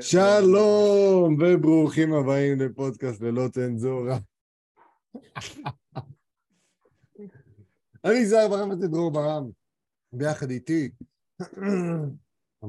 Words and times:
שלום 0.00 1.36
וברוכים 1.40 2.12
הבאים 2.12 2.60
לפודקאסט 2.60 3.20
ללא 3.20 3.48
צנזורה. 3.48 4.18
אני 8.04 8.26
זהר 8.26 8.48
ברם 8.48 8.70
וזה 8.70 8.88
דרור 8.88 9.12
ברם, 9.12 9.50
ביחד 10.12 10.50
איתי, 10.50 10.90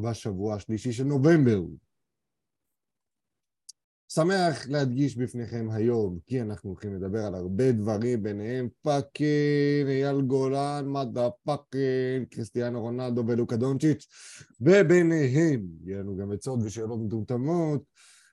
בשבוע 0.03 0.55
השלישי 0.55 0.91
של 0.91 1.03
נובמבר. 1.03 1.61
שמח 4.15 4.67
להדגיש 4.67 5.17
בפניכם 5.17 5.67
היום, 5.71 6.19
כי 6.25 6.41
אנחנו 6.41 6.69
הולכים 6.69 6.95
לדבר 6.95 7.25
על 7.25 7.35
הרבה 7.35 7.71
דברים, 7.71 8.23
ביניהם 8.23 8.69
fucking, 8.81 9.87
אייל 9.87 10.21
גולן, 10.21 10.85
motherfucking, 10.87 12.27
קריסטיאנו 12.29 12.81
רונלדו 12.81 13.23
ולוקה 13.27 13.55
דונצ'יץ', 13.55 14.07
וביניהם 14.61 15.67
יהיה 15.85 15.99
לנו 15.99 16.17
גם 16.17 16.31
עצות 16.31 16.59
ושאלות 16.63 16.99
מטומטמות. 16.99 17.83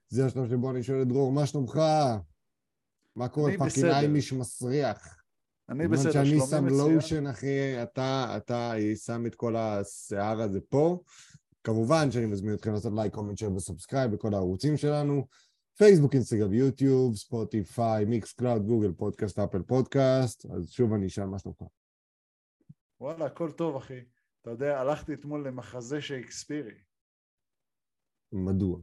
זה 0.08 0.26
השלב 0.26 0.50
שבו 0.50 0.71
אני 0.71 0.82
שואל 0.82 1.02
את 1.02 1.08
דרור, 1.08 1.32
מה 1.32 1.46
שלומך? 1.46 1.80
מה 3.16 3.29
קורה, 3.29 3.52
fucking. 3.58 3.86
Amish 3.86 4.32
מסריח? 4.32 5.22
אני 5.68 5.88
בסדר, 5.88 6.12
שאני 6.12 6.26
שלומי 6.26 6.46
שם 6.46 6.64
מצוין. 6.64 6.94
לושן, 6.94 7.26
אחי, 7.26 7.82
אתה, 7.82 8.35
אתה 8.36 8.72
שם 9.04 9.26
את 9.26 9.35
כל 9.35 9.57
השיער 9.57 10.43
הזה 10.43 10.60
פה. 10.68 10.99
כמובן 11.64 12.10
שאני 12.10 12.26
מזמין 12.26 12.54
אתכם 12.54 12.72
לעשות 12.72 12.93
לייק, 12.96 13.14
comment, 13.14 13.39
share 13.39 13.54
ו 13.54 13.60
subscribe 13.60 14.11
בכל 14.10 14.35
הערוצים 14.35 14.76
שלנו. 14.76 15.26
פייסבוק, 15.79 16.14
אינסטגרם, 16.14 16.53
יוטיוב, 16.53 17.14
ספוטיפיי, 17.14 18.04
מיקס 18.04 18.32
קלאוד, 18.32 18.63
גוגל 18.67 18.93
פודקאסט, 18.93 19.39
אפל 19.39 19.63
פודקאסט. 19.63 20.46
אז 20.46 20.71
שוב 20.71 20.93
אני 20.93 21.07
אשאל 21.07 21.25
מה 21.25 21.39
שלומך. 21.39 21.63
וואלה, 23.00 23.26
הכל 23.26 23.53
טוב, 23.53 23.77
אחי. 23.77 24.00
אתה 24.43 24.50
יודע, 24.50 24.80
הלכתי 24.80 25.14
אתמול 25.14 25.49
למחזה 25.49 26.00
שייקספירי, 26.00 26.75
מדוע? 28.32 28.80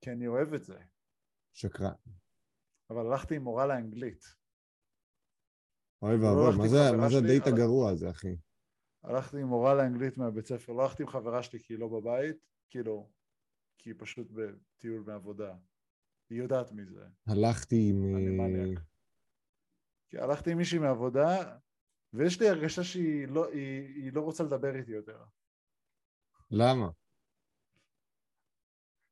כי 0.00 0.10
אני 0.10 0.26
אוהב 0.26 0.54
את 0.54 0.64
זה, 0.64 0.78
שקרן. 1.52 1.92
אבל 2.90 3.06
הלכתי 3.06 3.36
עם 3.36 3.42
מורה 3.42 3.66
לאנגלית. 3.66 4.24
אוי 6.02 6.16
לא 6.18 6.26
ואבוי, 6.26 6.56
מה 6.96 7.08
זה- 7.08 7.18
הדייט 7.18 7.46
הגרוע 7.46 7.90
הזה, 7.90 8.10
אחי? 8.10 8.36
הלכתי 9.04 9.36
עם 9.40 9.46
מורה 9.46 9.74
לאנגלית 9.74 10.18
מהבית 10.18 10.46
ספר, 10.46 10.72
לא 10.72 10.82
הלכתי 10.82 11.02
עם 11.02 11.08
חברה 11.08 11.42
שלי 11.42 11.58
כי 11.62 11.72
היא 11.72 11.78
לא 11.80 11.88
בבית, 11.88 12.36
כאילו, 12.70 13.10
כי 13.78 13.90
היא 13.90 13.94
פשוט 13.98 14.28
בטיול 14.30 15.04
מעבודה. 15.06 15.56
היא 16.30 16.38
יודעת 16.38 16.72
מי 16.72 16.84
זה. 16.84 17.06
הלכתי 17.26 17.76
עם... 17.90 18.16
אני 18.16 18.74
אה. 18.76 18.80
כי 20.08 20.18
הלכתי 20.18 20.52
עם 20.52 20.58
מישהי 20.58 20.78
מעבודה, 20.78 21.58
ויש 22.12 22.40
לי 22.40 22.48
הרגשה 22.48 22.84
שהיא 22.84 23.28
לא, 23.28 23.48
היא, 23.48 24.04
היא 24.04 24.12
לא 24.12 24.20
רוצה 24.20 24.44
לדבר 24.44 24.76
איתי 24.76 24.92
יותר. 24.92 25.24
למה? 26.50 26.88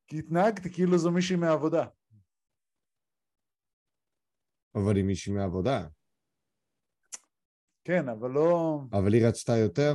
כי 0.06 0.18
התנהגתי 0.18 0.72
כאילו 0.72 0.98
זו 0.98 1.10
מישהי 1.10 1.36
מהעבודה. 1.36 1.86
אבל 4.74 4.96
היא 4.96 5.04
מישהי 5.04 5.32
מהעבודה. 5.32 5.88
כן, 7.84 8.08
אבל 8.08 8.30
לא... 8.30 8.80
אבל 8.92 9.12
היא 9.12 9.26
רצתה 9.28 9.52
יותר? 9.52 9.94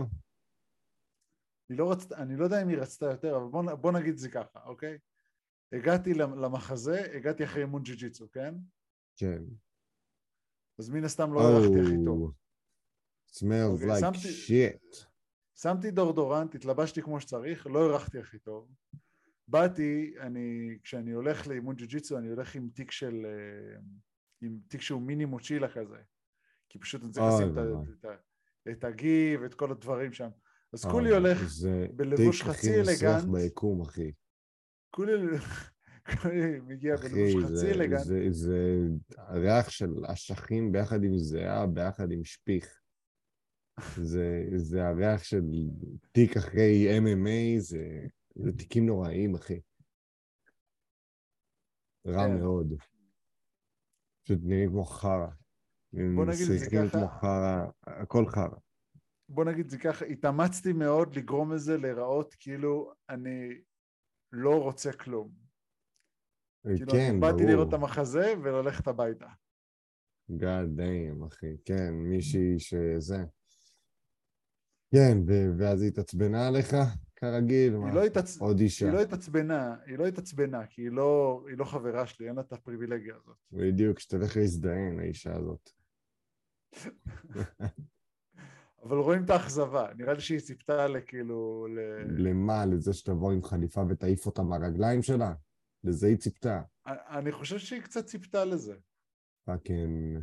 היא 1.69 1.77
לא 1.77 1.91
רצתה, 1.91 2.17
אני 2.17 2.35
לא 2.35 2.43
יודע 2.43 2.61
אם 2.61 2.67
היא 2.67 2.77
רצתה 2.77 3.05
יותר, 3.05 3.37
אבל 3.37 3.45
בוא, 3.47 3.73
בוא 3.73 3.91
נגיד 3.91 4.13
את 4.13 4.17
זה 4.17 4.29
ככה, 4.29 4.59
אוקיי? 4.65 4.97
הגעתי 5.71 6.13
למ- 6.13 6.39
למחזה, 6.39 7.01
הגעתי 7.15 7.43
אחרי 7.43 7.61
אימון 7.61 7.83
ג'י-ג'יצו, 7.83 8.31
כן? 8.31 8.55
כן. 9.15 9.43
אז 10.79 10.89
מן 10.89 11.03
הסתם 11.03 11.33
לא 11.33 11.39
הלכתי 11.39 11.81
הכי 11.81 12.05
טוב. 12.05 12.33
smells 13.31 13.71
אוקיי, 13.71 13.91
like 13.91 13.99
שמתי- 13.99 14.27
shit. 14.47 15.05
שמתי 15.55 15.91
דורדורנט, 15.91 16.55
התלבשתי 16.55 17.01
כמו 17.01 17.21
שצריך, 17.21 17.67
לא 17.67 17.79
הרחתי 17.79 18.19
הכי 18.19 18.39
טוב. 18.39 18.71
באתי, 19.47 20.13
אני, 20.19 20.77
כשאני 20.83 21.11
הולך 21.11 21.47
לאימון 21.47 21.75
ג'י-ג'יצו, 21.75 22.17
אני 22.17 22.29
הולך 22.29 22.55
עם 22.55 22.69
תיק 22.73 22.91
של... 22.91 23.25
אה, 23.25 23.79
עם 24.41 24.59
תיק 24.67 24.81
שהוא 24.81 25.01
מיני 25.01 25.25
מוצ'ילה 25.25 25.67
כזה. 25.73 25.97
כי 26.69 26.79
פשוט 26.79 27.03
אני 27.03 27.11
צריך 27.11 27.25
אוי 27.25 27.33
לשים 27.43 27.51
את 27.51 27.57
ואבוי. 27.57 27.93
את 27.99 28.05
ה- 28.05 28.15
את 28.71 28.83
הגיי 28.83 29.37
ואת 29.37 29.53
כל 29.53 29.71
הדברים 29.71 30.13
שם. 30.13 30.29
אז 30.73 30.85
אה, 30.85 30.91
כולי 30.91 31.09
הולך 31.09 31.37
זה 31.47 31.87
בלבוש 31.95 32.43
חצי 32.43 32.69
הכי 32.69 32.81
מסריח 32.81 33.23
אלגנט. 33.23 33.43
ביקום, 33.43 33.81
אחי. 33.81 34.11
כולי 34.95 35.13
מגיע 36.69 36.95
בלבוש 36.95 37.43
חצי 37.43 37.55
זה, 37.55 37.71
אלגנט. 37.71 38.03
זה, 38.03 38.27
זה 38.29 38.77
ריח 39.29 39.69
של 39.69 40.05
אשכים 40.05 40.71
ביחד 40.71 41.03
עם 41.03 41.17
זיעה, 41.17 41.67
ביחד 41.67 42.11
עם 42.11 42.23
שפיך. 42.23 42.81
זה, 43.95 44.43
זה 44.55 44.87
הריח 44.87 45.23
של 45.23 45.41
תיק 46.11 46.37
אחרי 46.37 46.99
MMA, 46.99 47.59
זה, 47.59 48.07
זה 48.35 48.51
תיקים 48.51 48.85
נוראיים, 48.85 49.35
אחי. 49.35 49.59
רע 52.07 52.27
כן. 52.27 52.37
מאוד. 52.37 52.73
פשוט 54.23 54.39
נראים 54.43 54.69
כמו 54.69 54.85
חרא. 54.85 55.27
בוא 55.93 56.25
נגיד 56.25 56.51
את 56.53 56.59
זה 56.59 56.65
ככה. 56.91 57.65
הכל 57.83 58.25
חרא. 58.29 58.57
בוא 59.29 59.45
נגיד 59.45 59.69
זה 59.69 59.77
ככה, 59.77 60.05
התאמצתי 60.05 60.73
מאוד 60.73 61.15
לגרום 61.15 61.53
לזה 61.53 61.77
להיראות 61.77 62.35
כאילו 62.39 62.93
אני 63.09 63.61
לא 64.31 64.61
רוצה 64.63 64.93
כלום. 64.93 65.31
כאילו 66.63 66.91
כן, 66.91 67.09
אני 67.11 67.19
באתי 67.19 67.37
ברור. 67.37 67.49
לראות 67.49 67.67
את 67.67 67.73
המחזה 67.73 68.33
וללכת 68.43 68.87
הביתה. 68.87 69.27
God 70.31 70.79
damn, 70.79 71.27
אחי. 71.27 71.57
כן, 71.65 71.93
מישהי 71.93 72.59
שזה. 72.59 73.17
כן, 74.91 75.17
ו- 75.27 75.57
ואז 75.57 75.81
היא 75.81 75.89
התעצבנה 75.91 76.47
עליך, 76.47 76.75
כרגיל? 77.15 77.77
מה? 77.77 77.93
לא, 77.93 78.03
התעצ... 78.05 78.37
עוד 78.37 78.59
אישה. 78.59 78.85
היא 78.85 78.93
לא 78.93 79.01
התעצבנה, 79.01 79.75
היא 79.85 79.97
לא 79.97 80.05
התעצבנה, 80.05 80.67
כי 80.67 80.81
היא 80.81 80.91
לא, 80.91 81.43
היא 81.47 81.57
לא 81.57 81.65
חברה 81.65 82.07
שלי, 82.07 82.27
אין 82.27 82.35
לה 82.35 82.41
את 82.41 82.53
הפריבילגיה 82.53 83.15
הזאת. 83.15 83.37
בדיוק, 83.51 83.99
שתלך 83.99 84.37
להזדיין, 84.37 84.99
האישה 84.99 85.35
הזאת. 85.35 85.69
אבל 88.83 88.97
רואים 88.97 89.23
את 89.25 89.29
האכזבה, 89.29 89.87
נראה 89.97 90.13
לי 90.13 90.21
שהיא 90.21 90.39
ציפתה 90.39 90.87
לכאילו, 90.87 91.67
ל... 91.67 91.79
למה? 92.29 92.65
לזה 92.65 92.93
שתבוא 92.93 93.31
עם 93.31 93.43
חליפה 93.43 93.81
ותעיף 93.89 94.25
אותה 94.25 94.43
מהרגליים 94.43 95.01
שלה? 95.03 95.33
לזה 95.83 96.07
היא 96.07 96.17
ציפתה. 96.17 96.61
אני 96.87 97.31
חושב 97.31 97.57
שהיא 97.59 97.81
קצת 97.81 98.05
ציפתה 98.05 98.45
לזה, 98.45 98.73
פאקינג... 99.45 100.19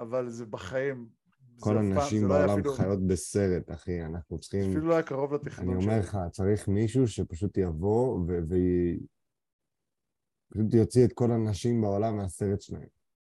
אבל 0.00 0.30
זה 0.30 0.46
בחיים. 0.46 1.08
כל 1.60 1.78
הנשים 1.78 2.22
לא 2.22 2.28
בעולם 2.28 2.58
אפילו- 2.58 2.72
חיות 2.74 3.06
בסרט, 3.06 3.70
אחי. 3.70 4.02
אנחנו 4.04 4.38
צריכים... 4.38 4.70
אפילו 4.70 4.86
לא 4.88 4.94
היה 4.94 5.02
קרוב 5.02 5.34
אני 5.34 5.42
לתכנון 5.44 5.76
אומר 5.76 5.98
לך, 5.98 6.18
צריך 6.30 6.68
מישהו 6.68 7.08
שפשוט 7.08 7.58
יבוא 7.58 8.18
ו- 8.28 8.48
והיא... 8.48 9.00
פשוט 10.52 10.74
יוציא 10.74 11.04
את 11.04 11.12
כל 11.12 11.30
הנשים 11.30 11.80
בעולם 11.80 12.16
מהסרט 12.16 12.60
שלהם. 12.60 12.88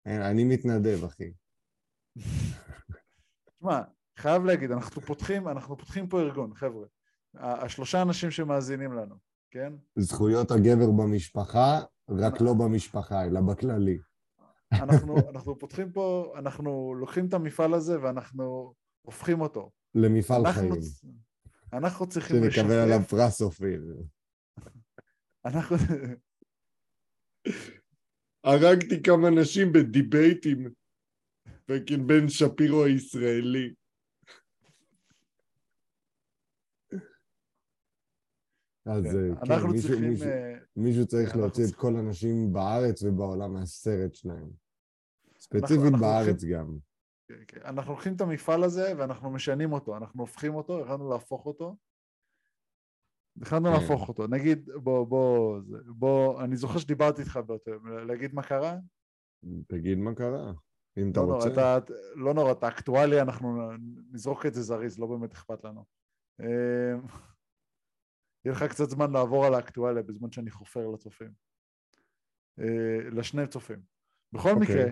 אני 0.06 0.44
מתנדב, 0.44 1.04
אחי. 1.04 1.32
תשמע, 3.58 3.80
חייב 4.20 4.44
להגיד, 4.44 4.70
אנחנו 4.70 5.03
פותחים, 5.03 5.48
אנחנו 5.48 5.76
פותחים 5.76 6.08
פה 6.08 6.20
ארגון, 6.20 6.54
חבר'ה. 6.54 6.86
השלושה 7.34 8.03
אנשים 8.03 8.31
שמאזינים 8.31 8.92
לנו, 8.92 9.14
כן? 9.50 9.72
זכויות 9.97 10.50
הגבר 10.50 10.91
במשפחה, 10.91 11.81
רק 12.10 12.41
לא 12.41 12.54
במשפחה, 12.54 13.25
אלא 13.25 13.41
בכללי. 13.41 13.98
אנחנו, 14.72 15.16
אנחנו 15.32 15.59
פותחים 15.59 15.92
פה, 15.92 16.34
אנחנו 16.38 16.94
לוקחים 16.94 17.26
את 17.28 17.34
המפעל 17.34 17.75
הזה 17.75 18.03
ואנחנו 18.03 18.75
הופכים 19.03 19.41
אותו. 19.41 19.70
למפעל 19.94 20.47
אנחנו, 20.47 20.69
חיים. 20.70 20.82
אנחנו 21.72 22.09
צריכים 22.09 22.50
שנקבל 22.50 22.75
עליו 22.75 23.00
פרס 23.09 23.42
אופיר. 23.42 23.82
אנחנו, 25.44 25.76
הרגתי 28.44 29.03
כמה 29.03 29.30
נשים 29.30 29.72
בדיבייטים, 29.72 30.70
פקין 31.66 32.06
בן 32.06 32.28
שפירו 32.28 32.84
הישראלי. 32.84 33.75
אז 38.86 39.02
כן, 39.04 39.08
אה, 39.08 39.36
כן, 39.46 39.52
אנחנו 39.52 39.68
מישהו- 39.68 39.88
צריכים, 39.91 40.10
מישהו- 40.10 40.26
אה, 40.28 40.54
מישהו 40.77 41.06
צריך 41.06 41.27
אנחנו 41.28 41.41
להוציא 41.41 41.65
את 41.71 41.74
כל 41.74 41.97
הנשים 41.97 42.53
בארץ 42.53 43.03
ובעולם 43.03 43.53
מהסרט 43.54 44.15
שלהם. 44.15 44.50
ספציפית 45.38 45.84
אנחנו 45.84 45.98
בארץ 45.98 46.44
גם. 46.44 46.77
כן, 47.28 47.34
כן. 47.48 47.60
אנחנו 47.65 47.92
לוקחים 47.92 48.15
את 48.16 48.21
המפעל 48.21 48.65
הזה 48.65 48.92
ואנחנו 48.98 49.30
משנים 49.30 49.72
אותו, 49.72 49.97
אנחנו 49.97 50.21
הופכים 50.21 50.54
אותו, 50.54 50.80
החלטנו 50.84 51.10
להפוך 51.10 51.47
אותו. 51.47 51.77
החלטנו 53.42 53.68
כן. 53.68 53.72
להפוך 53.80 54.09
אותו. 54.09 54.27
נגיד, 54.27 54.71
בוא, 54.83 55.06
בוא, 55.06 55.60
בוא, 55.86 56.42
אני 56.44 56.56
זוכר 56.56 56.78
שדיברתי 56.78 57.22
איתך 57.22 57.36
באותו, 57.47 57.71
להגיד 58.06 58.34
מה 58.34 58.42
קרה? 58.42 58.76
תגיד 59.68 59.98
מה 59.98 60.15
קרה, 60.15 60.53
אם 60.98 61.10
אתה 61.10 61.21
לא 61.21 61.26
נורא, 61.26 61.36
רוצה. 61.48 61.78
אתה, 61.78 61.92
לא 62.15 62.34
נורא, 62.34 62.53
את 62.53 62.62
האקטואליה 62.65 63.22
אנחנו 63.22 63.71
נזרוק 64.12 64.47
את 64.47 64.54
זה 64.54 64.62
זריז, 64.62 64.98
לא 64.98 65.06
באמת 65.06 65.33
אכפת 65.33 65.65
לנו. 65.65 65.84
אה, 68.47 68.51
יהיה 68.51 68.57
לך 68.57 68.63
קצת 68.63 68.91
זמן 68.91 69.13
לעבור 69.13 69.47
על 69.47 69.54
האקטואליה 69.54 70.03
בזמן 70.03 70.33
שאני 70.33 70.51
חופר 70.51 70.89
לצופים. 70.89 71.33
אה, 72.59 73.10
לשני 73.10 73.47
צופים. 73.47 73.83
בכל 74.33 74.48
אוקיי. 74.51 74.63
מקרה, 74.63 74.84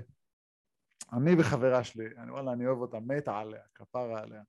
אני 1.13 1.31
וחברה 1.39 1.85
שלי, 1.85 2.07
אני, 2.19 2.31
וואלה, 2.31 2.53
אני 2.53 2.67
אוהב 2.67 2.79
אותה, 2.79 3.01
מתה 3.01 3.39
עליה, 3.39 3.63
כפרה 3.75 4.23
עליה. 4.23 4.43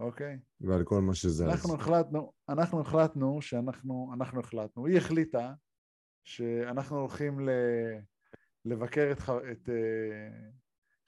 אוקיי? 0.00 0.38
ועל 0.60 0.84
כל 0.84 1.00
מה 1.00 1.14
שזה. 1.14 1.44
אנחנו 1.46 1.74
החלטנו, 1.74 2.32
אנחנו 2.48 2.80
החלטנו 2.80 3.42
שאנחנו, 3.42 4.10
אנחנו 4.14 4.40
החלטנו, 4.40 4.86
היא 4.86 4.98
החליטה 4.98 5.54
שאנחנו 6.24 7.00
הולכים 7.00 7.40
ל, 7.40 7.50
לבקר 8.64 9.12
את, 9.12 9.18
את 9.52 9.68
uh, 9.68 9.72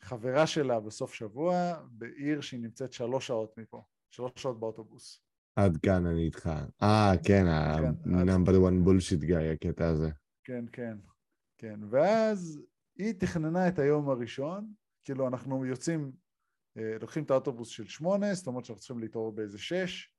חברה 0.00 0.46
שלה 0.46 0.81
בסוף 0.81 1.14
שבוע 1.14 1.75
בעיר 1.90 2.40
שהיא 2.40 2.61
נמצאת 2.61 2.93
שלוש 2.93 3.26
שעות 3.26 3.58
מפה, 3.58 3.82
שלוש 4.11 4.32
שעות 4.37 4.61
באוטובוס. 4.61 5.25
עד 5.56 5.76
כאן 5.76 6.06
אני 6.06 6.25
איתך. 6.25 6.50
אה, 6.82 7.12
כן, 7.25 7.47
ה-number 7.47 8.53
one 8.53 8.87
bullshit 8.87 9.23
guy, 9.23 9.53
הקטע 9.55 9.88
הזה. 9.88 10.11
כן, 10.44 10.64
כן, 10.73 10.99
כן. 11.58 11.81
ואז 11.91 12.61
היא 12.99 13.12
תכננה 13.12 13.69
את 13.69 13.79
היום 13.79 14.08
הראשון, 14.08 14.73
כאילו 15.05 15.29
אנחנו 15.29 15.67
יוצאים, 15.67 16.12
אה, 16.79 16.99
לוקחים 17.00 17.25
את 17.25 17.31
האוטובוס 17.31 17.69
של 17.69 17.85
שמונה, 17.85 18.35
זאת 18.35 18.47
אומרת 18.47 18.64
שאנחנו 18.64 18.81
צריכים 18.81 18.99
להתעורר 18.99 19.31
באיזה 19.31 19.58
שש, 19.58 20.12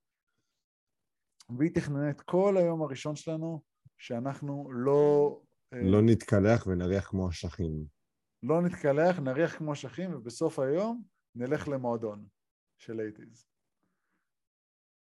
והיא 1.58 1.74
תכננה 1.74 2.10
את 2.10 2.20
כל 2.20 2.56
היום 2.56 2.82
הראשון 2.82 3.16
שלנו, 3.16 3.62
שאנחנו 3.98 4.72
לא... 4.72 5.40
אה, 5.72 5.82
לא 5.82 6.02
נתקלח 6.02 6.66
ונריח 6.66 7.08
כמו 7.08 7.28
אשכים. 7.28 7.84
לא 8.42 8.62
נתקלח, 8.62 9.18
נריח 9.18 9.56
כמו 9.56 9.72
אשכים, 9.72 10.14
ובסוף 10.14 10.58
היום 10.58 11.02
נלך 11.34 11.68
למועדון 11.68 12.26
של 12.78 13.00
אייטיז. 13.00 13.46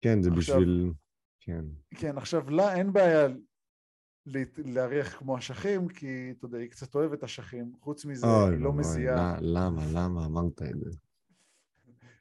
כן, 0.00 0.22
זה 0.22 0.30
עכשיו, 0.36 0.56
בשביל... 0.56 0.92
כן. 1.40 1.64
כן, 1.94 2.18
עכשיו 2.18 2.50
לה 2.50 2.74
אין 2.74 2.92
בעיה 2.92 3.28
להריח 4.58 5.18
כמו 5.18 5.38
אשכים, 5.38 5.88
כי 5.88 6.34
אתה 6.38 6.46
יודע, 6.46 6.58
היא 6.58 6.70
קצת 6.70 6.94
אוהבת 6.94 7.24
אשכים, 7.24 7.72
חוץ 7.80 8.04
מזה 8.04 8.26
אוי, 8.26 8.54
היא 8.54 8.60
לא 8.60 8.68
אוי, 8.68 8.78
מזיעה. 8.78 9.36
למה, 9.40 9.82
למה 9.92 10.26
אמרת 10.26 10.62
את 10.62 10.80
זה? 10.80 10.98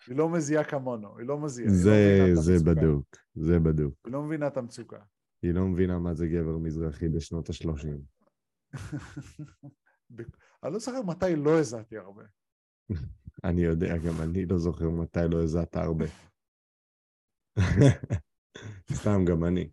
היא 0.07 0.17
לא 0.17 0.29
מזיעה 0.29 0.63
כמונו, 0.63 1.17
היא 1.17 1.27
לא 1.27 1.39
מזיעה. 1.39 1.69
זה, 1.69 2.25
לא 2.35 2.41
זה 2.41 2.55
בדוק, 2.65 3.17
זה 3.35 3.59
בדוק. 3.59 3.93
היא 4.05 4.13
לא 4.13 4.23
מבינה 4.23 4.47
את 4.47 4.57
המצוקה. 4.57 4.99
היא 5.41 5.53
לא 5.53 5.65
מבינה 5.65 5.99
מה 5.99 6.13
זה 6.13 6.27
גבר 6.27 6.57
מזרחי 6.57 7.09
בשנות 7.09 7.49
ה-30. 7.49 7.87
אני 10.63 10.73
לא 10.73 10.79
זוכר 10.79 11.01
מתי 11.01 11.35
לא 11.35 11.59
הזעתי 11.59 11.97
הרבה. 11.97 12.23
אני 13.43 13.61
יודע, 13.61 13.97
גם 13.97 14.21
אני 14.21 14.45
לא 14.45 14.57
זוכר 14.57 14.89
מתי 14.89 15.19
לא 15.29 15.43
הזעת 15.43 15.75
הרבה. 15.75 16.05
סתם, 18.99 19.25
גם 19.25 19.45
אני. 19.45 19.69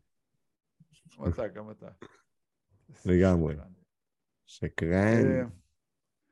גם 1.19 1.29
אתה, 1.29 1.49
גם 1.49 1.71
אתה. 1.71 1.89
לגמרי. 3.07 3.57
שקרן. 4.47 5.27
אה, 5.27 5.43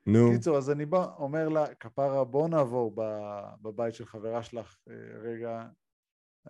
נו. 0.07 0.33
קיצור, 0.35 0.57
אז 0.57 0.71
אני 0.71 0.87
בא, 0.87 1.15
אומר 1.17 1.49
לה, 1.49 1.75
כפרה, 1.75 2.25
בוא 2.25 2.49
נעבור 2.49 2.95
בבית 3.63 3.95
של 3.95 4.07
חברה 4.07 4.43
שלך 4.43 4.77
אה, 4.91 4.95
רגע. 5.23 5.69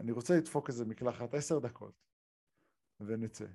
אני 0.00 0.12
רוצה 0.12 0.36
לדפוק 0.36 0.68
איזה 0.68 0.84
מקלחת 0.84 1.34
עשר 1.34 1.58
דקות, 1.58 1.94
ונצא. 3.00 3.46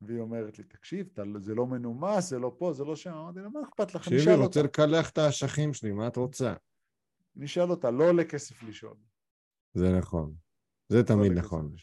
והיא 0.00 0.20
אומרת 0.20 0.58
לי, 0.58 0.64
תקשיב, 0.64 1.08
זה 1.38 1.54
לא 1.54 1.66
מנומס, 1.66 2.28
זה 2.28 2.38
לא 2.38 2.56
פה, 2.58 2.72
זה 2.72 2.84
לא 2.84 2.96
שם. 2.96 3.12
אמרתי 3.12 3.40
לה, 3.40 3.48
מה 3.48 3.60
אכפת 3.62 3.94
לך? 3.94 4.02
תקשיבי, 4.08 4.34
רוצה 4.34 4.62
לקלח 4.62 5.10
את 5.10 5.18
האשכים 5.18 5.74
שלי, 5.74 5.92
מה 5.92 6.08
את 6.08 6.16
רוצה? 6.16 6.54
נשאל 7.36 7.70
אותה, 7.70 7.90
לא 7.90 8.08
עולה 8.08 8.24
כסף 8.24 8.62
לשאול. 8.62 8.96
זה 9.74 9.86
נכון. 9.98 10.34
זה 10.88 11.02
תמיד 11.02 11.32
נכון. 11.32 11.74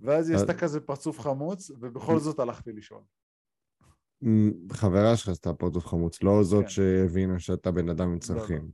ואז 0.00 0.30
היא 0.30 0.36
עשתה 0.36 0.52
כזה 0.60 0.80
פרצוף 0.80 1.18
חמוץ, 1.20 1.70
ובכל 1.70 2.18
זאת 2.18 2.38
הלכתי 2.38 2.72
לשאול. 2.72 3.02
חברה 4.72 5.16
שלך 5.16 5.28
עשתה 5.28 5.54
פרצוף 5.54 5.86
חמוץ, 5.86 6.22
לא 6.22 6.42
זאת 6.42 6.62
כן. 6.62 6.68
שהבינה 6.68 7.38
שאתה 7.38 7.70
בן 7.70 7.88
אדם 7.88 8.08
עם 8.08 8.18
צרכים. 8.18 8.70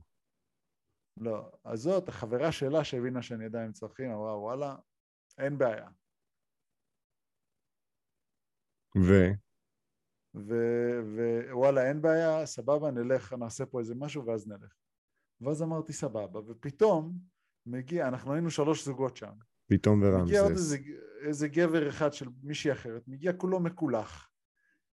לא, 1.17 1.31
לא. 1.31 1.51
אז 1.63 1.79
זאת, 1.79 2.09
החברה 2.09 2.51
שלה 2.51 2.83
שהבינה 2.83 3.21
שאני 3.21 3.47
אדם 3.47 3.61
עם 3.61 3.71
צרכים, 3.71 4.11
אמרה, 4.11 4.39
וואלה, 4.39 4.75
אין 5.37 5.57
בעיה. 5.57 5.89
ו? 8.97 9.11
ווואלה, 10.33 11.87
אין 11.89 12.01
בעיה, 12.01 12.45
סבבה, 12.45 12.91
נלך, 12.91 13.33
נעשה 13.33 13.65
פה 13.65 13.79
איזה 13.79 13.95
משהו 13.95 14.25
ואז 14.25 14.47
נלך. 14.47 14.73
ואז 15.41 15.63
אמרתי, 15.63 15.93
סבבה, 15.93 16.39
ופתאום 16.39 17.17
מגיע, 17.65 18.07
אנחנו 18.07 18.33
היינו 18.33 18.51
שלוש 18.51 18.85
זוגות 18.85 19.17
שם. 19.17 19.31
פתאום 19.67 20.01
ורמזס. 20.03 20.27
מגיע 20.27 20.41
עוד 20.41 20.51
איזה, 20.51 20.77
איזה 21.21 21.47
גבר 21.47 21.89
אחד 21.89 22.13
של 22.13 22.27
מישהי 22.43 22.71
אחרת, 22.71 23.07
מגיע 23.07 23.33
כולו 23.33 23.59
מקולח. 23.59 24.29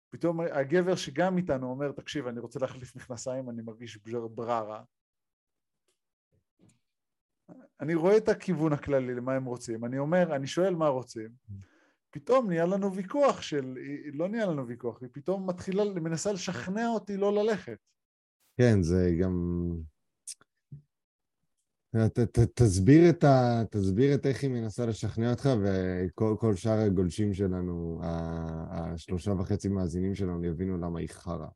פתאום 0.10 0.40
הגבר 0.42 0.96
שגם 0.96 1.38
איתנו 1.38 1.70
אומר, 1.70 1.92
תקשיב, 1.92 2.28
אני 2.28 2.40
רוצה 2.40 2.60
להחליף 2.60 2.96
מכנסיים, 2.96 3.50
אני 3.50 3.62
מרגיש 3.62 3.98
בררה. 4.32 4.84
אני 7.80 7.96
רואה 7.96 8.18
את 8.18 8.30
הכיוון 8.30 8.74
הכללי 8.74 9.16
למה 9.16 9.34
הם 9.34 9.46
רוצים, 9.46 9.86
אני 9.86 10.00
אומר, 10.00 10.36
אני 10.36 10.48
שואל 10.48 10.76
מה 10.76 10.88
רוצים. 10.88 11.30
פתאום 12.10 12.48
נהיה 12.48 12.66
לנו 12.66 12.94
ויכוח 12.94 13.42
של, 13.42 13.78
לא 14.14 14.28
נהיה 14.30 14.46
לנו 14.46 14.68
ויכוח, 14.68 15.02
היא 15.02 15.10
פתאום 15.12 15.50
מתחילה, 15.50 15.84
מנסה 15.96 16.32
לשכנע 16.34 16.88
אותי 16.88 17.18
לא 17.18 17.34
ללכת. 17.34 17.78
כן, 18.58 18.84
זה 18.84 19.12
גם... 19.22 19.34
ת, 21.96 22.20
ת, 22.20 22.40
תסביר, 22.40 23.10
את 23.10 23.24
ה, 23.24 23.64
תסביר 23.72 24.16
את 24.16 24.26
איך 24.26 24.44
היא 24.44 24.50
מנסה 24.50 24.86
לשכנע 24.86 25.32
אותך, 25.32 25.50
וכל 25.64 26.56
שאר 26.56 26.80
הגולשים 26.80 27.34
שלנו, 27.34 28.00
השלושה 28.70 29.32
וחצי 29.32 29.70
מאזינים 29.70 30.16
שלנו, 30.16 30.44
יבינו 30.44 30.78
למה 30.78 31.00
היא 31.00 31.10
חרא. 31.10 31.48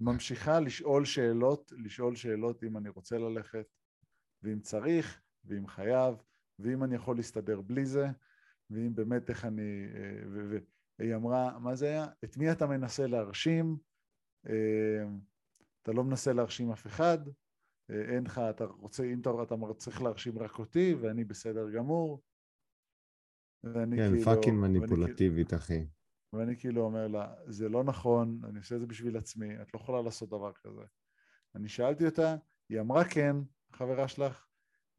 ממשיכה 0.00 0.60
לשאול 0.60 1.04
שאלות, 1.04 1.72
לשאול 1.76 2.16
שאלות 2.16 2.64
אם 2.64 2.76
אני 2.76 2.88
רוצה 2.88 3.18
ללכת, 3.18 3.66
ואם 4.42 4.60
צריך, 4.60 5.20
ואם 5.44 5.66
חייב, 5.66 6.14
ואם 6.58 6.84
אני 6.84 6.94
יכול 6.94 7.16
להסתדר 7.16 7.60
בלי 7.60 7.86
זה, 7.86 8.06
ואם 8.70 8.94
באמת 8.94 9.30
איך 9.30 9.44
אני... 9.44 9.86
והיא 10.98 11.14
אמרה, 11.14 11.58
מה 11.58 11.74
זה 11.74 11.86
היה? 11.86 12.06
את 12.24 12.36
מי 12.36 12.52
אתה 12.52 12.66
מנסה 12.66 13.06
להרשים? 13.06 13.76
אה, 14.48 15.04
אתה 15.82 15.92
לא 15.92 16.04
מנסה 16.04 16.32
להרשים 16.32 16.70
אף 16.70 16.86
אחד, 16.86 17.18
אין 17.88 18.24
לך, 18.24 18.40
אתה 18.50 18.64
רוצה, 18.64 19.04
אם 19.04 19.20
אתה, 19.20 19.30
אתה 19.42 19.74
צריך 19.78 20.02
להרשים 20.02 20.38
רק 20.38 20.58
אותי, 20.58 20.94
ואני 20.94 21.24
בסדר 21.24 21.70
גמור. 21.70 22.22
ואני 23.64 23.96
כן, 23.96 24.10
כאילו... 24.10 24.24
פאקינג 24.24 24.58
מניפולטיבית, 24.58 25.52
ואני, 25.52 25.62
אחי. 25.62 25.86
ואני 26.32 26.56
כאילו 26.56 26.82
אומר 26.82 27.08
לה, 27.08 27.34
זה 27.46 27.68
לא 27.68 27.84
נכון, 27.84 28.40
אני 28.44 28.58
עושה 28.58 28.74
את 28.74 28.80
זה 28.80 28.86
בשביל 28.86 29.16
עצמי, 29.16 29.62
את 29.62 29.74
לא 29.74 29.80
יכולה 29.80 30.02
לעשות 30.02 30.28
דבר 30.28 30.52
כזה. 30.52 30.82
אני 31.54 31.68
שאלתי 31.68 32.06
אותה, 32.06 32.36
היא 32.68 32.80
אמרה 32.80 33.04
כן, 33.04 33.36
חברה 33.72 34.08
שלך, 34.08 34.46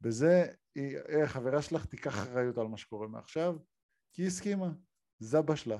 בזה, 0.00 0.46
היא, 0.74 0.98
החברה 1.24 1.62
שלך 1.62 1.86
תיקח 1.86 2.14
אחריות 2.14 2.58
על 2.58 2.66
מה 2.66 2.76
שקורה 2.76 3.08
מעכשיו, 3.08 3.56
כי 4.12 4.22
היא 4.22 4.26
הסכימה, 4.26 4.72
זה 5.18 5.42
בשלה. 5.42 5.78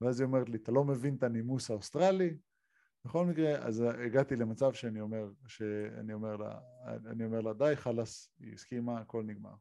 ואז 0.00 0.20
היא 0.20 0.26
אומרת 0.26 0.48
לי, 0.48 0.56
אתה 0.56 0.72
לא 0.72 0.84
מבין 0.84 1.14
את 1.14 1.22
הנימוס 1.22 1.70
האוסטרלי? 1.70 2.38
בכל 3.04 3.26
מקרה, 3.26 3.56
אז 3.56 3.84
הגעתי 4.06 4.36
למצב 4.36 4.72
שאני 4.72 5.00
אומר, 5.00 5.30
שאני 5.46 6.12
אומר 6.12 6.36
לה, 6.36 6.60
אני 7.06 7.24
אומר 7.24 7.40
לה, 7.40 7.52
די, 7.52 7.76
חלאס, 7.76 8.34
היא 8.40 8.54
הסכימה, 8.54 9.00
הכל 9.00 9.22
נגמר. 9.24 9.54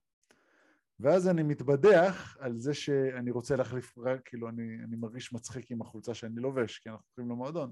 ואז 0.99 1.27
אני 1.27 1.43
מתבדח 1.43 2.37
על 2.39 2.57
זה 2.57 2.73
שאני 2.73 3.31
רוצה 3.31 3.55
להחליף, 3.55 3.97
רק 3.97 4.21
כאילו 4.25 4.49
אני, 4.49 4.83
אני 4.83 4.95
מרגיש 4.95 5.33
מצחיק 5.33 5.71
עם 5.71 5.81
החולצה 5.81 6.13
שאני 6.13 6.35
לובש, 6.41 6.79
כי 6.79 6.89
אנחנו 6.89 7.05
הולכים 7.07 7.31
למועדון. 7.31 7.71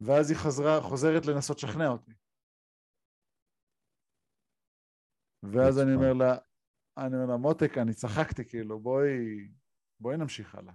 ואז 0.00 0.30
היא 0.30 0.38
חזרה, 0.38 0.80
חוזרת 0.80 1.26
לנסות 1.26 1.56
לשכנע 1.56 1.88
אותי. 1.88 2.12
ואז 5.42 5.78
אני 5.78 5.94
אומר 5.94 6.12
לה, 6.12 6.36
אני 6.98 7.14
אומר 7.16 7.26
לה, 7.26 7.36
מותק, 7.36 7.78
אני 7.78 7.94
צחקתי, 7.94 8.44
כאילו, 8.44 8.80
בואי, 8.80 9.48
בואי 10.00 10.16
נמשיך 10.16 10.54
הלאה. 10.54 10.72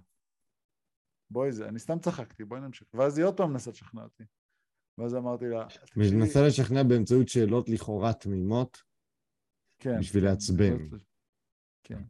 בואי 1.32 1.52
זה, 1.52 1.68
אני 1.68 1.78
סתם 1.78 1.98
צחקתי, 1.98 2.44
בואי 2.44 2.60
נמשיך. 2.60 2.88
ואז 2.94 3.18
היא 3.18 3.26
עוד 3.26 3.36
פעם 3.36 3.50
מנסה 3.50 3.70
לשכנע 3.70 4.02
אותי. 4.02 4.24
ואז 4.98 5.14
אמרתי 5.14 5.44
לה... 5.48 5.66
מנסה 5.96 6.46
לשכנע 6.46 6.82
באמצעות 6.82 7.28
שאלות 7.28 7.68
לכאורה 7.68 8.12
תמימות, 8.12 8.82
כן. 9.78 10.00
בשביל 10.00 10.24
לעצבן. 10.24 10.76
כן. 11.82 12.02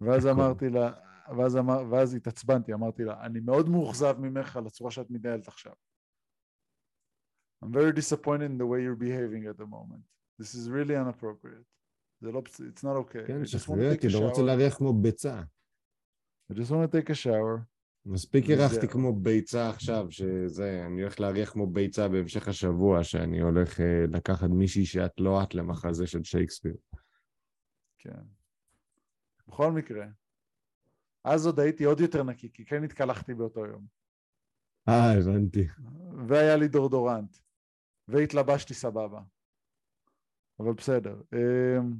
ואז 0.00 0.26
אמרתי 0.26 0.68
לה, 0.68 0.92
ואז, 1.36 1.56
אמר, 1.56 1.84
ואז 1.90 2.14
התעצבנתי, 2.14 2.74
אמרתי 2.74 3.04
לה, 3.04 3.26
אני 3.26 3.40
מאוד 3.40 3.68
מאוכזב 3.68 4.16
ממך 4.18 4.56
על 4.56 4.66
הצורה 4.66 4.90
שאת 4.90 5.10
מתנהלת 5.10 5.48
עכשיו. 5.48 5.72
I'm 7.64 7.72
very 7.72 7.92
disappointed 7.92 8.50
in 8.50 8.58
the 8.58 8.66
way 8.66 8.82
you're 8.82 9.02
behaving 9.06 9.46
at 9.46 9.56
the 9.56 9.66
moment. 9.66 10.04
This 10.38 10.54
is 10.54 10.68
really 10.68 10.94
inappropriate. 10.94 11.64
זה 12.20 12.32
לא, 12.32 12.42
it's 12.46 12.80
not 12.80 12.96
okay. 12.96 13.26
כן, 13.26 13.46
שחרר, 13.46 13.96
כי 13.96 14.08
לא 14.08 14.18
רוצה 14.18 14.42
להריח 14.42 14.74
כמו 14.74 14.92
ביצה. 14.92 15.42
I 16.52 16.54
just 16.54 16.70
want 16.70 16.92
to 16.92 17.00
take 17.00 17.10
a 17.10 17.14
shower. 17.14 17.73
מספיק 18.06 18.44
הרחתי 18.50 18.88
כמו 18.88 19.12
ביצה 19.12 19.70
עכשיו, 19.70 20.06
שזה, 20.10 20.82
אני 20.86 21.02
הולך 21.02 21.20
להריח 21.20 21.50
כמו 21.50 21.66
ביצה 21.66 22.08
בהמשך 22.08 22.48
השבוע, 22.48 23.04
שאני 23.04 23.40
הולך 23.40 23.80
אה, 23.80 24.04
לקחת 24.12 24.48
מישהי 24.50 24.86
שאת 24.86 25.20
לא 25.20 25.42
את 25.42 25.54
למחזה 25.54 26.06
של 26.06 26.24
שייקספיר. 26.24 26.76
כן. 27.98 28.22
בכל 29.48 29.72
מקרה, 29.72 30.06
אז 31.24 31.46
עוד 31.46 31.60
הייתי 31.60 31.84
עוד 31.84 32.00
יותר 32.00 32.22
נקי, 32.22 32.52
כי 32.52 32.64
כן 32.64 32.84
התקלחתי 32.84 33.34
באותו 33.34 33.66
יום. 33.66 33.86
אה, 34.88 35.18
הבנתי. 35.18 35.66
והיה 36.28 36.56
לי 36.56 36.68
דורדורנט, 36.68 37.36
והתלבשתי 38.08 38.74
סבבה. 38.74 39.20
אבל 40.60 40.72
בסדר. 40.72 41.22
אמ, 41.32 41.94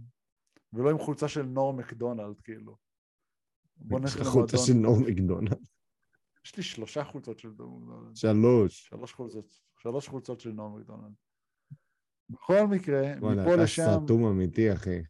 ולא 0.72 0.90
עם 0.90 0.98
חולצה 0.98 1.28
של 1.28 1.42
נור 1.42 1.74
מקדונלד, 1.74 2.40
כאילו. 2.40 2.76
בוא 3.76 4.00
נלך 4.00 4.16
לך 4.20 4.26
חולצה 4.26 4.56
של 4.58 4.72
למועדון. 4.72 5.02
נור 5.02 5.10
מקדונלד. 5.10 5.66
יש 6.44 6.56
לי 6.56 6.62
שלושה 6.62 7.04
חולצות 7.04 7.38
של 7.38 7.48
נור 7.58 7.80
מקדונלד. 7.80 8.16
שלוש. 8.16 8.88
שלוש 8.88 9.12
חולצות, 9.12 9.60
שלוש 9.78 10.08
חולצות 10.08 10.40
של 10.40 10.52
נור 10.52 10.78
מקדונלד. 10.78 11.12
בכל 12.30 12.66
מקרה, 12.70 13.02
וואלה, 13.18 13.42
מפה 13.42 13.54
אתה 13.54 13.62
לשם, 13.62 13.82
סתום 14.04 14.24
אמיתי, 14.24 14.72
אחי. 14.72 15.02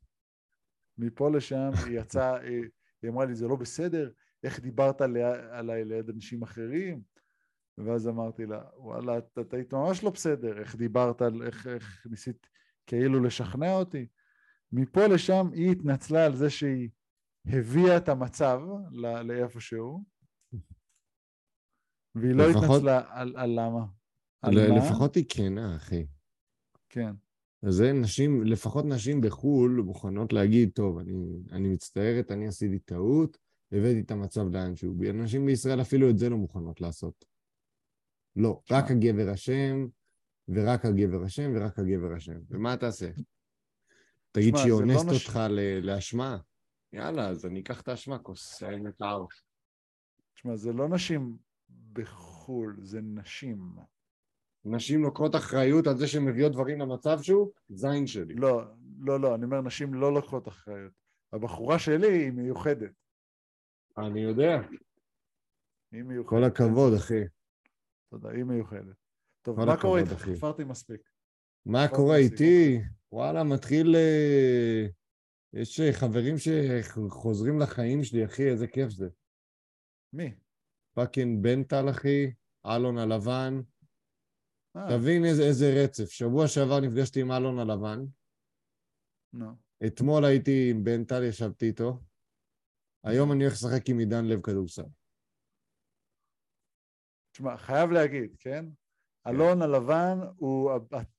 מפה 0.99 1.31
לשם, 1.31 1.71
היא 1.87 2.01
יצאה, 2.01 2.37
היא 2.37 2.65
היא 3.03 3.11
אמרה 3.11 3.25
לי, 3.25 3.35
זה 3.35 3.49
לא 3.49 3.57
בסדר, 3.57 4.11
איך 4.43 4.61
דיברת 4.61 5.01
עליי 5.01 5.85
ליד 5.85 6.09
אנשים 6.11 6.43
אחרים? 6.43 7.03
ואז 7.79 8.09
אמרתי 8.09 8.47
לה, 8.47 8.63
וואלה, 8.77 9.19
את 9.19 9.39
את 9.41 9.55
היית 9.55 9.75
ממש 9.75 10.05
לא 10.05 10.11
בסדר, 10.11 10.59
איך 10.59 10.77
דיברת, 10.77 11.23
איך, 11.23 11.67
איך 11.67 12.07
ניסית 12.11 12.47
כאילו 12.87 13.23
לשכנע 13.23 13.73
אותי? 13.73 14.07
מפה 14.73 15.07
לשם 15.07 15.47
היא 15.53 15.73
התנצלה 15.73 16.27
על 16.27 16.37
זה 16.37 16.51
שהיא 16.51 16.89
הביאה 17.47 17.97
את 17.97 18.09
המצב 18.09 18.61
ל- 18.91 19.23
לאיפשהו, 19.23 20.05
והיא 22.15 22.35
לא 22.35 22.51
לפחות- 22.51 22.65
התנצלה 22.65 23.03
על, 23.09 23.37
על 23.37 23.51
למה. 23.51 23.85
על 24.43 24.55
ל- 24.55 24.71
מה? 24.71 24.79
לפחות 24.79 25.15
היא 25.15 25.25
כנה, 25.29 25.77
אחי. 25.77 26.07
כן. 26.89 27.13
אז 27.63 27.75
זה 27.75 27.93
נשים, 27.93 28.43
לפחות 28.45 28.85
נשים 28.85 29.21
בחו"ל 29.21 29.83
מוכנות 29.85 30.33
להגיד, 30.33 30.71
טוב, 30.75 30.99
אני, 30.99 31.13
אני 31.53 31.69
מצטערת, 31.69 32.31
אני 32.31 32.47
עשיתי 32.47 32.79
טעות, 32.79 33.39
הבאתי 33.73 34.01
את 34.01 34.11
המצב 34.11 34.49
לאן 34.57 34.77
שהוא. 34.77 35.05
נשים 35.15 35.47
בישראל 35.47 35.81
אפילו 35.81 36.11
את 36.11 36.19
זה 36.19 36.29
לא 36.31 36.37
מוכנות 36.37 36.81
לעשות. 36.81 37.25
לא, 38.37 38.61
תשמע. 38.65 38.79
רק 38.79 38.91
הגבר 38.91 39.35
אשם, 39.35 39.87
ורק 40.49 40.85
הגבר 40.85 41.27
אשם, 41.27 41.53
ורק 41.55 41.79
הגבר 41.79 42.17
אשם. 42.17 42.39
ומה 42.51 42.77
תעשה? 42.77 43.11
תגיד 44.33 44.49
תשמע, 44.55 44.59
שהיא 44.59 44.71
לא 44.73 44.77
אונסת 44.77 45.07
נש- 45.09 45.27
אותך 45.27 45.41
ל- 45.51 45.79
לאשמה? 45.87 46.39
יאללה, 46.93 47.29
אז 47.29 47.47
אני 47.47 47.61
אקח 47.61 47.81
את 47.81 47.89
האשמה, 47.89 48.19
כוס 48.19 48.63
עין 48.63 48.89
את 48.89 49.01
האור. 49.03 49.29
תשמע, 50.35 50.57
זה 50.57 50.73
לא 50.73 50.89
נשים 50.89 51.37
בחו"ל, 51.93 52.77
זה 52.83 53.01
נשים. 53.03 53.77
נשים 54.65 55.03
לוקחות 55.03 55.35
אחריות 55.35 55.87
על 55.87 55.97
זה 55.97 56.07
שהן 56.07 56.25
מביאות 56.25 56.53
דברים 56.53 56.81
למצב 56.81 57.23
שהוא? 57.23 57.51
זין 57.69 58.07
שלי. 58.07 58.35
לא, 58.35 58.63
לא, 58.99 59.21
לא, 59.21 59.35
אני 59.35 59.45
אומר, 59.45 59.61
נשים 59.61 59.95
לא 59.95 60.15
לוקחות 60.15 60.49
אחריות. 60.49 60.93
הבחורה 61.33 61.79
שלי 61.79 62.13
היא 62.13 62.31
מיוחדת. 62.31 62.93
אני 63.99 64.21
יודע. 64.21 64.61
היא 65.93 66.03
מיוחדת. 66.03 66.31
כל 66.31 66.45
הכבוד, 66.45 66.93
אחי. 66.95 67.25
תודה, 68.11 68.31
היא 68.31 68.45
מיוחדת. 68.45 68.97
טוב, 69.43 69.65
מה 69.65 69.81
קורה 69.81 70.01
איתך? 70.01 70.13
חפרתי 70.13 70.65
מספיק. 70.65 71.01
מה 71.67 71.89
קורה 71.89 72.17
איתי? 72.17 72.81
וואלה, 73.13 73.45
מתחיל... 73.45 73.97
אה, 73.97 74.87
יש 75.53 75.81
אה, 75.81 75.93
חברים 75.93 76.35
שחוזרים 76.39 77.59
לחיים 77.59 78.05
שלי, 78.05 78.25
אחי, 78.25 78.51
איזה 78.51 78.67
כיף 78.67 78.91
זה. 78.91 79.09
מי? 80.13 80.35
fucking 80.95 81.43
בן 81.43 81.63
טל, 81.63 81.91
אחי, 81.91 82.33
אלון 82.67 82.99
הלבן. 82.99 83.61
אה, 84.77 84.87
תבין 84.89 85.25
איזה, 85.25 85.43
איזה 85.43 85.85
רצף. 85.85 86.11
שבוע 86.11 86.49
שעבר 86.49 86.81
נפגשתי 86.81 87.21
עם 87.21 87.33
אלון 87.33 87.59
הלבן. 87.59 88.05
נו. 89.33 89.47
אתמול 89.87 90.25
הייתי 90.25 90.71
עם 90.71 90.85
בן 90.85 91.05
טל, 91.05 91.23
ישבתי 91.23 91.67
איתו. 91.67 92.01
היום 93.05 93.33
אני 93.33 93.45
הולך 93.45 93.55
לשחק 93.55 93.89
עם 93.89 93.99
עידן 93.99 94.25
לב 94.25 94.41
כדורסל. 94.41 94.83
תשמע, 97.33 97.57
חייב 97.57 97.91
להגיד, 97.91 98.37
כן? 98.39 98.65
אלון 99.27 99.63
הלבן 99.63 100.19
הוא 100.37 100.71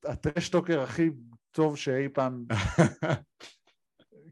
הטרשטוקר 0.04 0.82
הכי 0.82 1.10
טוב 1.52 1.78
שאי 1.78 2.10
פעם 2.14 2.46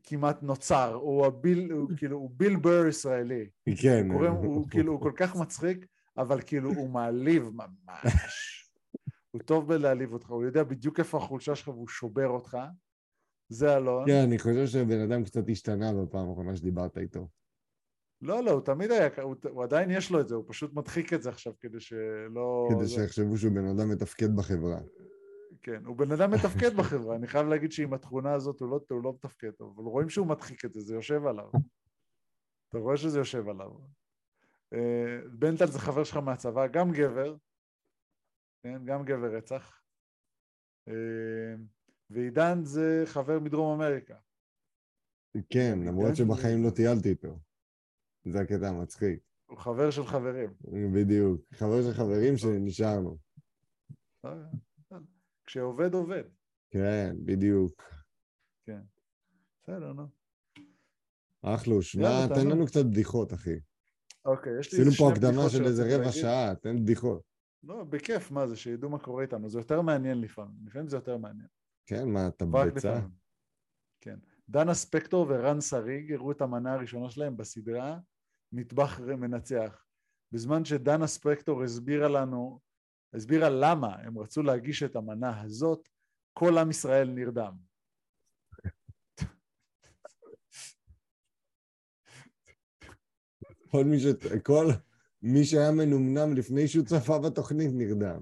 כמעט 0.03 0.43
נוצר. 0.43 0.93
הוא 0.93 1.25
הביל, 1.25 1.72
הוא 1.72 1.89
כאילו, 1.98 2.17
הוא 2.17 2.29
ביל 2.33 2.55
בר 2.55 2.86
ישראלי. 2.88 3.50
כן. 3.81 4.05
הוא, 4.10 4.13
קוראים, 4.17 4.33
הוא 4.33 4.69
כאילו, 4.69 4.93
הוא 4.93 5.01
כל 5.01 5.12
כך 5.15 5.36
מצחיק, 5.36 5.86
אבל 6.17 6.41
כאילו 6.41 6.74
הוא 6.74 6.89
מעליב 6.89 7.50
ממש. 7.53 8.69
הוא 9.31 9.41
טוב 9.41 9.67
בלהעליב 9.67 10.13
אותך, 10.13 10.29
הוא 10.29 10.43
יודע 10.43 10.63
בדיוק 10.63 11.00
איפה 11.00 11.17
החולשה 11.17 11.55
שלך 11.55 11.67
והוא 11.67 11.88
שובר 11.88 12.27
אותך. 12.27 12.57
זה 13.50 13.77
אלון. 13.77 14.05
כן, 14.07 14.22
אני 14.24 14.39
חושב 14.39 14.67
שהבן 14.67 15.00
אדם 15.00 15.24
קצת 15.24 15.50
השתנה 15.50 15.93
בפעם 15.93 16.29
האחרונה 16.29 16.55
שדיברת 16.55 16.98
איתו. 16.98 17.27
לא, 18.22 18.43
לא, 18.43 18.51
הוא 18.51 18.62
תמיד 18.62 18.91
היה, 18.91 19.07
הוא, 19.22 19.36
הוא 19.50 19.63
עדיין 19.63 19.91
יש 19.91 20.12
לו 20.12 20.19
את 20.22 20.27
זה, 20.27 20.36
הוא 20.36 20.43
פשוט 20.48 20.74
מדחיק 20.74 21.13
את 21.13 21.22
זה 21.24 21.29
עכשיו 21.29 21.53
כדי 21.60 21.79
שלא... 21.79 22.67
כדי 22.69 22.86
זה- 22.86 22.93
שיחשבו 22.95 23.38
שהוא 23.38 23.51
בן 23.53 23.65
אדם 23.65 23.89
מתפקד 23.89 24.36
בחברה. 24.36 24.79
כן, 25.63 25.86
הוא 25.86 25.98
בן 25.98 26.12
אדם 26.12 26.32
מתפקד 26.32 26.74
בחברה, 26.77 27.15
אני 27.15 27.27
חייב 27.27 27.48
להגיד 27.48 27.72
שעם 27.72 27.93
התכונה 27.93 28.34
הזאת 28.34 28.60
הוא 28.60 28.70
לא, 28.70 28.79
הוא 28.89 29.03
לא 29.03 29.13
מתפקד 29.13 29.51
טוב, 29.51 29.79
אבל 29.79 29.89
רואים 29.89 30.10
שהוא 30.10 30.27
מדחיק 30.27 30.65
את 30.65 30.74
זה, 30.74 30.79
זה 30.79 30.96
יושב 30.96 31.25
עליו. 31.25 31.50
אתה 32.70 32.77
רואה 32.77 32.98
שזה 32.98 33.20
יושב 33.20 33.50
עליו. 33.50 33.72
אה, 34.74 35.20
בנטל 35.32 35.65
זה 35.65 35.79
חבר 35.79 36.03
שלך 36.03 36.17
מהצבא, 36.17 36.67
גם 36.67 36.91
גבר, 36.91 37.36
כן, 38.63 38.86
גם 38.86 39.05
גבר 39.05 39.36
רצח. 39.36 39.82
אה, 40.88 41.55
ועידן 42.10 42.63
זה 42.63 43.03
חבר 43.05 43.39
מדרום 43.39 43.82
אמריקה. 43.82 44.15
כן, 45.50 45.79
למרות 45.88 46.15
שבחיים 46.15 46.63
לא 46.63 46.70
טיילתי 46.70 47.10
איתו. 47.10 47.39
זה 48.25 48.39
הקטע 48.39 48.67
המצחיק. 48.67 49.20
הוא 49.46 49.58
חבר 49.58 49.91
של 49.91 50.05
חברים. 50.05 50.53
בדיוק. 50.93 51.41
חבר 51.53 51.82
של 51.82 51.93
חברים 51.93 52.38
שנשארנו. 52.38 53.17
כשעובד 55.46 55.94
עובד. 55.94 56.24
כן, 56.70 57.16
בדיוק. 57.26 57.84
בסדר, 59.64 59.94
נו. 59.94 60.08
אחלוש, 61.42 61.96
יאללה, 61.96 62.28
מה, 62.30 62.36
תן. 62.36 62.48
לנו 62.48 62.66
קצת 62.66 62.86
בדיחות, 62.86 63.34
אחי. 63.34 63.60
אוקיי, 64.26 64.60
יש 64.60 64.74
לי 64.74 64.80
עשינו 64.80 64.88
איזה 64.88 64.98
פה 64.98 65.04
שני 65.04 65.14
הקדמה 65.14 65.32
בדיחות 65.32 65.52
של 65.52 65.66
איזה 65.66 65.96
רבע. 65.96 66.12
שעה, 66.12 66.56
תן 66.56 66.84
בדיחות. 66.84 67.22
לא, 67.64 67.84
בכיף, 67.84 68.32
מה 68.32 68.48
זה, 68.48 68.56
שידעו 68.56 68.90
מה 68.90 69.00
קורה 69.00 69.24
איתנו, 69.24 69.50
זה 69.50 69.60
יותר 69.60 69.82
מעניין 69.82 70.22
לפעמים, 70.22 70.56
לפעמים 70.66 70.88
זה 70.88 70.98
יותר 70.98 71.18
מעניין. 71.18 71.48
כן, 71.86 72.10
מה, 72.10 72.28
אתה 72.28 72.46
בביצה? 72.46 73.02
כן. 74.02 74.20
דנה 74.50 74.74
ספקטור 74.74 75.26
ורן 75.30 75.62
שריג 75.62 76.14
הראו 76.14 76.32
את 76.32 76.42
המנה 76.42 76.74
הראשונה 76.74 77.10
שלהם 77.10 77.38
בסדרה 77.38 78.00
מטבח 78.52 79.00
מנצח. 79.00 79.86
בזמן 80.32 80.66
שדנה 80.66 81.08
ספקטור 81.08 81.64
הסבירה 81.64 82.08
לנו, 82.08 82.60
הסבירה 83.13 83.50
למה 83.50 83.96
הם 83.96 84.20
רצו 84.20 84.43
להגיש 84.43 84.84
את 84.84 84.96
המנה 84.96 85.41
הזאת, 85.41 85.89
כל 86.34 86.58
עם 86.58 86.70
ישראל 86.70 87.10
נרדם. 87.10 87.53
כל 93.72 93.84
מי 93.86 94.00
ש... 94.00 94.05
כל 94.43 94.65
מי 95.22 95.46
שהיה 95.46 95.72
מנומנם 95.72 96.34
לפני 96.34 96.67
שהוא 96.67 96.86
צפה 96.86 97.20
בתוכנית 97.20 97.72
נרדם. 97.74 98.22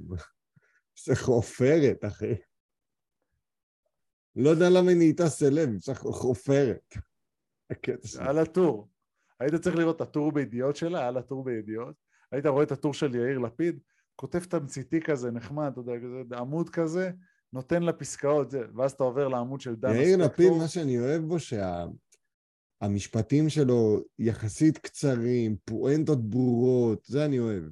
זה 1.06 1.16
חופרת, 1.16 2.06
אחי. 2.06 2.36
לא 4.36 4.50
יודע 4.50 4.66
למה 4.70 4.90
היא 4.90 4.98
נהייתה 4.98 5.30
סלב, 5.30 5.70
זה 5.80 5.96
חופרת. 5.96 6.94
על 8.20 8.38
הטור. 8.38 8.90
היית 9.40 9.56
צריך 9.56 9.76
לראות 9.76 9.96
את 9.96 10.02
הטור 10.02 10.32
בידיעות 10.32 10.76
שלה, 10.76 11.08
על 11.08 11.18
הטור 11.18 11.44
בידיעות. 11.44 11.96
היית 12.32 12.46
רואה 12.46 12.64
את 12.64 12.72
הטור 12.72 12.94
של 12.94 13.16
יאיר 13.16 13.40
לפיד, 13.40 13.80
כותב 14.22 14.40
תמציתי 14.40 15.02
כזה, 15.02 15.32
נחמד, 15.32 15.72
אתה 15.72 15.80
יודע, 15.80 15.92
כזה, 15.98 16.38
עמוד 16.38 16.70
כזה, 16.70 17.12
נותן 17.54 17.84
לה 17.84 17.94
פסקאות, 17.94 18.54
ואז 18.76 18.92
אתה 18.92 19.04
עובר 19.04 19.28
לעמוד 19.28 19.62
של 19.62 19.76
דנה 19.76 19.96
יאיר. 19.96 20.18
לפיד, 20.18 20.52
מה 20.60 20.68
שאני 20.68 21.00
אוהב 21.00 21.22
בו, 21.22 21.38
שהמשפטים 22.82 23.50
שלו 23.50 24.00
יחסית 24.20 24.78
קצרים, 24.78 25.58
פואנטות 25.66 26.30
ברורות, 26.30 27.06
זה 27.06 27.26
אני 27.26 27.40
אוהב. 27.40 27.64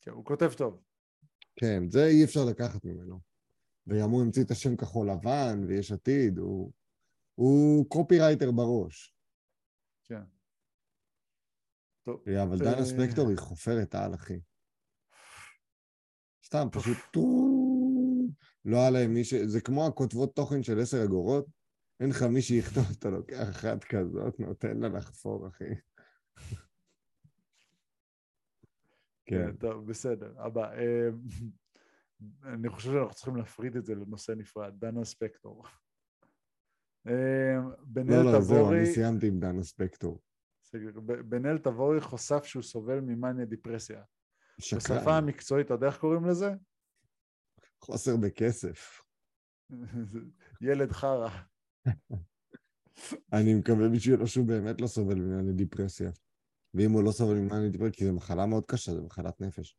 כן, 0.00 0.10
הוא 0.10 0.24
כותב 0.24 0.52
טוב. 0.56 0.82
כן, 1.56 1.88
זה 1.88 2.06
אי 2.06 2.24
אפשר 2.24 2.44
לקחת 2.44 2.84
ממנו. 2.84 3.20
וגם 3.86 4.10
הוא 4.10 4.22
המציא 4.22 4.44
את 4.44 4.50
השם 4.50 4.76
כחול 4.76 5.10
לבן 5.10 5.64
ויש 5.68 5.92
עתיד, 5.92 6.38
הוא, 6.38 6.72
הוא 7.34 7.86
קופירייטר 7.88 8.50
בראש. 8.50 9.14
כן. 10.04 10.22
טוב, 12.02 12.28
אבל 12.28 12.66
אה, 12.66 12.72
דנה 12.74 12.84
ספקטור 12.84 13.28
היא 13.28 13.38
חופרת 13.38 13.94
על, 13.94 14.14
אחי. 14.14 14.40
סתם, 16.52 16.68
פשוט 16.72 16.96
טו... 17.12 17.48
לא 18.64 18.76
היה 18.76 18.90
להם 18.90 19.14
מי 19.14 19.24
ש... 19.24 19.34
זה 19.34 19.60
כמו 19.60 19.86
הכותבות 19.86 20.36
תוכן 20.36 20.62
של 20.62 20.80
עשר 20.80 21.04
אגורות, 21.04 21.46
אין 22.00 22.10
לך 22.10 22.22
מי 22.22 22.42
שיכתוב, 22.42 22.84
אתה 22.98 23.10
לוקח 23.10 23.50
אחת 23.50 23.84
כזאת, 23.84 24.40
נותן 24.40 24.76
לה 24.80 24.88
לחפור, 24.88 25.48
אחי. 25.48 25.74
כן. 29.26 29.56
טוב, 29.56 29.90
בסדר. 29.90 30.34
הבא, 30.38 30.72
אה, 30.72 31.08
אני 32.42 32.68
חושב 32.68 32.90
שאנחנו 32.92 33.14
צריכים 33.14 33.36
להפריד 33.36 33.76
את 33.76 33.84
זה 33.84 33.94
לנושא 33.94 34.32
נפרד, 34.32 34.72
דנה 34.78 35.04
ספקטור. 35.04 35.64
אה, 37.06 37.58
בן-אל 37.82 38.24
לא, 38.24 38.32
לא, 38.32 38.40
זהו, 38.40 38.72
אני 38.72 38.86
סיימתי 38.86 39.28
עם 39.28 39.40
דנה 39.40 39.62
ספקטור. 39.62 40.22
בסדר, 40.62 41.00
ב- 41.00 41.20
בן-אל 41.20 41.58
תבורי 41.58 42.00
חושף 42.00 42.44
שהוא 42.44 42.62
סובל 42.62 43.00
ממאניה 43.00 43.44
דיפרסיה. 43.44 44.02
בשפה 44.58 44.80
שקרן, 44.80 45.24
המקצועית, 45.24 45.66
אתה 45.66 45.74
יודע 45.74 45.86
איך 45.86 45.98
קוראים 45.98 46.24
לזה? 46.24 46.50
חוסר 47.80 48.16
בכסף. 48.16 49.02
ילד 50.70 50.92
חרא. 50.92 51.28
אני 53.32 53.54
מקווה 53.54 53.88
בשבילו 53.88 54.26
שהוא 54.26 54.46
באמת 54.46 54.80
לא 54.80 54.86
סובל 54.86 55.14
ממאניה 55.14 55.52
דיפרסיה. 55.52 56.10
ואם 56.74 56.90
הוא 56.90 57.02
לא 57.02 57.12
סובל 57.12 57.34
ממאניה 57.34 57.68
דיפרסיה, 57.68 57.92
כי 57.92 58.04
זו 58.04 58.12
מחלה 58.12 58.46
מאוד 58.46 58.64
קשה, 58.66 58.92
זו 58.92 59.02
מחלת 59.04 59.40
נפש. 59.40 59.76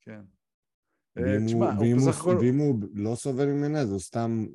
כן. 0.00 0.20
ואם 1.16 1.24
אה, 1.26 1.36
הוא- 1.38 1.46
תשמע, 1.46 1.72
הוא 1.72 1.80
ואם 1.84 1.96
הוא- 1.98 2.08
בסך 2.10 2.20
הכל... 2.20 2.36
ואם 2.40 2.58
הוא 2.58 2.74
לא 2.94 3.14
סובל 3.14 3.46
ממנה, 3.46 3.80
אז 3.80 3.90
הוא 3.90 3.98
סתם 4.00 4.46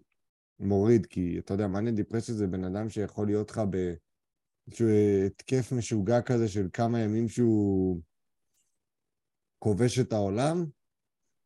מוריד, 0.60 1.06
כי 1.06 1.40
אתה 1.40 1.54
יודע, 1.54 1.68
מאניה 1.68 1.92
דיפרסיה 1.94 2.36
זה 2.36 2.48
בן 2.48 2.64
אדם 2.64 2.90
שיכול 2.90 3.28
להיות 3.28 3.50
לך 3.52 3.62
באיזשהו 3.72 4.88
התקף 5.28 5.72
משוגע 5.78 6.22
כזה 6.22 6.48
של 6.48 6.68
כמה 6.74 7.00
ימים 7.00 7.28
שהוא 7.30 8.02
כובש 9.64 10.00
את 10.00 10.12
העולם, 10.14 10.58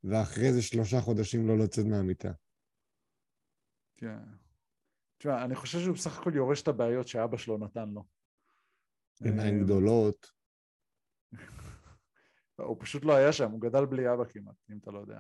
ואחרי 0.03 0.53
זה 0.53 0.62
שלושה 0.62 1.01
חודשים 1.01 1.48
לא 1.48 1.57
לצאת 1.57 1.86
מהמיטה. 1.86 2.31
כן. 3.98 4.19
תשמע, 5.17 5.45
אני 5.45 5.55
חושב 5.55 5.79
שהוא 5.79 5.95
בסך 5.95 6.19
הכל 6.19 6.31
יורש 6.36 6.62
את 6.62 6.67
הבעיות 6.67 7.07
שאבא 7.07 7.38
שלו 7.38 7.57
נתן 7.57 7.89
לו. 7.89 8.03
עיניים 9.24 9.55
אה, 9.55 9.63
גדולות. 9.63 10.31
הוא 12.69 12.77
פשוט 12.79 13.05
לא 13.05 13.15
היה 13.15 13.34
שם, 13.34 13.51
הוא 13.51 13.62
גדל 13.62 13.86
בלי 13.86 14.13
אבא 14.13 14.24
כמעט, 14.29 14.55
אם 14.72 14.77
אתה 14.77 14.91
לא 14.91 15.00
יודע. 15.00 15.19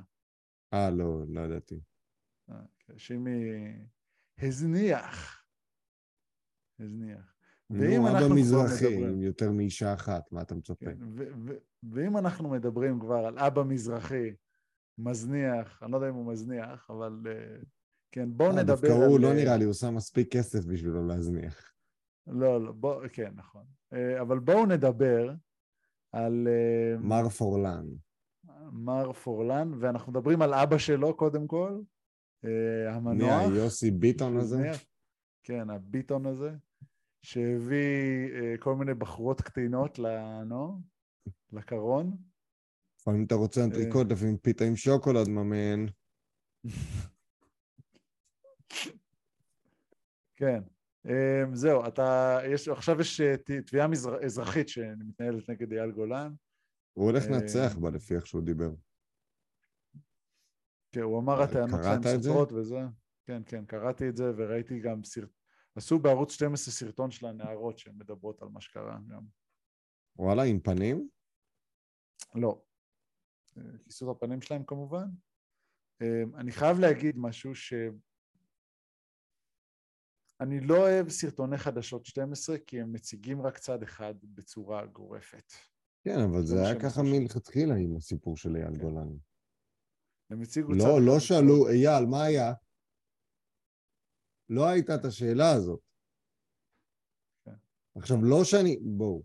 אה, 0.73 0.89
לא, 0.89 1.23
לא 1.27 1.41
ידעתי. 1.41 1.79
אה, 2.49 2.61
כן, 2.79 2.97
שימי 2.97 3.51
הזניח. 4.37 5.45
הזניח. 6.79 7.34
ואם 7.69 8.01
נו, 8.01 8.07
אנחנו 8.07 8.17
אבא 8.17 8.25
כבר 8.25 8.35
מזרחי, 8.35 8.97
מדברים- 8.97 9.21
יותר 9.21 9.51
מאישה 9.51 9.93
אחת, 9.93 10.31
מה 10.31 10.41
אתה 10.41 10.55
מצפה? 10.55 10.85
כן, 10.85 10.97
ו- 11.15 11.27
ו- 11.45 11.57
ואם 11.93 12.17
אנחנו 12.17 12.49
מדברים 12.49 12.99
כבר 12.99 13.25
על 13.25 13.39
אבא 13.39 13.63
מזרחי, 13.63 14.33
מזניח, 14.97 15.83
אני 15.83 15.91
לא 15.91 15.97
יודע 15.97 16.09
אם 16.09 16.13
הוא 16.15 16.25
מזניח, 16.25 16.87
אבל 16.89 17.19
אה, 17.27 17.57
כן, 18.11 18.29
בואו 18.37 18.49
אה, 18.49 18.55
נדבר 18.55 18.73
דווקא 18.73 18.87
הוא 19.05 19.15
על... 19.15 19.21
לא 19.21 19.27
אה, 19.27 19.33
נראה 19.33 19.57
לי, 19.57 19.65
הוא 19.65 19.73
שם 19.73 19.95
מספיק 19.95 20.31
כסף 20.33 20.65
בשבילו 20.65 21.07
להזניח. 21.07 21.71
לא, 22.27 22.63
לא, 22.65 22.71
בוא, 22.71 23.07
כן, 23.13 23.31
נכון. 23.35 23.63
אבל 24.21 24.39
בואו 24.39 24.65
נדבר 24.65 25.33
על 26.11 26.47
מר 26.99 27.29
פורלן. 27.29 27.85
מר 28.71 29.13
פורלן, 29.13 29.71
ואנחנו 29.79 30.11
מדברים 30.11 30.41
על 30.41 30.53
אבא 30.53 30.77
שלו 30.77 31.17
קודם 31.17 31.47
כל, 31.47 31.81
אה, 32.45 32.49
מי, 32.49 32.95
המנוח. 32.95 33.51
היוסי 33.51 33.91
ביטון 33.91 34.37
הזה? 34.37 34.71
כן, 35.43 35.69
הביטון 35.69 36.25
הזה, 36.25 36.51
שהביא 37.25 38.31
אה, 38.33 38.57
כל 38.59 38.75
מיני 38.75 38.93
בחורות 38.93 39.41
קטינות 39.41 39.99
לנו, 39.99 40.81
לקרון. 41.51 42.17
לפעמים 42.99 43.25
אתה 43.25 43.35
רוצה 43.35 43.63
אנטריקוט, 43.63 44.11
לפעמים 44.11 44.37
פיתה 44.37 44.63
עם 44.63 44.75
שוקולד, 44.75 45.29
ממן. 45.29 45.85
כן. 50.35 50.59
Um, 51.07 51.09
זהו, 51.53 51.87
אתה, 51.87 52.39
יש, 52.53 52.67
עכשיו 52.67 53.01
יש 53.01 53.21
אה, 53.21 53.35
תביעה 53.65 53.87
מזר, 53.87 54.25
אזרחית 54.25 54.69
שמתנהלת 54.69 55.49
נגד 55.49 55.73
אייל 55.73 55.91
גולן. 55.91 56.33
הוא 56.93 57.05
הולך 57.05 57.23
אה, 57.23 57.29
לנצח 57.29 57.75
בה, 57.81 57.89
לפי 57.89 58.15
איך 58.15 58.27
שהוא 58.27 58.41
דיבר. 58.43 58.71
כן, 60.91 61.01
הוא 61.01 61.19
אמר 61.19 61.41
הטענות 61.41 61.79
שלהם? 61.83 62.21
סותרות 62.21 62.51
וזה. 62.51 62.79
כן, 63.25 63.41
כן, 63.45 63.65
קראתי 63.65 64.09
את 64.09 64.15
זה 64.17 64.31
וראיתי 64.37 64.79
גם 64.79 65.03
סרט... 65.03 65.29
עשו 65.75 65.99
בערוץ 65.99 66.31
12 66.31 66.73
סרטון 66.73 67.11
של 67.11 67.25
הנערות 67.25 67.77
שמדברות 67.79 68.41
על 68.41 68.47
מה 68.47 68.61
שקרה 68.61 68.97
גם. 69.07 69.25
וואלה, 70.15 70.43
עם 70.43 70.59
פנים? 70.59 71.09
לא. 72.35 72.61
אה, 73.57 73.63
כיסו 73.83 74.11
את 74.11 74.17
הפנים 74.17 74.41
שלהם 74.41 74.63
כמובן. 74.63 75.07
אה, 76.01 76.23
אני 76.37 76.51
חייב 76.51 76.79
להגיד 76.79 77.17
משהו 77.17 77.55
ש... 77.55 77.73
אני 80.41 80.59
לא 80.59 80.77
אוהב 80.77 81.09
סרטוני 81.09 81.57
חדשות 81.57 82.05
12 82.05 82.57
כי 82.57 82.81
הם 82.81 82.93
מציגים 82.93 83.41
רק 83.41 83.57
צד 83.57 83.83
אחד 83.83 84.15
בצורה 84.23 84.85
גורפת. 84.85 85.53
כן, 86.03 86.19
אבל 86.29 86.45
זה 86.45 86.55
היה 86.61 86.79
ככה. 86.79 87.01
מלכתחילה 87.03 87.75
עם 87.75 87.95
הסיפור 87.95 88.37
של 88.37 88.55
אייל 88.55 88.75
כן. 88.75 88.81
גולן. 88.81 89.17
הם 90.29 90.41
הציגו 90.41 90.71
צד 90.71 90.77
לא, 90.77 90.83
אחד 90.83 91.05
לא 91.05 91.19
שאלו, 91.19 91.69
אייל, 91.69 92.05
מה 92.05 92.23
היה? 92.23 92.53
לא 94.49 94.65
הייתה 94.65 94.95
את 94.95 95.05
השאלה 95.05 95.51
הזאת. 95.51 95.79
כן. 97.45 97.51
עכשיו, 97.95 98.25
לא 98.25 98.43
שאני... 98.43 98.77
בואו, 98.81 99.23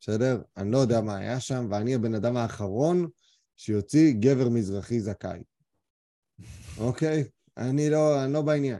בסדר? 0.00 0.42
אני 0.56 0.70
לא 0.70 0.78
יודע 0.78 1.00
מה 1.00 1.16
היה 1.16 1.40
שם, 1.40 1.66
ואני 1.70 1.94
הבן 1.94 2.14
אדם 2.14 2.36
האחרון 2.36 3.08
שיוציא 3.56 4.14
גבר 4.20 4.48
מזרחי 4.48 5.00
זכאי. 5.00 5.42
אוקיי? 6.78 7.24
אני 7.56 7.90
לא, 7.90 8.24
אני 8.24 8.32
לא 8.32 8.42
בעניין. 8.42 8.78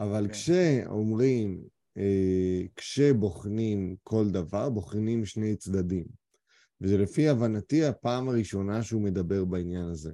אבל 0.00 0.26
כן. 0.26 0.32
כשאומרים, 0.32 1.64
אה, 1.96 2.62
כשבוחנים 2.76 3.96
כל 4.02 4.30
דבר, 4.30 4.70
בוחנים 4.70 5.24
שני 5.24 5.56
צדדים. 5.56 6.04
וזה 6.80 6.98
לפי 6.98 7.28
הבנתי 7.28 7.84
הפעם 7.84 8.28
הראשונה 8.28 8.82
שהוא 8.82 9.02
מדבר 9.02 9.44
בעניין 9.44 9.84
הזה. 9.84 10.12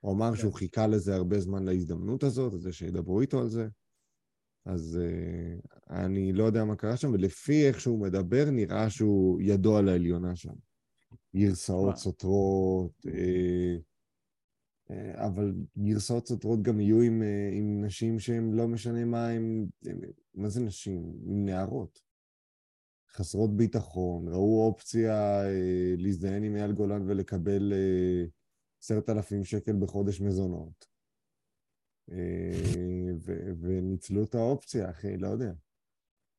הוא 0.00 0.12
אמר 0.12 0.30
כן. 0.30 0.36
שהוא 0.36 0.52
חיכה 0.52 0.86
לזה 0.86 1.14
הרבה 1.14 1.40
זמן 1.40 1.64
להזדמנות 1.64 2.22
הזאת, 2.22 2.52
לזה 2.52 2.72
שידברו 2.72 3.20
איתו 3.20 3.40
על 3.40 3.48
זה. 3.48 3.68
אז 4.64 4.98
uh, 5.00 5.76
אני 5.90 6.32
לא 6.32 6.44
יודע 6.44 6.64
מה 6.64 6.76
קרה 6.76 6.96
שם, 6.96 7.12
ולפי 7.12 7.68
איך 7.68 7.80
שהוא 7.80 8.00
מדבר, 8.00 8.44
נראה 8.50 8.90
שהוא 8.90 9.40
ידו 9.42 9.76
על 9.76 9.88
העליונה 9.88 10.36
שם. 10.36 10.54
גרסאות. 11.36 11.96
סותרות, 11.96 13.06
אה, 13.06 13.76
אה, 14.90 15.26
אבל 15.26 15.54
גרסאות 15.78 16.26
סותרות 16.26 16.62
גם 16.62 16.80
יהיו 16.80 17.00
עם, 17.00 17.22
אה, 17.22 17.50
עם 17.52 17.84
נשים 17.84 18.18
שהן 18.18 18.52
לא 18.52 18.68
משנה 18.68 19.04
מה 19.04 19.28
הם, 19.28 19.66
מה 20.34 20.48
זה 20.48 20.60
נשים? 20.60 21.12
עם 21.26 21.44
נערות. 21.44 22.00
חסרות 23.12 23.56
ביטחון, 23.56 24.28
ראו 24.28 24.66
אופציה 24.66 25.44
אה, 25.44 25.94
להזדיין 25.98 26.44
עם 26.44 26.56
אייל 26.56 26.72
גולן 26.72 27.02
ולקבל 27.06 27.72
אה, 27.72 28.24
עשרת 28.82 29.08
אלפים 29.08 29.44
שקל 29.44 29.72
בחודש 29.80 30.20
מזונות. 30.20 30.86
אה, 32.10 33.12
ו- 33.20 33.52
וניצלו 33.60 34.24
את 34.24 34.34
האופציה, 34.34 34.90
אחי, 34.90 35.16
לא 35.16 35.28
יודע. 35.28 35.52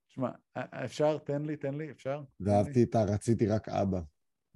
שמע, 0.07 0.31
אפשר? 0.85 1.17
תן 1.17 1.41
לי, 1.41 1.57
תן 1.57 1.73
לי, 1.73 1.91
אפשר? 1.91 2.19
לי. 2.19 2.25
ואהבתי 2.39 2.83
את 2.83 2.95
הרציתי 2.95 3.47
רק 3.47 3.69
אבא, 3.69 4.01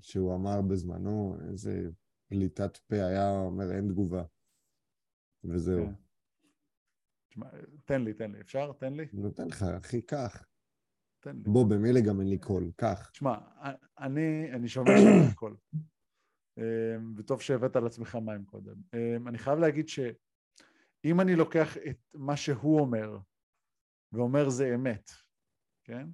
שהוא 0.02 0.36
אמר 0.36 0.62
בזמנו, 0.62 1.38
איזה 1.50 1.90
פליטת 2.28 2.78
פה 2.78 2.96
היה, 2.96 3.32
אומר 3.32 3.72
אין 3.72 3.88
תגובה. 3.90 4.24
וזהו. 5.44 5.86
כן. 5.86 5.94
שמע, 7.30 7.48
תן 7.86 8.02
לי, 8.02 8.14
תן 8.14 8.32
לי, 8.32 8.42
אפשר? 8.42 8.72
תן 8.74 8.94
לי? 8.94 9.06
נותן 9.14 9.48
לך, 9.48 9.64
אחי, 9.64 10.02
קח. 10.02 10.46
תן 11.20 11.36
לי. 11.36 11.44
בוא, 11.44 11.66
במילא 11.70 12.00
גם 12.08 12.20
אין 12.20 12.30
לי 12.30 12.38
קול, 12.38 12.72
קח. 12.76 13.12
שמע, 13.14 13.38
אני, 14.00 14.52
אני 14.54 14.68
שומע 14.68 14.92
שם 14.98 15.32
הכל. 15.32 15.56
אמ, 15.76 15.95
וטוב 17.18 17.42
שהבאת 17.42 17.76
על 17.76 17.86
עצמך 17.86 18.16
מים 18.16 18.46
קודם. 18.46 18.76
אמ, 18.94 19.28
אני 19.28 19.38
חייב 19.38 19.60
להגיד 19.60 19.88
שאם 19.90 21.22
אני 21.22 21.36
לוקח 21.36 21.78
את 21.78 21.98
מה 22.14 22.38
שהוא 22.38 22.80
אומר, 22.80 23.18
ואומר 24.12 24.50
זה 24.50 24.76
אמת, 24.76 25.12
כן? 25.84 26.08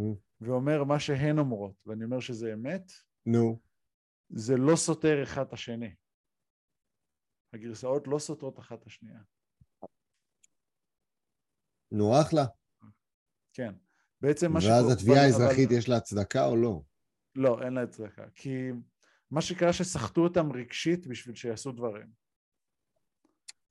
Mm. 0.00 0.02
ואומר 0.40 0.84
מה 0.84 1.00
שהן 1.00 1.38
אומרות, 1.38 1.74
ואני 1.86 2.04
אומר 2.04 2.20
שזה 2.20 2.52
אמת, 2.52 2.92
נו, 3.26 3.60
זה 4.28 4.56
לא 4.56 4.76
סותר 4.76 5.22
אחד 5.22 5.42
את 5.46 5.52
השני. 5.52 5.94
הגרסאות 7.54 8.06
לא 8.08 8.18
סותרות 8.18 8.58
אחת 8.58 8.78
את 8.80 8.86
השנייה. 8.86 9.20
נו, 11.92 12.12
אחלה. 12.22 12.44
כן. 13.52 13.74
בעצם 14.20 14.52
מה 14.52 14.54
ואז 14.58 14.64
שקורה- 14.64 14.92
התביעה 14.92 15.16
אבל- 15.18 15.24
האזרחית, 15.26 15.68
יש 15.70 15.88
לה 15.88 15.96
הצדקה 15.96 16.46
או 16.46 16.56
לא? 16.56 16.82
לא, 17.34 17.62
אין 17.64 17.72
לה 17.72 17.82
הצדקה. 17.82 18.30
כי 18.34 18.50
מה 19.32 19.40
שקרה 19.40 19.72
שסחטו 19.72 20.20
אותם 20.20 20.52
רגשית 20.52 21.06
בשביל 21.06 21.34
שיעשו 21.34 21.72
דברים. 21.72 22.06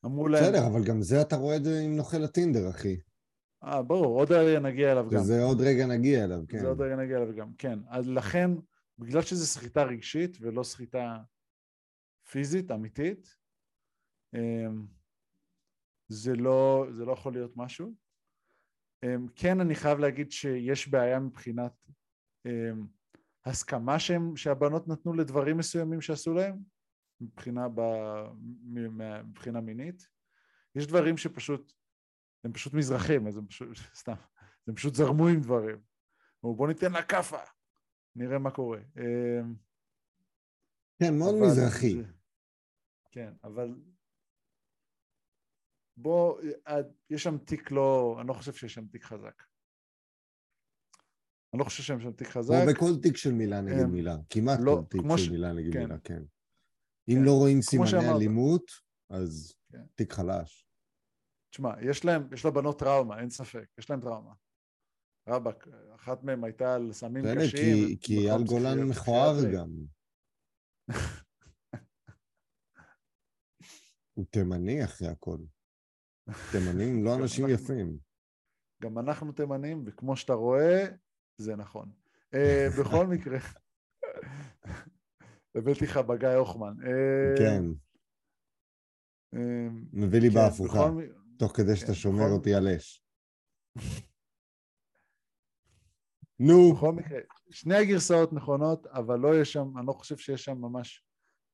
אמרו 0.05 0.27
להם... 0.27 0.43
בסדר, 0.43 0.67
אבל 0.67 0.83
גם 0.83 1.01
זה 1.01 1.21
אתה 1.21 1.35
רואה 1.35 1.55
את 1.55 1.63
זה 1.63 1.79
עם 1.79 1.95
נוכל 1.95 2.23
הטינדר, 2.23 2.69
אחי. 2.69 2.97
אה, 3.63 3.81
ברור, 3.81 4.19
עוד 4.19 4.31
רגע 4.31 4.59
נגיע 4.59 4.91
אליו 4.91 5.09
גם. 5.09 5.19
שזה 5.19 5.43
עוד 5.43 5.61
רגע 5.61 5.85
נגיע 5.85 6.23
אליו, 6.23 6.43
כן. 6.47 6.59
זה 6.59 6.67
עוד 6.67 6.81
רגע 6.81 6.95
נגיע 6.95 7.17
אליו 7.17 7.35
גם, 7.35 7.53
כן. 7.57 7.79
אז 7.89 8.09
לכן, 8.09 8.51
בגלל 8.99 9.21
שזו 9.21 9.45
סחיטה 9.45 9.83
רגשית 9.83 10.37
ולא 10.41 10.63
סחיטה 10.63 11.17
פיזית, 12.31 12.71
אמיתית, 12.71 13.35
אמ, 14.35 14.85
זה 16.07 16.35
לא, 16.35 16.85
זה 16.97 17.05
לא 17.05 17.11
יכול 17.11 17.33
להיות 17.33 17.51
משהו. 17.55 17.93
אמ, 19.03 19.27
כן, 19.35 19.59
אני 19.59 19.75
חייב 19.75 19.99
להגיד 19.99 20.31
שיש 20.31 20.87
בעיה 20.87 21.19
מבחינת 21.19 21.73
הסכמה 23.45 23.99
שהם, 23.99 24.35
שהבנות 24.35 24.87
נתנו 24.87 25.13
לדברים 25.13 25.57
מסוימים 25.57 26.01
שעשו 26.01 26.33
להם, 26.33 26.57
מבחינה, 27.21 27.67
ב, 27.75 27.81
מבחינה 29.23 29.61
מינית. 29.61 30.07
יש 30.75 30.87
דברים 30.87 31.17
שפשוט, 31.17 31.73
הם 32.43 32.53
פשוט 32.53 32.73
מזרחים, 32.73 33.27
אז 33.27 33.37
הם 33.37 33.47
פשוט, 33.47 33.67
סתם, 34.01 34.13
הם 34.67 34.75
פשוט 34.75 34.95
זרמו 34.95 35.27
עם 35.27 35.41
דברים. 35.41 35.81
אמרו, 36.45 36.55
בוא 36.55 36.67
ניתן 36.67 36.91
לה 36.91 37.03
כאפה, 37.03 37.37
נראה 38.15 38.39
מה 38.39 38.51
קורה. 38.51 38.79
אמ, 38.97 39.55
כן, 40.99 41.17
מאוד 41.19 41.35
אבל 41.35 41.45
מזרחי. 41.47 41.93
זה- 42.03 42.11
כן, 43.11 43.33
אבל 43.43 43.75
בוא, 45.97 46.41
אה, 46.67 46.75
יש 47.09 47.23
שם 47.23 47.37
תיק 47.37 47.71
לא, 47.71 48.17
אני 48.19 48.27
לא 48.27 48.33
חושב 48.33 48.53
שיש 48.53 48.73
שם 48.73 48.87
תיק 48.87 49.03
חזק. 49.03 49.43
אני 51.53 51.59
לא 51.59 51.63
חושב 51.63 51.83
שיש 51.83 52.03
שם 52.03 52.11
תיק 52.11 52.27
חזק. 52.27 52.53
כמו 52.63 52.73
בכל 52.73 53.01
תיק 53.01 53.17
של 53.17 53.31
מילה 53.33 53.61
נגד 53.61 53.79
הם- 53.79 53.91
מילה. 53.91 54.15
כמעט 54.29 54.59
לא, 54.63 54.75
כל 54.75 54.83
תיק 54.89 55.01
של 55.17 55.23
ש- 55.23 55.29
מילה 55.29 55.53
נגד 55.53 55.73
כן. 55.73 55.79
מילה, 55.79 55.97
כן. 56.03 56.23
אם 57.09 57.15
כן. 57.15 57.23
לא 57.25 57.31
רואים 57.31 57.61
סימני. 57.61 57.89
אלימות, 58.15 58.71
אז 59.09 59.53
כן. 59.71 59.81
תיק 59.95 60.13
חלש. 60.13 60.65
תשמע, 61.53 61.69
יש 61.81 62.05
להם, 62.05 62.33
יש 62.33 62.45
לבנות 62.45 62.79
טראומה, 62.79 63.19
אין 63.19 63.29
ספק, 63.29 63.65
יש 63.77 63.89
להם 63.89 64.01
טראומה. 64.01 64.33
רבאק, 65.29 65.67
אחת 65.95 66.23
מהן 66.23 66.43
הייתה 66.43 66.75
על 66.75 66.91
סמים 66.93 67.23
קשים. 67.37 67.97
כי- 68.01 68.17
אייל 68.29 68.43
גולן. 68.43 68.83
מכוער 68.89 69.35
גם. 69.55 69.69
הוא 74.13 74.25
תימני 74.29 74.83
אחרי 74.85 75.07
הכל. 75.07 75.37
תימנים 76.51 77.03
לא 77.03 77.15
אנשים 77.15 77.45
יפים. 77.49 77.97
גם 78.83 78.99
אנחנו 78.99 79.31
תימנים, 79.31 79.83
וכמו 79.85 80.15
שאתה 80.15 80.33
רואה, 80.33 80.85
זה 81.41 81.55
נכון. 81.55 81.91
אה, 82.33 82.67
בכל 82.79 83.07
מקרה, 83.07 83.37
הבאתי 85.55 85.85
לך 85.85 85.97
בגיא 85.97 86.27
הוחמן. 86.27 86.73
אה, 86.85 87.37
כן, 87.37 87.63
אה, 89.33 89.67
מביא 89.93 90.19
לי 90.19 90.29
כן, 90.29 90.35
בהפוכה, 90.35 90.89
תוך 91.39 91.57
כדי 91.57 91.75
שאתה 91.75 91.93
שומר 91.93 92.27
אותי 92.31 92.53
על 92.53 92.67
אש. 92.67 93.03
נו, 96.39 96.73
בכל 96.73 96.91
מקרה, 96.91 97.19
שני 97.49 97.75
הגרסאות 97.75 98.33
נכונות, 98.33 98.87
אבל 98.87 99.19
לא 99.19 99.41
יש 99.41 99.53
שם, 99.53 99.77
אני 99.77 99.87
לא 99.87 99.93
חושב 99.93 100.17
שיש 100.17 100.43
שם 100.43 100.57
ממש 100.57 101.05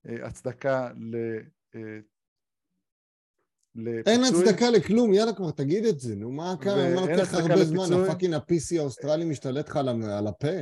הצדקה 0.05 0.89
ל... 3.77 3.87
אה, 3.87 4.01
אין 4.05 4.21
לפיצוי. 4.21 4.49
הצדקה 4.49 4.69
לכלום, 4.69 5.13
יאללה 5.13 5.33
כבר 5.33 5.51
תגיד 5.51 5.85
את 5.85 5.99
זה, 5.99 6.15
נו 6.15 6.31
מה 6.31 6.55
כאן, 6.61 6.73
ואין 6.77 6.97
אמרתי 6.97 7.13
לך 7.13 7.33
הרבה 7.33 7.65
זמן, 7.65 7.83
לפיצוי. 7.83 8.03
הפאקינג 8.03 8.33
ה-PC 8.33 8.79
האוסטרלי 8.79 9.25
משתלט 9.25 9.69
לך 9.69 9.75
על 9.77 10.27
הפה. 10.27 10.57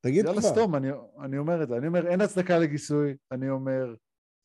תגיד 0.00 0.24
יאללה, 0.24 0.40
כבר. 0.40 0.50
סתום, 0.50 0.74
אני, 0.74 0.88
אני 1.24 1.38
אומר 1.38 1.62
את 1.62 1.68
זה. 1.68 1.76
אני 1.76 1.86
אומר, 1.86 2.06
אין 2.06 2.20
הצדקה 2.20 2.58
לגיסוי, 2.58 3.14
אני 3.32 3.50
אומר 3.50 3.94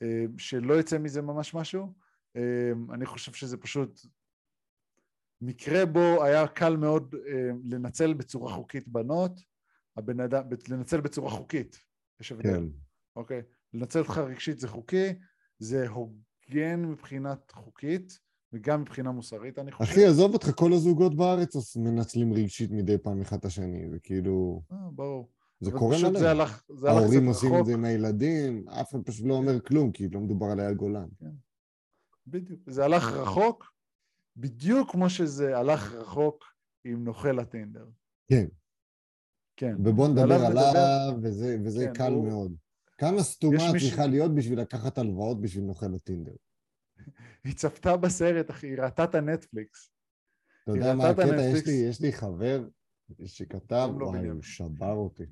אה, 0.04 0.25
שלא 0.38 0.80
יצא 0.80 0.97
מזה 0.97 1.21
ממש 1.21 1.54
משהו. 1.54 1.93
אה, 2.36 2.71
אני 2.93 3.06
חושב 3.06 3.34
שזה 3.34 3.58
פשוט 3.58 3.99
מקרה 5.41 5.86
בו 5.86 6.23
היה 6.23 6.47
קל 6.47 6.78
מאוד 6.78 7.15
אה, 7.28 7.49
לנצל 7.69 8.13
בצורה 8.13 8.54
חוקית 8.54 8.88
בנות, 8.88 9.32
הבן 9.97 10.19
אדם, 10.19 10.43
לנצל 10.69 11.01
בצורה 11.01 11.30
חוקית, 11.30 11.80
יש 12.21 12.32
הבדל, 12.32 12.49
כן, 12.49 12.63
אוקיי? 13.15 13.41
לנצל 13.73 13.99
אותך 13.99 14.17
רגשית 14.17 14.60
זה 14.60 14.67
חוקי, 14.67 15.13
זה 15.60 15.88
הוגן 16.49 16.86
מבחינת 16.86 17.51
חוקית, 17.51 18.19
וגם 18.53 18.81
מבחינה 18.81 19.12
מוסרית, 19.12 19.60
אני 19.60 19.71
חושב. 19.71 19.91
אחי, 19.91 20.05
עזוב 20.05 20.34
אותך, 20.34 20.51
כל 20.55 20.73
הזוגות 20.73 21.15
בארץ 21.15 21.75
מנצלים 21.77 22.34
רגשית 22.34 22.71
מדי 22.71 22.97
פעם 22.97 23.21
אחד 23.21 23.38
את 23.38 23.45
השני, 23.45 23.89
זה 23.89 23.99
כאילו, 23.99 24.62
אה, 24.71 24.77
ברור. 24.91 25.29
זה 25.60 25.71
קורה 25.71 25.97
מלא. 26.10 26.19
זה 26.19 26.31
הלך, 26.31 26.63
זה 26.75 26.88
הלך 26.89 26.97
ההורים 27.01 27.19
קצת 27.19 27.27
עושים 27.27 27.49
רחוק. 27.49 27.62
את 27.62 27.65
זה 27.65 27.73
עם 27.73 27.86
הילדים, 27.86 28.69
אף 28.69 28.91
אחד 28.91 29.03
פשוט 29.03 29.25
לא 29.25 29.34
אומר 29.34 29.60
כלום, 29.60 29.91
כי 29.91 30.10
לא 30.10 30.19
מדובר 30.19 30.45
על 30.45 30.60
אייל 30.60 30.73
גולן. 30.73 31.08
בדיוק. 32.27 32.60
זה 32.67 32.86
הלך 32.86 33.03
רחוק, 33.03 33.65
בדיוק 34.38 34.91
כמו 34.91 35.10
שזה 35.10 35.58
הלך 35.58 35.93
רחוק 35.93 36.43
עם 36.84 37.03
נוכל 37.03 37.39
הטינדר. 37.39 37.86
כן. 38.27 38.45
כן. 39.58 39.75
ובוא 39.86 40.08
נדבר 40.08 40.45
עליו, 40.45 41.13
וזה, 41.21 41.58
וזה 41.65 41.86
כן, 41.88 41.93
קל 41.93 42.12
הוא- 42.12 42.27
מאוד. 42.27 42.55
כמה 42.97 43.23
סתומה 43.23 43.55
יש 43.55 43.71
מישהו- 43.73 43.89
צריכה 43.89 44.08
להיות 44.08 44.36
בשביל 44.36 44.60
לקחת 44.62 44.97
הלוואות 44.97 45.41
בשביל 45.41 45.63
נוכל 45.63 45.95
הטינדר? 45.95 46.36
היא 47.43 47.55
צפתה 47.55 47.97
בסרט, 47.97 48.49
אחי, 48.51 48.67
היא 48.67 48.77
ראתה 48.77 49.03
את 49.03 49.15
הנטפליקס. 49.15 49.91
אתה 50.63 50.71
יודע 50.71 50.95
מה 50.95 51.10
הקטע? 51.10 51.41
יש. 51.41 51.65
לי, 51.65 51.73
יש 51.73 52.01
לי 52.01 52.13
חבר 52.13 52.67
שכתב, 53.25 53.89
לו 53.99 54.08
וואי. 54.08 54.27
הוא 54.27 54.41
שבר 54.41 54.93
אותי. 54.93 55.23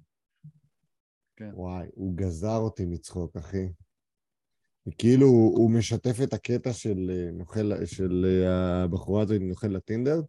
כן. 1.35 1.49
וואי, 1.53 1.87
הוא 1.93 2.15
גזר 2.17 2.57
אותי 2.57 2.85
מצחוק, 2.85 3.37
אחי. 3.37 3.67
כאילו, 4.97 5.27
הוא, 5.27 5.57
הוא 5.57 5.71
משתף 5.71 6.15
את 6.23 6.33
הקטע 6.33 6.73
של 6.73 7.11
אה, 7.13 7.31
נוכל, 7.31 7.85
של 7.85 8.25
אה, 8.25 8.83
הבחורה 8.83 9.21
הזאת 9.23 9.41
נוכל 9.41 9.67
לטינדר, 9.67 10.21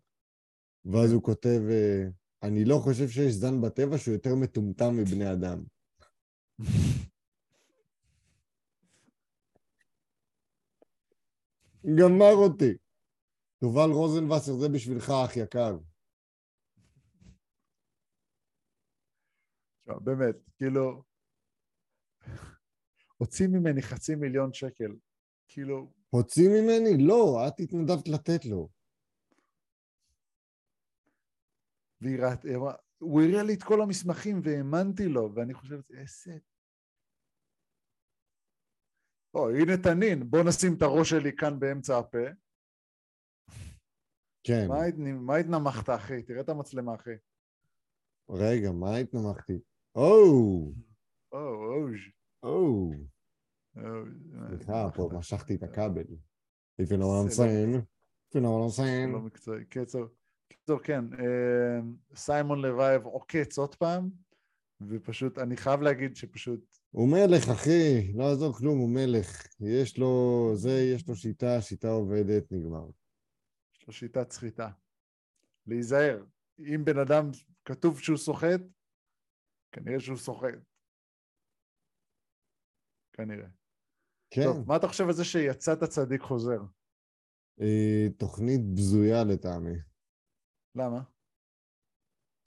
ואז 0.85 1.09
כן. 1.09 1.15
הוא 1.15 1.23
כותב, 1.23 1.61
אה, 1.71 2.05
אני 2.43 2.65
לא 2.65 2.79
חושב 2.79 3.09
שיש 3.09 3.33
זן 3.33 3.61
בטבע 3.61 3.99
שהוא 3.99 4.15
יותר 4.15 4.35
מטומטם 4.35 4.97
מבני 4.97 5.33
אדם. 5.33 5.65
גמר 11.85 12.35
אותי. 12.35 12.73
תובל 13.61 13.91
רוזנבסר, 13.91 14.53
זה 14.53 14.69
בשבילך, 14.69 15.11
אח 15.25 15.37
יקר. 15.37 15.77
באמת, 19.87 20.37
כאילו, 20.57 21.03
הוציא 23.17 23.47
ממני 23.49 23.83
חצי 23.83 24.15
מיליון 24.15 24.53
שקל. 24.53 24.97
כאילו, 25.49 25.93
הוציא 26.11 26.49
ממני? 26.49 27.07
לא, 27.07 27.49
את 27.49 27.61
התנדבת 27.61 28.09
לתת 28.09 28.45
לו. 28.45 28.69
והיא 32.01 32.19
ראתה, 32.19 32.49
אמרה, 32.55 32.75
הוא 32.99 33.23
הראה 33.23 33.43
לי 33.43 33.55
את 33.55 33.63
כל 33.63 33.83
המסמכים 33.83 34.41
והאמנתי 34.45 35.09
לו, 35.09 35.35
ואני 35.35 35.55
חושבת, 35.55 35.91
איזה... 35.91 36.39
או, 39.35 39.51
הנה 39.51 39.77
תנין, 39.83 40.31
בוא 40.31 40.39
נשים 40.49 40.75
את 40.77 40.83
הראש 40.83 41.11
שלי 41.11 41.37
כאן 41.37 41.59
באמצע 41.61 41.99
הפה. 41.99 42.19
כן. 44.47 44.69
מה 44.69 44.85
הת- 44.85 44.95
מה 44.99 45.37
התנמכת, 45.37 45.89
אחי? 45.91 46.23
תראה 46.23 46.41
את 46.41 46.49
המצלמה, 46.49 46.95
אחי. 46.95 47.11
רגע, 48.31 48.73
מה 48.73 48.97
התנמכתי? 48.97 49.59
או, 49.95 50.73
או, 51.33 51.65
אוז'. 51.75 52.01
או. 52.43 52.91
או, 53.77 53.83
סליחה, 54.49 54.89
פה. 54.95 55.11
משכתי 55.13 55.55
את 55.55 55.63
הכבל. 55.63 56.05
If 56.83 56.85
you 56.85 56.97
know 56.97 57.03
what 57.03 57.25
I'm 57.25 57.39
לא- 57.39 57.45
saying. 57.45 57.81
If 58.31 58.37
you 58.37 58.41
know 58.41 58.45
what 58.45 58.79
I'm 58.79 58.83
לא 58.83 58.85
saying. 58.85 59.19
מקצועי. 59.19 59.65
קיצור, 59.65 60.07
קיצור, 60.49 60.79
כן, 60.83 61.05
אה, 61.15 61.81
סיימון 62.15 62.61
לוייב 62.63 63.05
עוקץ 63.05 63.59
עוד 63.59 63.75
פעם, 63.75 64.11
ופשוט, 64.89 65.39
אני 65.39 65.57
חייב 65.57 65.81
להגיד 65.81 66.17
שפשוט, 66.17 66.79
הוא 66.95 67.09
מלך, 67.09 67.49
אחי. 67.49 68.13
לא 68.13 68.25
יעזור 68.25 68.53
כלום, 68.53 68.79
הוא 68.79 68.91
מלך. 68.91 69.47
יש 69.61 69.99
לו, 69.99 70.51
זה, 70.55 70.71
יש 70.95 71.09
לו 71.09 71.17
שיטה, 71.17 71.57
השיטה 71.57 71.89
עובדת, 71.89 72.53
נגמר. 72.53 72.87
יש 73.75 73.87
לו 73.87 73.93
שיטת 73.93 74.31
סחיטה. 74.31 74.71
להיזהר, 75.67 76.25
אם 76.59 76.85
בן 76.85 76.99
אדם 76.99 77.31
כתוב 77.65 78.01
שהוא 78.01 78.17
סוחט, 78.17 78.61
כנראה 79.73 80.01
שהוא 80.01 80.17
סוחט. 80.17 80.59
כנראה. 83.13 83.49
כן. 84.31 84.43
טוב, 84.45 84.69
מה 84.69 84.77
אתה 84.77 84.89
חושב 84.89 85.05
על 85.05 85.13
זה 85.13 85.25
שיצאת 85.25 85.85
צדיק 85.85 86.21
חוזר? 86.23 86.61
אה, 87.61 88.07
תוכנית 88.19 88.61
בזויה 88.75 89.25
לטעמי. 89.25 89.79
למה? 90.75 91.03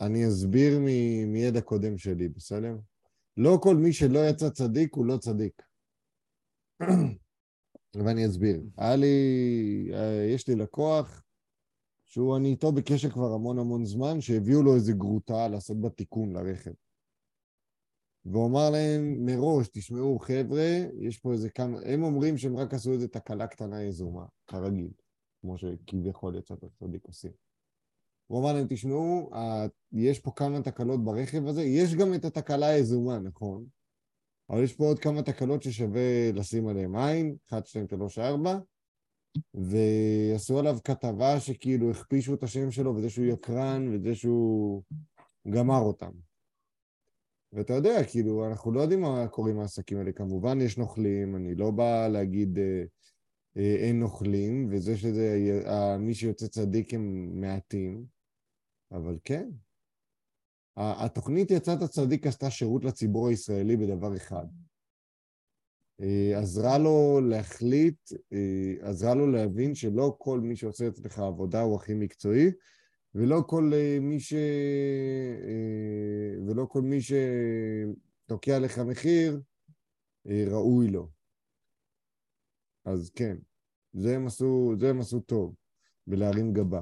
אני 0.02 0.28
אסביר 0.28 0.80
מ- 0.80 1.34
מידע 1.34 1.62
קודם 1.62 1.98
שלי, 1.98 2.30
בסדר? 2.30 2.76
לא 3.38 3.58
כל 3.64 3.76
מי 3.76 3.94
שלא 3.94 4.20
יצא 4.30 4.50
צדיק 4.50 4.96
הוא 4.96 5.06
לא 5.06 5.18
צדיק. 5.18 5.62
ואני 8.06 8.26
אסביר. 8.26 8.62
היה 8.78 8.96
לי, 8.96 9.08
אה, 9.94 10.24
יש 10.34 10.48
לי 10.48 10.56
לקוח 10.56 11.24
שהוא, 12.06 12.38
אני 12.38 12.50
איתו 12.50 12.72
בקשר 12.72 13.10
כבר 13.10 13.34
המון 13.34 13.60
המון 13.60 13.86
זמן, 13.86 14.22
שהביאו 14.22 14.64
לו 14.64 14.76
איזה 14.76 14.94
גרוטה 14.94 15.48
לעשות 15.48 15.82
בה 15.82 15.90
תיקון 15.90 16.34
לרכב. 16.34 16.72
והוא 18.26 18.48
אמר 18.48 18.70
להם 18.70 19.26
מראש, 19.26 19.68
תשמעו 19.68 20.20
חבר'ה, 20.20 20.68
יש 21.00 21.18
פה 21.18 21.32
איזה 21.34 21.50
כמה, 21.50 21.80
הם 21.86 22.04
אומרים 22.04 22.38
שהם 22.38 22.58
רק 22.58 22.74
עשו 22.74 22.94
איזה 22.94 23.08
תקלה 23.08 23.48
קטנה 23.48 23.84
יזומה, 23.84 24.26
כרגיל, 24.48 24.92
כמו 25.42 25.58
שכביכול 25.58 26.36
יצאת 26.36 26.64
צדיק 26.80 27.06
עושים. 27.06 27.47
הוא 28.28 28.42
אמר 28.42 28.54
להם, 28.54 28.66
תשמעו, 28.70 29.30
ה- 29.36 29.68
יש 29.92 30.20
פה 30.20 30.32
כמה 30.36 30.62
תקלות 30.62 31.04
ברכב 31.04 31.48
הזה, 31.48 31.64
יש 31.64 31.96
גם 31.96 32.14
את 32.14 32.26
התקלה 32.26 32.68
היזומה, 32.68 33.20
נכון? 33.20 33.66
אבל 34.50 34.64
יש 34.64 34.74
פה 34.74 34.86
עוד 34.86 35.00
כמה 35.00 35.22
תקלות 35.22 35.64
ששווה 35.64 36.32
לשים 36.34 36.68
עליהן 36.68 36.96
עין, 36.96 37.36
1, 37.50 37.66
2, 37.66 37.88
3, 37.88 38.20
4, 38.20 38.60
ועשו 39.54 40.60
עליו 40.60 40.78
כתבה 40.84 41.40
שכאילו 41.40 41.92
הכפישו 41.92 42.34
את 42.34 42.44
השם 42.44 42.72
שלו, 42.72 42.96
וזה 42.96 43.10
שהוא 43.10 43.26
יקרן, 43.26 43.88
וזה 43.94 44.16
שהוא 44.16 44.84
גמר 45.50 45.80
אותם. 45.80 46.12
ואתה 47.54 47.74
יודע, 47.74 48.04
כאילו, 48.04 48.48
אנחנו 48.48 48.72
לא 48.72 48.82
יודעים 48.82 49.02
מה 49.02 49.28
קורה 49.28 49.52
עם 49.52 49.60
העסקים 49.60 49.98
האלה. 49.98 50.12
כמובן, 50.12 50.62
יש 50.62 50.78
נוכלים, 50.78 51.36
אני 51.36 51.56
לא 51.56 51.72
בא 51.72 52.08
להגיד 52.08 52.60
אה, 52.60 52.84
אה, 53.58 53.76
אין 53.76 54.00
נוכלים, 54.00 54.70
וזה 54.72 54.98
שזה, 54.98 55.38
אה, 55.66 55.98
מי 55.98 56.14
שיוצא 56.14 56.48
צדיק 56.48 56.94
הם 56.94 57.32
מעטים, 57.42 58.17
אבל 58.92 59.18
כן. 59.24 59.50
התוכנית 60.78 61.52
יצאת 61.52 61.90
צדיק 61.90 62.28
עשתה 62.28 62.52
שירות 62.52 62.86
לציבור 62.86 63.28
הישראלי 63.28 63.78
בדבר 63.78 64.16
אחד. 64.16 64.46
אה, 66.02 66.40
עזרה 66.40 66.78
לו 66.78 67.22
להחליט, 67.30 68.12
אה, 68.34 68.90
עזרה 68.90 69.16
לו 69.16 69.32
להבין 69.32 69.76
שלא 69.76 70.16
כל 70.18 70.40
מי 70.40 70.56
שעושה 70.56 70.88
אצלך 70.88 71.20
עבודה 71.20 71.62
הוא 71.62 71.76
הכי 71.76 71.94
מקצועי, 71.94 72.52
ולא 73.16 73.44
כל 73.48 73.72
אה, 73.74 73.98
מי 74.02 74.20
ש... 74.20 74.34
ולא 76.48 76.66
כל 76.66 76.82
מי 76.82 76.98
שתוקע 77.02 78.60
לך 78.60 78.80
מחיר 78.80 79.42
ראוי 80.26 80.88
לו. 80.88 81.10
אז 82.86 83.10
כן, 83.10 83.38
זה 83.94 84.16
הם 84.16 84.28
עשו, 84.28 84.74
זה 84.80 84.90
הם 84.90 85.00
עשו 85.00 85.20
טוב, 85.20 85.56
בלהרים 86.08 86.54
גבה. 86.54 86.82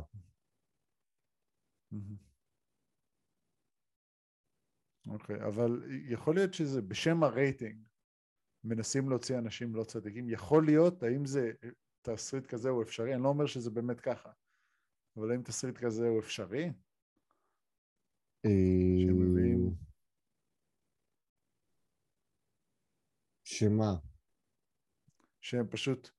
אוקיי, 5.08 5.42
okay, 5.42 5.48
אבל 5.48 5.84
יכול 6.10 6.36
להיות 6.36 6.54
שזה 6.54 6.82
בשם 6.82 7.24
הרייטינג, 7.24 7.88
מנסים 8.64 9.10
להוציא 9.10 9.38
אנשים 9.38 9.76
לא 9.76 9.84
צדיקים. 9.84 10.30
יכול 10.30 10.66
להיות, 10.66 11.04
האם 11.04 11.26
זה 11.26 11.52
תסריט 12.02 12.46
כזה 12.46 12.70
הוא 12.70 12.84
אפשרי? 12.84 13.16
אני 13.16 13.24
לא 13.24 13.28
אומר 13.28 13.46
שזה 13.46 13.72
באמת 13.72 14.02
ככה, 14.02 14.32
אבל 15.18 15.32
האם 15.32 15.44
תסריט 15.44 15.78
כזה 15.78 16.08
הוא 16.08 16.20
אפשרי? 16.20 16.72
שמביאים... 19.08 19.76
שמה? 23.44 23.96
שהם 25.42 25.68
פשוט 25.68 26.10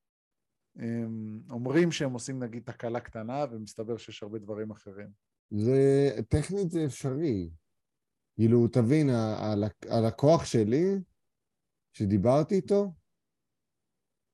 אומרים 1.51 1.93
שהם 1.93 2.13
עושים 2.13 2.43
נגיד 2.43 2.63
תקלה 2.63 3.01
קטנה 3.01 3.45
ומסתבר 3.51 3.97
שיש 3.97 4.23
הרבה 4.23 4.39
דברים 4.39 4.71
אחרים. 4.71 5.26
זה, 5.51 6.11
טכנית 6.29 6.71
זה 6.71 6.85
אפשרי. 6.85 7.51
כאילו, 8.35 8.69
תבין, 8.69 9.11
הלקוח 9.89 10.45
שלי, 10.45 10.85
שדיברתי 11.93 12.55
איתו, 12.55 12.93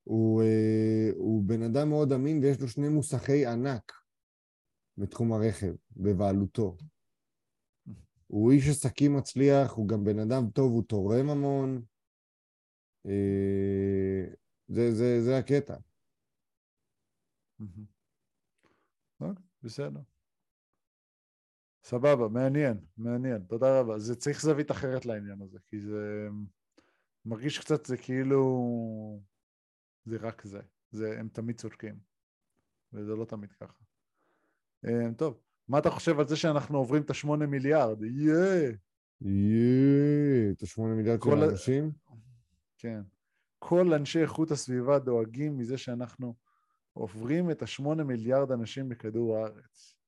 הוא, 0.05 0.43
אה, 0.43 1.11
הוא 1.15 1.45
בן 1.47 1.63
אדם 1.63 1.89
מאוד 1.89 2.13
אמין 2.13 2.39
ויש 2.39 2.61
לו 2.61 2.69
שני 2.69 2.89
מוסכי 2.89 3.47
ענק 3.47 3.93
בתחום 4.99 5.33
הרכב, 5.33 5.75
בבעלותו. 5.97 6.77
הוא 8.27 8.53
איש 8.53 8.69
עסקים 8.69 9.17
מצליח, 9.17 9.73
הוא 9.73 9.89
גם 9.89 10.05
בן 10.05 10.19
אדם 10.19 10.51
טוב, 10.51 10.73
הוא 10.73 10.83
תורם 10.83 11.31
המון. 11.31 11.83
אה, 13.07 14.25
זה, 14.69 14.95
זה, 14.95 15.23
זה 15.23 15.39
הקטע. 15.39 15.77
אוקיי, 19.21 19.45
בסדר. 19.63 20.01
סבבה, 21.85 22.29
מעניין, 22.29 22.81
מעניין, 22.97 23.43
תודה 23.43 23.81
רבה. 23.81 23.99
זה 23.99 24.17
צריך 24.17 24.43
זווית 24.43 24.71
אחרת 24.71 25.07
לעניין 25.07 25.43
הזה, 25.43 25.59
כי 25.67 25.81
זה 25.81 26.29
מרגיש 27.25 27.59
קצת, 27.59 27.87
זה 27.87 27.97
כאילו... 27.97 29.21
זה 30.05 30.17
רק 30.21 30.43
זה. 30.45 30.61
זה, 30.91 31.19
הם 31.19 31.29
תמיד 31.29 31.57
צודקים, 31.57 31.99
וזה 32.93 33.13
לא 33.15 33.25
תמיד 33.25 33.53
ככה. 33.53 33.83
אה, 34.87 35.15
טוב, 35.17 35.41
מה 35.69 35.79
אתה 35.79 35.91
חושב 35.91 36.21
על 36.21 36.29
זה 36.29 36.37
שאנחנו 36.37 36.79
עוברים 36.79 37.03
את 37.03 37.11
השמונה 37.11 37.47
מיליארד? 37.47 38.03
יאה! 38.03 38.71
יאה! 39.21 40.51
את 40.51 40.63
השמונה 40.63 40.95
מיליארד 40.95 41.23
של 41.23 41.43
האנשים? 41.43 41.93
כן. 42.79 43.01
כל 43.59 43.95
אנשי 43.95 44.23
איכות 44.23 44.51
הסביבה 44.51 44.99
דואגים 44.99 45.59
מזה 45.59 45.79
שאנחנו 45.79 46.35
עוברים 46.93 47.51
את 47.51 47.63
השמונה 47.63 48.05
מיליארד 48.05 48.53
אנשים 48.53 48.89
בכדור 48.89 49.37
הארץ. 49.37 50.02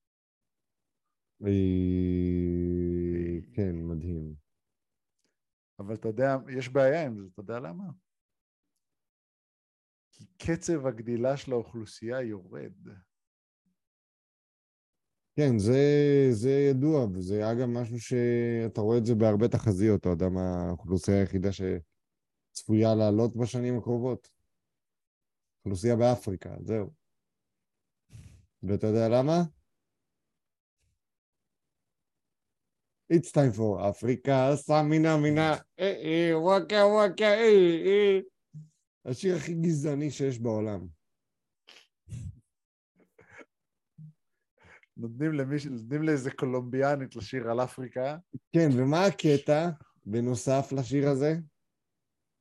כן, 3.55 3.77
מדהים. 3.77 4.35
אבל 5.79 5.95
אתה 5.95 6.09
יודע, 6.09 6.37
יש 6.59 6.69
בעיה 6.69 7.07
עם 7.07 7.19
זה, 7.19 7.25
אתה 7.33 7.41
יודע 7.41 7.61
למה? 7.61 7.85
כי 10.11 10.25
קצב 10.39 10.87
הגדילה 10.87 11.37
של 11.37 11.53
האוכלוסייה 11.53 12.23
יורד. 12.23 12.73
כן, 15.37 15.59
זה, 15.59 15.83
זה 16.31 16.51
ידוע, 16.51 17.05
וזה 17.05 17.53
אגב 17.53 17.67
משהו 17.67 18.01
שאתה 18.01 18.81
רואה 18.81 18.99
את 18.99 19.07
זה 19.07 19.15
בהרבה 19.15 19.49
תחזיות, 19.49 20.01
אתה 20.01 20.09
יודע 20.09 20.29
מה 20.29 20.67
האוכלוסייה 20.69 21.21
היחידה 21.21 21.49
שצפויה 21.53 22.95
לעלות 22.95 23.37
בשנים 23.37 23.79
הקרובות? 23.79 24.29
אוכלוסייה 25.59 25.97
באפריקה, 25.97 26.57
זהו. 26.65 26.91
ואתה 28.63 28.87
יודע 28.87 29.09
למה? 29.09 29.43
It's 33.15 33.31
time 33.31 33.53
for 33.53 33.81
Africa, 33.81 34.55
סמינה 34.55 35.17
מינה, 35.17 35.57
אה 35.81 35.95
אה, 36.05 36.39
וואקה 36.39 36.87
וואקה, 36.87 37.25
אה 37.25 37.83
אה. 37.87 38.21
השיר 39.05 39.37
הכי 39.37 39.55
גזעני 39.55 40.11
שיש 40.11 40.39
בעולם. 40.39 40.87
נותנים 44.97 45.33
למישהו, 45.33 45.71
נותנים 45.71 46.03
לאיזה 46.03 46.31
קולומביאנית 46.31 47.17
לשיר 47.17 47.51
על 47.51 47.61
אפריקה. 47.61 48.17
כן, 48.53 48.69
ומה 48.77 49.07
הקטע 49.07 49.71
בנוסף 50.07 50.73
לשיר 50.73 51.09
הזה? 51.09 51.37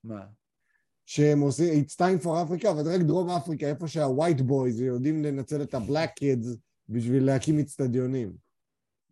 מה? 0.04 0.26
שהם 1.06 1.40
עושים, 1.40 1.84
It's 1.84 1.96
time 1.96 2.24
for 2.24 2.28
Africa, 2.28 2.70
אבל 2.72 2.94
רק 2.96 3.02
דרום 3.02 3.30
אפריקה, 3.30 3.66
איפה 3.66 3.88
שהווייט 3.88 4.42
בויז 4.42 4.82
יודעים 4.82 5.24
לנצל 5.24 5.62
את 5.62 5.74
הבלק 5.74 6.10
קידס 6.10 6.58
בשביל 6.90 7.26
להקים 7.26 7.60
אצטדיונים. 7.60 8.34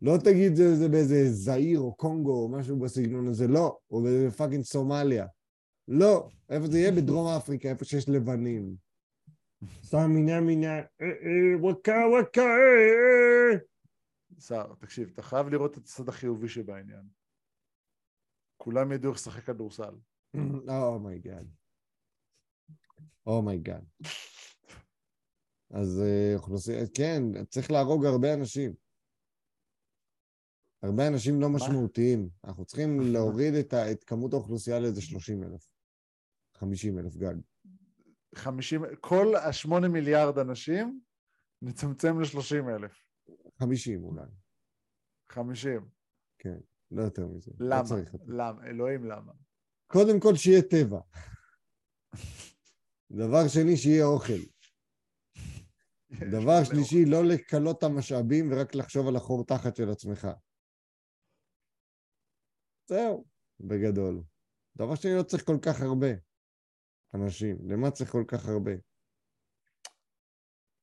לא 0.02 0.12
תגיד 0.24 0.54
זה, 0.54 0.76
זה 0.76 0.88
באיזה 0.88 1.32
זאיר 1.32 1.80
או 1.80 1.96
קונגו 1.96 2.42
או 2.42 2.48
משהו 2.48 2.78
בסגנון 2.78 3.28
הזה, 3.28 3.48
לא, 3.48 3.78
או 3.90 4.02
באיזה 4.02 4.30
fucking 4.30 4.64
סומליה. 4.64 5.26
לא, 5.88 6.28
איפה 6.50 6.66
זה 6.66 6.78
יהיה? 6.78 6.92
בדרום 6.96 7.26
אפריקה, 7.36 7.68
איפה 7.68 7.84
שיש 7.84 8.08
לבנים. 8.08 8.76
סמינה 9.86 10.40
מינה, 10.40 10.78
אה, 10.78 10.82
אה, 11.00 11.60
וואקה 11.60 11.92
וואקה, 12.10 12.40
אה, 12.40 13.58
סער, 14.38 14.74
תקשיב, 14.74 15.10
אתה 15.12 15.22
חייב 15.22 15.48
לראות 15.48 15.72
את 15.72 15.76
הצד 15.76 16.08
החיובי 16.08 16.48
שבעניין. 16.48 17.04
כולם 18.56 18.92
ידעו 18.92 19.10
איך 19.10 19.18
לשחק 19.20 19.44
כדורסל. 19.44 19.94
אומייגאד. 20.68 21.46
Oh 23.26 23.40
my 23.40 23.55
God. 23.55 23.84
אז 25.70 26.02
אוכלוסייה, 26.34 26.84
כן, 26.94 27.44
צריך 27.44 27.70
להרוג 27.70 28.04
הרבה 28.06 28.34
אנשים. 28.34 28.72
הרבה 30.82 31.08
אנשים 31.08 31.40
לא 31.40 31.48
משמעותיים. 31.48 32.28
אנחנו 32.44 32.64
צריכים 32.64 33.00
להוריד 33.00 33.54
את, 33.54 33.72
ה, 33.72 33.90
את 33.90 34.04
כמות 34.04 34.32
האוכלוסייה 34.32 34.80
לאיזה 34.80 35.02
30 35.02 35.42
אלף. 35.42 35.68
50 36.54 36.98
אלף 36.98 37.16
גג. 37.16 37.34
50, 38.34 38.82
כל 39.00 39.36
השמונה 39.36 39.88
מיליארד 39.88 40.38
אנשים, 40.38 41.00
נצמצם 41.62 42.20
ל-30 42.20 42.70
אלף. 42.70 42.92
50 43.58 44.04
אולי. 44.04 44.22
50. 45.28 45.88
כן, 46.38 46.58
לא 46.90 47.02
יותר 47.02 47.26
מזה. 47.26 47.50
לא 47.58 47.76
למה? 47.76 47.96
לא 48.26 48.46
למה? 48.46 48.66
אלוהים 48.66 49.04
למה? 49.04 49.32
קודם 49.86 50.20
כל 50.20 50.36
שיהיה 50.36 50.62
טבע. 50.62 51.00
דבר 53.22 53.48
שני, 53.48 53.76
שיהיה 53.76 54.04
אוכל. 54.04 54.42
דבר 56.30 56.64
שלישי, 56.64 57.04
לא 57.04 57.24
לקלות 57.24 57.78
את 57.78 57.82
המשאבים 57.82 58.52
ורק 58.52 58.74
לחשוב 58.74 59.08
על 59.08 59.16
החור 59.16 59.44
תחת 59.44 59.76
של 59.76 59.90
עצמך. 59.90 60.28
זהו, 62.86 63.24
בגדול. 63.60 64.22
דבר 64.76 64.94
שני, 64.94 65.10
לא 65.18 65.22
צריך 65.22 65.44
כל 65.46 65.58
כך 65.66 65.80
הרבה 65.80 66.12
אנשים. 67.14 67.56
למה 67.70 67.90
צריך 67.90 68.10
כל 68.10 68.24
כך 68.28 68.48
הרבה? 68.48 68.72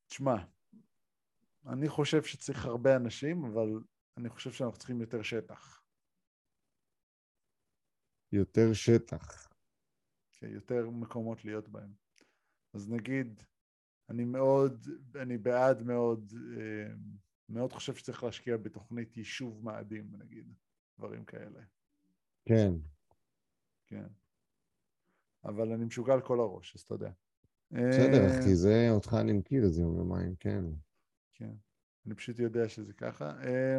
תשמע, 0.06 0.34
אני 1.66 1.88
חושב 1.88 2.22
שצריך 2.22 2.64
הרבה 2.64 2.96
אנשים, 2.96 3.44
אבל 3.44 3.68
אני 4.16 4.28
חושב 4.28 4.52
שאנחנו 4.52 4.78
צריכים 4.78 5.00
יותר 5.00 5.22
שטח. 5.22 5.82
יותר 8.32 8.72
שטח. 8.72 9.52
כן, 10.32 10.46
יותר 10.46 10.90
מקומות 10.90 11.44
להיות 11.44 11.68
בהם. 11.68 11.94
אז 12.74 12.90
נגיד, 12.90 13.42
אני 14.10 14.24
מאוד, 14.24 14.86
אני 15.22 15.38
בעד 15.38 15.82
מאוד, 15.82 16.32
אה, 16.58 16.94
מאוד 17.48 17.72
חושב 17.72 17.94
שצריך 17.94 18.24
להשקיע 18.24 18.56
בתוכנית 18.56 19.16
יישוב 19.16 19.64
מאדים, 19.64 20.14
נגיד, 20.18 20.54
דברים 20.98 21.24
כאלה. 21.24 21.60
כן. 22.44 22.72
כן. 23.86 24.06
אבל 25.44 25.72
אני 25.72 25.84
משוגע 25.84 26.12
על 26.12 26.20
כל 26.20 26.40
הראש, 26.40 26.76
אז 26.76 26.80
אתה 26.80 26.94
יודע. 26.94 27.10
בסדר, 27.70 28.24
אה, 28.24 28.40
אחי, 28.40 28.54
זה, 28.54 28.88
אותך 28.90 29.16
אני 29.20 29.32
מכיר 29.32 29.64
איזה 29.64 29.82
יום 29.82 29.96
יומיים, 29.96 30.34
כן. 30.40 30.64
כן, 31.34 31.52
אני 32.06 32.14
פשוט 32.14 32.38
יודע 32.38 32.68
שזה 32.68 32.92
ככה. 32.92 33.24
אה, 33.24 33.78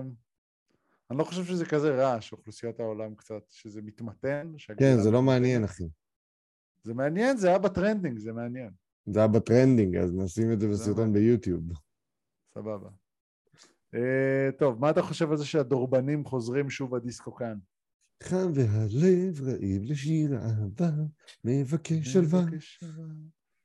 אני 1.11 1.19
לא 1.19 1.23
חושב 1.23 1.45
שזה 1.45 1.65
כזה 1.65 1.95
רע 1.95 2.21
שאוכלוסיית 2.21 2.79
העולם 2.79 3.15
קצת, 3.15 3.43
שזה 3.49 3.81
מתמתן. 3.81 4.53
כן, 4.77 4.97
זה 5.03 5.11
לא 5.11 5.21
מעניין, 5.21 5.63
אחי. 5.63 5.89
זה 6.83 6.93
מעניין, 6.93 7.37
זה 7.37 7.47
היה 7.47 7.57
בטרנדינג, 7.57 8.19
זה 8.19 8.33
מעניין. 8.33 8.71
זה 9.05 9.19
היה 9.19 9.27
בטרנדינג, 9.27 9.95
אז 9.95 10.13
נשים 10.13 10.51
את 10.51 10.59
זה 10.59 10.67
בסרטון 10.67 11.13
ביוטיוב. 11.13 11.63
סבבה. 12.53 12.89
Uh, 13.95 14.51
טוב, 14.59 14.79
מה 14.79 14.89
אתה 14.89 15.01
חושב 15.01 15.31
על 15.31 15.37
זה 15.37 15.45
שהדורבנים 15.45 16.25
חוזרים 16.25 16.69
שוב 16.69 16.95
הדיסקו 16.95 17.35
כאן? 17.35 17.57
חם 18.23 18.51
והלב 18.53 19.41
רעיב 19.41 19.83
לשיר 19.83 20.35
אהבה, 20.35 20.91
מבקש 21.45 22.07
שלווה. 22.07 22.45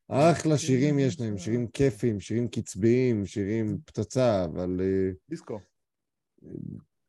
אחלה 0.08 0.58
שירים 0.58 0.98
יש 0.98 1.20
להם, 1.20 1.38
שירים 1.38 1.68
כיפים, 1.68 2.20
שירים 2.20 2.48
קצביים, 2.48 3.26
שירים 3.26 3.78
פצצה, 3.84 4.44
אבל 4.44 4.80
אה, 4.80 5.10
דיסקו. 5.30 5.60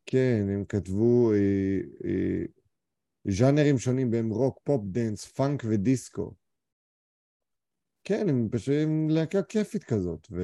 כן, 0.06 0.46
הם 0.50 0.66
כתבו 0.66 1.32
אה, 1.34 1.80
אה, 2.06 2.44
ז'אנרים 3.28 3.78
שונים 3.78 4.12
בהם 4.12 4.30
רוק, 4.30 4.60
פופ, 4.64 4.82
דנס, 4.86 5.26
פאנק 5.26 5.64
ודיסקו. 5.66 6.34
כן, 8.04 8.30
הם 8.30 8.48
פשוט 8.52 8.74
הם 8.84 9.10
להקה 9.10 9.44
כיפית 9.44 9.84
כזאת, 9.84 10.28
ו... 10.32 10.42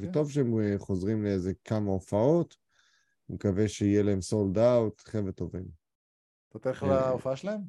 כן. 0.00 0.08
וטוב 0.08 0.30
שהם 0.30 0.78
חוזרים 0.78 1.24
לאיזה 1.24 1.52
כמה 1.64 1.90
הופעות. 1.90 2.56
אני 3.28 3.34
מקווה 3.34 3.68
שיהיה 3.68 4.02
להם 4.02 4.20
sold 4.20 4.58
out, 4.58 5.00
חבר'ה 5.00 5.32
טובים. 5.32 5.79
אתה 6.50 6.58
תלך 6.58 6.82
אה, 6.82 6.88
להופעה 6.88 7.36
שלהם? 7.36 7.60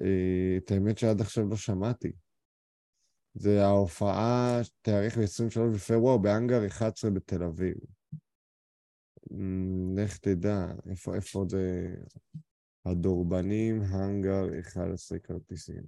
אה, 0.00 0.56
את 0.56 0.70
האמת 0.70 0.98
שעד 0.98 1.20
עכשיו 1.20 1.44
לא 1.48 1.56
שמעתי. 1.56 2.12
זה 3.34 3.64
ההופעה 3.64 4.58
שתארך 4.62 5.18
ב-23 5.18 5.74
בפברואר 5.74 6.18
באנגר 6.18 6.66
11 6.66 7.10
בתל 7.10 7.42
אביב. 7.42 7.76
אמ, 9.32 9.98
לך 9.98 10.18
תדע, 10.18 10.66
איפה, 10.90 11.14
איפה 11.14 11.44
זה... 11.48 11.94
הדורבנים, 12.86 13.82
האנגר 13.82 14.60
11 14.60 15.18
כרטיסים. 15.18 15.82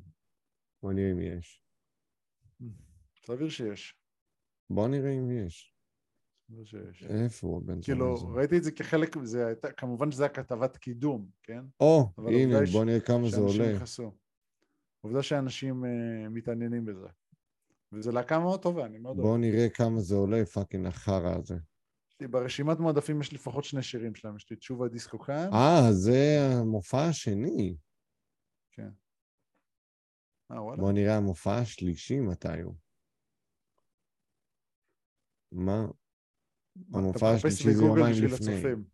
בוא 0.82 0.92
נראה 0.92 1.11
אם 1.11 1.20
יש. 1.20 1.62
סביר 3.26 3.48
שיש. 3.48 3.94
בוא 4.70 4.88
נראה 4.88 5.11
אם 5.11 5.46
יש. 5.46 5.75
שיש. 6.64 7.04
איפה 7.04 7.46
הוא 7.46 7.56
הבן 7.56 7.82
כאילו, 7.82 8.14
הזה? 8.14 8.26
ראיתי 8.26 8.56
את 8.59 8.64
זה 8.64 8.72
כחלק, 8.72 9.16
זה 9.22 9.46
הייתה, 9.46 9.72
כמובן 9.72 10.11
שזה 10.11 10.22
היה 10.22 10.32
כתבת 10.32 10.76
קידום, 10.76 11.28
כן? 11.42 11.64
או, 11.80 12.12
הנה, 12.18 12.59
בוא 12.72 12.85
נראה 12.85 13.00
כמה 13.00 13.28
זה 13.28 13.40
עולה. 13.40 13.74
נכנסו. 13.74 14.12
עובדה 15.00 15.22
שאנשים 15.22 15.85
אה, 15.85 16.28
מתעניינים 16.28 16.85
בזה. 16.85 17.06
וזו 17.92 18.12
להקה 18.12 18.38
מאוד 18.38 18.62
טובה, 18.62 18.87
אני 18.87 18.98
מאוד 18.98 19.18
אוהב. 19.18 19.28
בוא 19.28 19.38
נראה 19.38 19.68
כמה 19.74 20.00
זה 20.00 20.14
עולה, 20.14 20.44
פאקינג 20.44 20.87
החרא 20.87 21.35
הזה. 21.38 21.56
ברשימת 22.30 22.78
מועדפים 22.78 23.20
יש 23.20 23.32
לפחות 23.32 23.64
שני 23.64 23.82
שירים 23.82 24.14
שלהם, 24.14 24.37
יש 24.37 24.50
לי 24.50 24.56
תשובה 24.56 24.88
דיסקו 24.88 25.18
כאן. 25.18 25.48
אה, 25.52 25.92
זה 25.92 26.38
המופע 26.61 27.04
השני. 27.04 27.76
כן. 28.72 28.90
אה, 30.50 30.62
וואלה. 30.62 30.82
בוא 30.82 30.92
נראה 30.92 31.16
המופע 31.16 31.59
השלישי 31.59 32.20
מתי 32.20 32.61
הוא. 32.62 32.74
מה? 35.52 35.87
המופע 36.94 37.30
השלישי 37.30 37.72
זה 37.72 37.82
יומיים 37.82 38.14
לפני. 38.24 38.54
הצופים. 38.54 38.84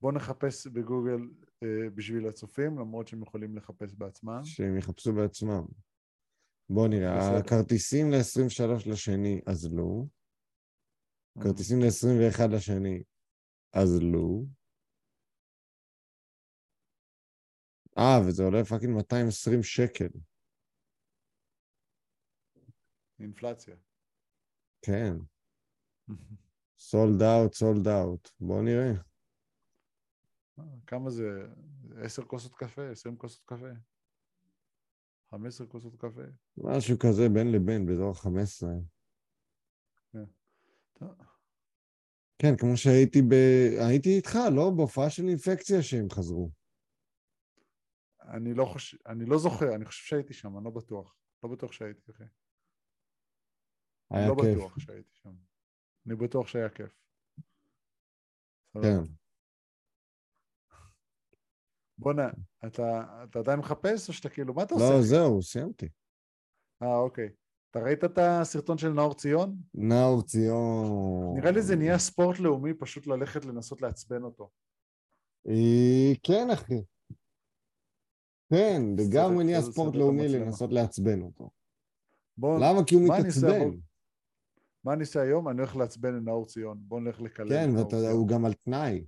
בוא 0.00 0.12
נחפש 0.12 0.66
בגוגל 0.66 1.18
אה, 1.62 1.90
בשביל 1.94 2.28
הצופים, 2.28 2.78
למרות 2.78 3.08
שהם 3.08 3.22
יכולים 3.22 3.56
לחפש 3.56 3.94
בעצמם. 3.94 4.40
שהם 4.44 4.78
יחפשו 4.78 5.12
בעצמם. 5.12 5.64
בוא 6.70 6.88
נראה. 6.88 7.38
הכרטיסים 7.38 8.10
ל-23 8.10 8.90
לשני 8.90 9.40
אזלו, 9.46 10.08
אה, 11.38 11.42
כרטיסים 11.42 11.78
ל-21 11.80 12.54
לשני 12.56 13.02
אזלו. 13.72 14.46
אה, 17.98 18.28
וזה 18.28 18.42
עולה 18.42 18.64
פאקינג 18.64 18.96
220 18.96 19.62
שקל. 19.62 20.08
אינפלציה. 23.20 23.76
כן. 24.82 25.12
סולד 26.78 27.22
אאוט, 27.22 27.52
סולד 27.52 27.88
אאוט. 27.88 28.30
בוא 28.40 28.62
נראה. 28.62 28.92
אה, 30.58 30.64
כמה 30.86 31.10
זה? 31.10 31.46
עשר 32.02 32.22
כוסות 32.24 32.54
קפה? 32.54 32.90
עשרים 32.90 33.16
כוסות 33.16 33.44
קפה? 33.44 33.70
חמש 35.30 35.46
עשרה 35.54 35.66
כוסות 35.66 35.96
קפה? 35.96 36.22
משהו 36.56 36.96
כזה 36.98 37.28
בין 37.34 37.52
לבין, 37.52 37.86
באזור 37.86 38.10
ה-15. 38.10 38.66
טוב. 40.98 41.08
כן, 42.38 42.56
כמו 42.56 42.76
שהייתי 42.76 43.22
ב... 43.22 43.32
הייתי 43.88 44.16
איתך, 44.16 44.38
לא? 44.56 44.70
בהופעה 44.76 45.10
של 45.10 45.22
אינפקציה 45.28 45.82
שהם 45.82 46.10
חזרו. 46.10 46.50
אני 48.20 48.54
לא 48.54 48.64
חושב, 48.64 48.96
אני 49.06 49.26
לא 49.26 49.38
זוכר, 49.38 49.74
אני 49.74 49.84
חושב 49.84 50.06
שהייתי 50.06 50.34
שם, 50.34 50.56
אני 50.56 50.64
לא 50.64 50.70
בטוח. 50.70 51.16
לא 51.42 51.50
בטוח 51.50 51.72
שהייתי, 51.72 52.12
אחי. 52.12 52.24
היה 54.10 54.28
לא 54.28 54.34
כיף. 54.40 54.56
בטוח 54.56 54.78
שהייתי 54.78 55.10
שם. 55.12 55.34
אני 56.06 56.16
בטוח 56.16 56.46
שהיה 56.48 56.68
כיף. 56.68 56.92
כן. 58.82 58.98
בואנה, 61.98 62.28
אתה, 62.66 62.82
אתה 63.24 63.38
עדיין 63.38 63.58
מחפש 63.58 64.08
או 64.08 64.12
שאתה 64.14 64.28
כאילו, 64.28 64.54
מה 64.54 64.62
אתה 64.62 64.74
עושה? 64.74 64.90
לא, 64.90 65.02
זהו, 65.02 65.42
סיימתי. 65.42 65.88
אה, 66.82 66.96
אוקיי. 66.96 67.28
אתה 67.70 67.78
ראית 67.78 68.04
את 68.04 68.18
הסרטון 68.18 68.78
של 68.78 68.88
נאור 68.88 69.14
ציון? 69.14 69.56
נאור 69.74 70.22
ציון. 70.22 71.36
נראה 71.38 71.50
לי 71.50 71.62
זה 71.62 71.76
נהיה 71.76 71.98
ספורט 71.98 72.38
לאומי 72.38 72.74
פשוט 72.74 73.06
ללכת 73.06 73.44
לנסות 73.44 73.82
לעצבן 73.82 74.22
אותו. 74.22 74.50
אה, 75.48 76.12
כן, 76.22 76.50
אחי. 76.54 76.82
כן, 78.52 78.82
לגמרי 78.98 79.44
נהיה 79.44 79.60
סרט- 79.62 79.72
ספורט 79.72 79.94
לאומי. 79.94 80.28
לנסות 80.28 80.72
לעצבן 80.72 81.22
אותו. 81.22 81.50
בוא, 82.36 82.58
למה? 82.58 82.84
כי 82.86 82.94
הוא 82.94 83.02
מתעצבן. 83.04 83.85
מה 84.86 84.92
אני 84.92 85.00
אעשה 85.00 85.22
היום? 85.22 85.48
אני 85.48 85.58
הולך 85.58 85.76
לעצבן 85.76 86.16
את 86.18 86.22
נאור 86.22 86.46
ציון. 86.46 86.78
בוא 86.80 87.00
נלך 87.00 87.20
לקלל 87.20 87.48
כן, 87.48 87.70
ואתה- 87.76 87.88
ציון. 87.90 88.12
הוא 88.12 88.28
גם 88.28 88.44
על 88.44 88.52
תנאי. 88.52 89.04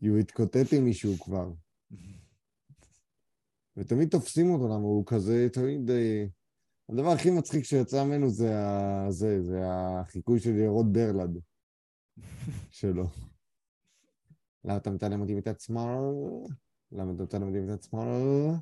הוא 0.00 0.18
התקוטט 0.18 0.72
עם 0.76 0.84
מישהו 0.84 1.12
כבר. 1.18 1.52
ותמיד 3.76 4.08
תופסים 4.08 4.50
אותו, 4.50 4.64
למה 4.64 4.74
הוא 4.84 5.06
כזה, 5.06 5.48
תמיד... 5.52 5.90
אה, 5.90 6.24
הדבר 6.88 7.08
הכי 7.08 7.30
מצחיק 7.30 7.64
שיצא 7.64 8.04
ממנו 8.04 8.30
זה, 8.30 8.58
ה... 8.58 9.06
זה, 9.10 9.42
זה 9.42 9.60
החיקוי 9.66 10.40
של 10.40 10.56
ירוד 10.56 10.92
ברלד 10.92 11.38
שלו. 12.70 13.04
למה 14.64 14.76
אתה 14.76 14.90
מצלם 14.90 15.20
אותי 15.20 15.34
מצד 15.34 15.60
שמאל? 15.60 16.14
למה 16.92 17.12
אתה 17.12 17.22
מצלם 17.22 17.42
אותי 17.48 17.60
מצד 17.60 17.82
שמאל? 17.82 18.52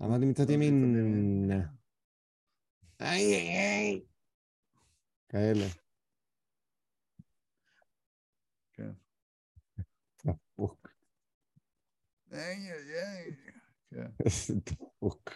למה 0.00 0.16
אני 0.16 0.26
מצד 0.26 0.50
ימין? 0.50 1.50
איי 3.00 3.34
איי 3.34 3.48
איי. 3.58 4.00
כאלה. 5.30 5.64
כן. 8.72 8.90
דפוק. 10.26 10.88
איי, 12.32 12.72
איי, 12.72 12.94
איי. 12.94 13.34
כן. 13.90 14.06
איזה 14.24 14.54
דפוק. 14.54 15.30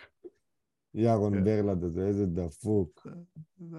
ירון 0.95 1.35
כן. 1.35 1.45
ברלד 1.45 1.85
הזה, 1.85 2.07
איזה 2.07 2.27
דפוק. 2.27 3.07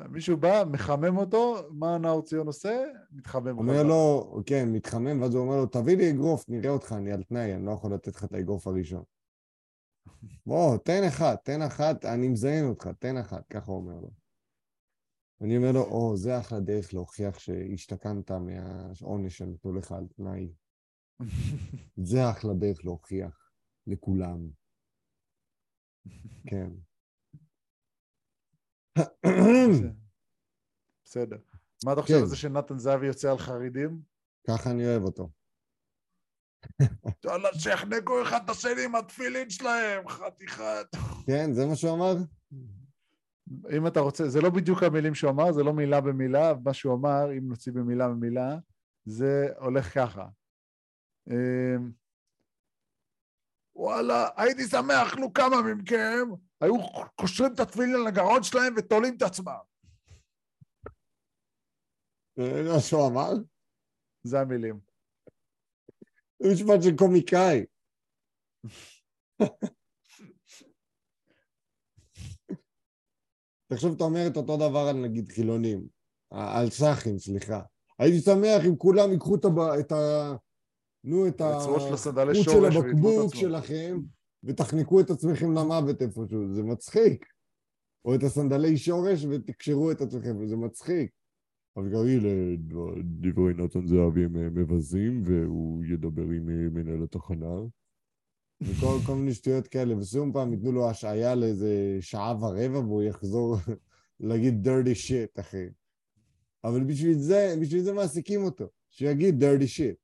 מישהו 0.10 0.38
בא, 0.38 0.64
מחמם 0.72 1.18
אותו, 1.18 1.56
מה 1.72 1.98
נאור 1.98 2.22
ציון 2.22 2.48
עושה? 2.48 2.86
מתחמם. 3.12 3.58
אומר. 3.58 3.84
לו, 3.84 4.34
כן, 4.46 4.70
מתחמם, 4.72 5.22
ואז 5.22 5.36
הוא 5.36 5.44
אומר 5.44 5.58
לו, 5.58 5.66
תביא 5.66 5.98
לי 5.98 6.12
אגרוף, 6.12 6.50
נראה 6.50 6.70
אותך, 6.70 6.94
אני 6.98 7.12
על 7.12 7.24
תנאי, 7.24 7.56
אני 7.56 7.66
לא 7.66 7.72
יכול 7.72 7.94
לתת 7.94 8.16
לך 8.16 8.24
את 8.24 8.34
האגרוף 8.34 8.68
הראשון. 8.68 9.04
בוא, 10.46 10.78
תן 10.78 11.04
אחת, 11.08 11.46
תן 11.46 11.62
אחת, 11.62 12.06
אני 12.06 12.28
מזיין 12.28 12.66
אותך, 12.66 12.90
תן 13.00 13.18
אחת, 13.18 13.48
ככה 13.48 13.72
הוא 13.72 13.78
אומר 13.78 14.00
לו. 14.00 14.25
אני 15.42 15.58
אומר 15.58 15.72
לו, 15.72 15.82
או, 15.82 16.18
זה 16.18 16.40
אחלה 16.40 16.60
דרך 16.60 16.94
להוכיח 16.94 17.40
שהשתקנת 17.40 18.32
מהעונש 18.32 19.38
שנתנו 19.38 19.74
לך 19.74 19.92
על 19.92 20.08
תנאי. 20.16 20.54
זה 21.98 22.30
אחלה 22.32 22.54
דרך 22.54 22.86
להוכיח 22.86 23.52
לכולם. 23.88 24.50
כן. 26.48 26.70
בסדר. 31.04 31.38
מה 31.86 31.94
אתה 31.94 32.02
חושב 32.02 32.14
כן. 32.14 32.20
על 32.22 32.28
זה 32.28 32.36
שנתן 32.36 32.80
זהבי 32.80 33.08
יוצא 33.08 33.32
על 33.32 33.38
חרדים? 33.38 34.02
ככה 34.48 34.72
אני 34.72 34.86
אוהב 34.86 35.04
אותו. 35.04 35.30
יאללה, 37.26 37.50
שיחנקו 37.60 38.24
אחד 38.24 38.40
את 38.46 38.50
השני 38.50 38.86
עם 38.86 38.96
התפילין 38.96 39.50
שלהם, 39.50 40.10
חתיכת. 40.10 40.88
כן, 41.28 41.54
זה 41.54 41.66
מה 41.66 41.76
שהוא 41.76 41.94
אמר? 41.94 42.16
אם 43.50 43.88
אתה 43.88 44.00
רוצה, 44.00 44.30
זה 44.30 44.42
לא 44.42 44.50
בדיוק 44.50 44.84
המילים 44.84 45.16
שהוא 45.16 45.32
אמר, 45.32 45.52
זה 45.52 45.64
לא 45.64 45.74
מילה 45.74 46.02
במילה, 46.02 46.54
מה 46.64 46.74
שהוא 46.74 46.94
אמר, 46.94 47.32
אם 47.38 47.48
נוציא 47.48 47.72
במילה 47.72 48.08
במילה, 48.08 48.58
זה 49.06 49.48
הולך 49.60 49.94
ככה. 49.94 50.28
אמ, 51.30 51.92
וואלה, 53.76 54.30
הייתי 54.38 54.64
שמח 54.64 55.16
לו 55.16 55.34
כמה 55.34 55.62
מכם 55.76 56.28
היו 56.62 56.74
קושרים 57.16 57.54
את 57.54 57.60
התפילין 57.60 58.04
לגרון 58.08 58.44
שלהם 58.44 58.74
ותולים 58.78 59.16
את 59.18 59.22
עצמם. 59.22 59.64
זה 62.36 62.64
מה 62.74 62.80
שהוא 62.80 63.08
אמר? 63.08 63.32
זה 64.24 64.40
המילים. 64.40 64.80
זה 66.40 66.50
משפט 66.54 66.84
של 66.84 66.98
קומיקאי. 66.98 67.66
תחשוב, 73.68 73.96
אתה 73.96 74.04
אומר 74.04 74.28
את 74.28 74.38
אותו 74.38 74.58
דבר 74.58 74.80
על 74.80 74.98
נגיד 75.02 75.32
חילונים, 75.32 75.86
על 76.32 76.70
סאחים, 76.70 77.20
סליחה. 77.20 77.62
הייתי 78.00 78.20
שמח 78.20 78.66
אם 78.68 78.76
כולם 78.76 79.12
ייקחו 79.12 79.36
את, 79.36 79.46
הב... 79.46 79.60
את, 79.60 79.92
ה... 79.92 80.36
תנו 81.06 81.28
את 81.28 81.42
החוט 81.42 81.82
של 82.34 82.66
הבקבוק. 82.66 83.36
שלכם 83.36 84.00
ותחנקו 84.44 85.00
את 85.00 85.10
עצמכם 85.10 85.52
למוות 85.52 86.02
איפשהו, 86.02 86.54
זה 86.54 86.64
מצחיק. 86.64 87.26
או 88.06 88.16
את 88.16 88.24
הסנדלי 88.24 88.78
שורש 88.78 89.26
ותקשרו 89.26 89.92
את 89.92 90.02
עצמכם, 90.02 90.38
וזה 90.38 90.56
מצחיק. 90.56 91.12
אבל 91.78 91.92
כרגיל, 91.92 92.26
דברי 93.04 93.54
נתן 93.54 93.88
זהבי 93.88 94.26
הם 94.26 94.56
מבזים, 94.56 95.22
והוא 95.26 95.86
ידבר 95.86 96.24
עם 96.24 96.50
אה, 96.50 96.70
מנהל 96.72 97.04
התחנה. 97.04 97.56
וכל 98.62 98.98
כל 99.06 99.16
מיני 99.16 99.34
שטויות 99.34 99.68
כאלה, 99.68 99.98
ושום 99.98 100.34
פעם 100.34 100.54
ייתנו 100.54 100.72
לו 100.72 100.90
השעיה 100.90 101.36
לאיזה 101.36 101.98
שעה 102.02 102.36
ורבע, 102.40 102.80
והוא 102.80 103.04
יחזור 103.04 103.56
להגיד 104.20 104.68
dirty 104.68 104.96
shit, 105.08 105.42
אחי. 105.42 105.66
אבל 106.64 106.84
בשביל 106.84 107.18
זה, 107.18 107.56
בשביל 107.62 107.82
זה 107.82 107.94
מעסיקים 107.94 108.44
אותו, 108.44 108.70
שיגיד 108.90 109.44
dirty 109.44 109.68
shit. 109.78 109.96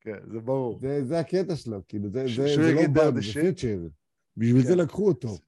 כן, 0.00 0.30
זה 0.32 0.40
ברור. 0.40 0.78
זה, 0.80 1.04
זה 1.04 1.18
הקטע 1.18 1.56
שלו, 1.56 1.80
כאילו, 1.88 2.10
זה, 2.10 2.28
ש- 2.28 2.36
זה, 2.40 2.46
זה 2.56 2.72
לא 2.74 2.86
באג, 2.92 3.14
זה? 3.20 3.32
פיצ'ר. 3.32 3.78
בשביל 4.36 4.62
זה 4.62 4.72
כן. 4.72 4.78
לקחו 4.78 5.08
אותו, 5.08 5.38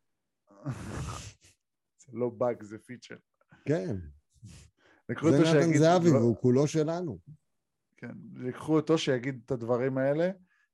זה 2.07 2.13
לא 2.13 2.29
באג, 2.29 2.63
זה 2.63 2.79
פיצ'ר. 2.79 3.17
כן. 3.65 3.97
לקחו 5.09 5.31
זה 5.31 5.39
נתן. 5.41 5.79
זהבי, 5.79 6.11
והוא 6.11 6.37
כולו 6.37 6.67
שלנו. 6.67 7.19
כן, 7.97 8.13
לקחו 8.35 8.77
אותו 8.77 8.99
שיגיד 8.99 9.41
את 9.47 9.51
הדברים 9.51 9.99
האלה, 9.99 10.31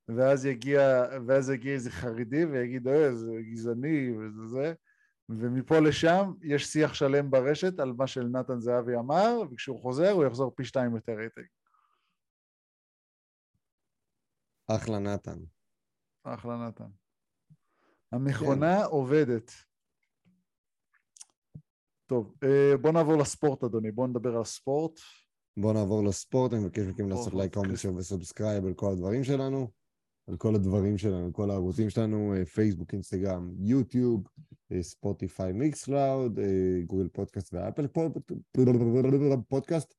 ואז 0.07 0.45
יגיע, 0.45 0.81
ואז 1.27 1.49
יגיע 1.49 1.73
איזה 1.73 1.91
חרדי 1.91 2.45
ויגיד, 2.45 2.87
אה, 2.87 3.15
זה 3.15 3.31
גזעני 3.51 4.17
וזה 4.17 4.47
זה, 4.47 4.73
ומפה 5.29 5.79
לשם 5.79 6.33
יש 6.41 6.65
שיח 6.65 6.93
שלם 6.93 7.31
ברשת 7.31 7.79
על 7.79 7.93
מה 7.97 8.07
שנתן 8.07 8.59
זהבי 8.59 8.95
אמר, 8.95 9.41
וכשהוא 9.51 9.81
חוזר 9.81 10.11
הוא 10.11 10.25
יחזור 10.25 10.51
פי 10.55 10.65
שתיים 10.65 10.95
יותר 10.95 11.11
רייטינג. 11.11 11.47
אחלה 14.67 14.99
נתן. 14.99 15.39
אחלה 16.23 16.67
נתן. 16.67 16.89
המכונה 18.11 18.85
עובדת. 18.85 19.51
טוב, 22.07 22.35
אה, 22.43 22.77
בוא 22.81 22.91
נעבור 22.91 23.17
לספורט, 23.17 23.63
אדוני. 23.63 23.91
בוא 23.91 24.07
נדבר 24.07 24.35
על 24.35 24.41
הספורט. 24.41 24.99
בואו 25.57 25.73
נעבור 25.73 26.03
לספורט, 26.03 26.53
אני 26.53 26.61
מבקש 26.61 26.79
מכם 26.79 27.09
לעשות 27.09 27.25
אוקיי, 27.25 27.39
לייק, 27.39 27.53
comment, 27.53 27.69
קריס. 27.69 27.81
share 27.81 27.95
ו 27.95 28.02
subscribe 28.02 28.65
על 28.65 28.73
כל 28.73 28.91
הדברים 28.91 29.23
שלנו, 29.23 29.71
על 30.31 30.37
כל 30.37 30.55
הדברים 30.55 30.97
שלנו, 30.97 31.25
על 31.25 31.31
כל 31.31 31.51
הערוצים 31.51 31.89
שלנו, 31.89 32.33
אה, 32.33 32.45
פייסבוק, 32.45 32.93
אינסטגרם, 32.93 33.53
יוטיוב, 33.59 34.23
אה, 34.71 34.83
ספוטיפיי, 34.83 35.53
מיקס 35.53 35.83
קלאוד, 35.85 36.39
אה, 36.39 36.81
גוגל 36.85 37.07
פודקאסט 37.07 37.53
ואפל 37.53 37.87
פוד- 37.87 38.17
פודקאסט. 39.47 39.93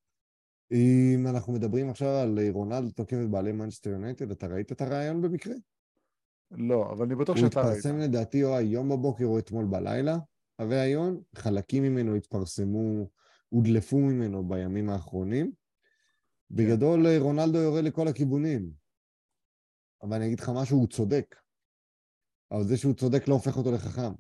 אם 0.73 1.27
אנחנו 1.29 1.53
מדברים 1.53 1.91
עכשיו 1.91 2.09
על 2.09 2.39
רונלדו 2.51 2.91
תוקף 2.91 3.17
את 3.25 3.31
בעלי 3.31 3.53
מנצ'סטר 3.53 3.91
יונייטד, 3.91 4.31
אתה 4.31 4.47
ראית 4.47 4.73
את 4.73 4.81
הראיון 4.81 5.23
במקרה? 5.23 5.55
לא, 6.51 6.91
אבל 6.93 7.07
אני 7.07 7.15
בטוח 7.15 7.37
הוא 7.37 7.45
שאתה 7.47 7.61
ראית. 7.61 7.71
התפרסם 7.71 7.99
לדעתי 7.99 8.45
או 8.45 8.57
היום 8.57 8.89
בבוקר 8.89 9.25
או 9.25 9.39
אתמול 9.39 9.65
בלילה, 9.65 10.19
הראיון, 10.59 11.21
חלקים 11.37 11.83
ממנו 11.83 12.15
התפרסמו, 12.15 13.09
הודלפו 13.49 13.99
ממנו 13.99 14.49
בימים 14.49 14.91
האחרונים. 14.91 15.53
בגדול 16.51 17.07
אה, 17.07 17.19
רונלדו 17.19 17.59
יורה 17.59 17.81
לכל 17.81 18.09
הכיוונים. 18.09 18.82
אבל 20.03 20.17
אני 20.17 20.27
אגיד 20.27 20.41
לך 20.41 20.51
משהו, 20.55 20.79
הוא 20.79 20.89
צודק. 20.89 21.37
אבל 22.51 22.65
זה 22.65 22.77
שהוא 22.77 22.95
צודק 22.95 23.29
לא 23.29 23.35
הופך 23.35 23.57
אותו 23.57 23.73
לחכם. 23.73 24.13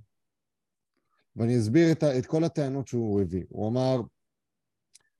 ואני 1.36 1.58
אסביר 1.58 1.92
את, 1.92 2.02
ה- 2.02 2.18
את 2.18 2.26
כל 2.26 2.44
הטענות 2.44 2.88
שהוא 2.88 3.20
הביא. 3.20 3.44
הוא 3.48 3.68
אמר, 3.68 4.00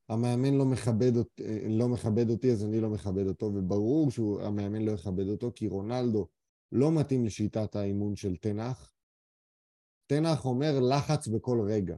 המאמן 0.08 0.54
לא 0.54 0.64
מכבד, 0.64 1.16
אות, 1.16 1.40
אה, 1.40 1.68
לא 1.68 1.88
מכבד 1.88 2.30
אותי, 2.30 2.52
אז 2.52 2.64
אני 2.64 2.80
לא 2.80 2.90
מכבד 2.90 3.26
אותו, 3.26 3.50
וברור 3.54 4.10
שהמאמן 4.10 4.82
לא 4.82 4.92
יכבד 4.92 5.28
אותו, 5.28 5.52
כי 5.54 5.68
רונלדו 5.68 6.28
לא 6.72 6.92
מתאים 6.92 7.24
לשיטת 7.24 7.76
האימון 7.76 8.16
של 8.16 8.36
תנח. 8.36 8.92
תנח 10.06 10.44
אומר 10.44 10.80
לחץ 10.80 11.28
בכל 11.28 11.60
רגע. 11.60 11.96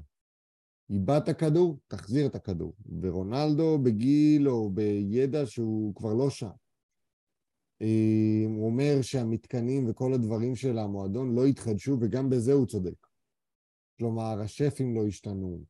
איבדת 0.90 1.38
כדור, 1.38 1.78
תחזיר 1.88 2.26
את 2.26 2.34
הכדור. 2.34 2.74
ורונלדו 3.02 3.78
בגיל 3.78 4.48
או 4.48 4.70
בידע 4.70 5.46
שהוא 5.46 5.94
כבר 5.94 6.14
לא 6.14 6.30
שם. 6.30 6.50
אה, 7.82 8.44
הוא 8.46 8.66
אומר 8.66 9.02
שהמתקנים 9.02 9.90
וכל 9.90 10.12
הדברים 10.12 10.56
של 10.56 10.78
המועדון 10.78 11.34
לא 11.34 11.46
התחדשו, 11.46 11.96
וגם 12.00 12.30
בזה 12.30 12.52
הוא 12.52 12.66
צודק. 12.66 13.06
כלומר, 13.98 14.40
השפים 14.40 14.94
לא 14.94 15.06
השתנו, 15.06 15.64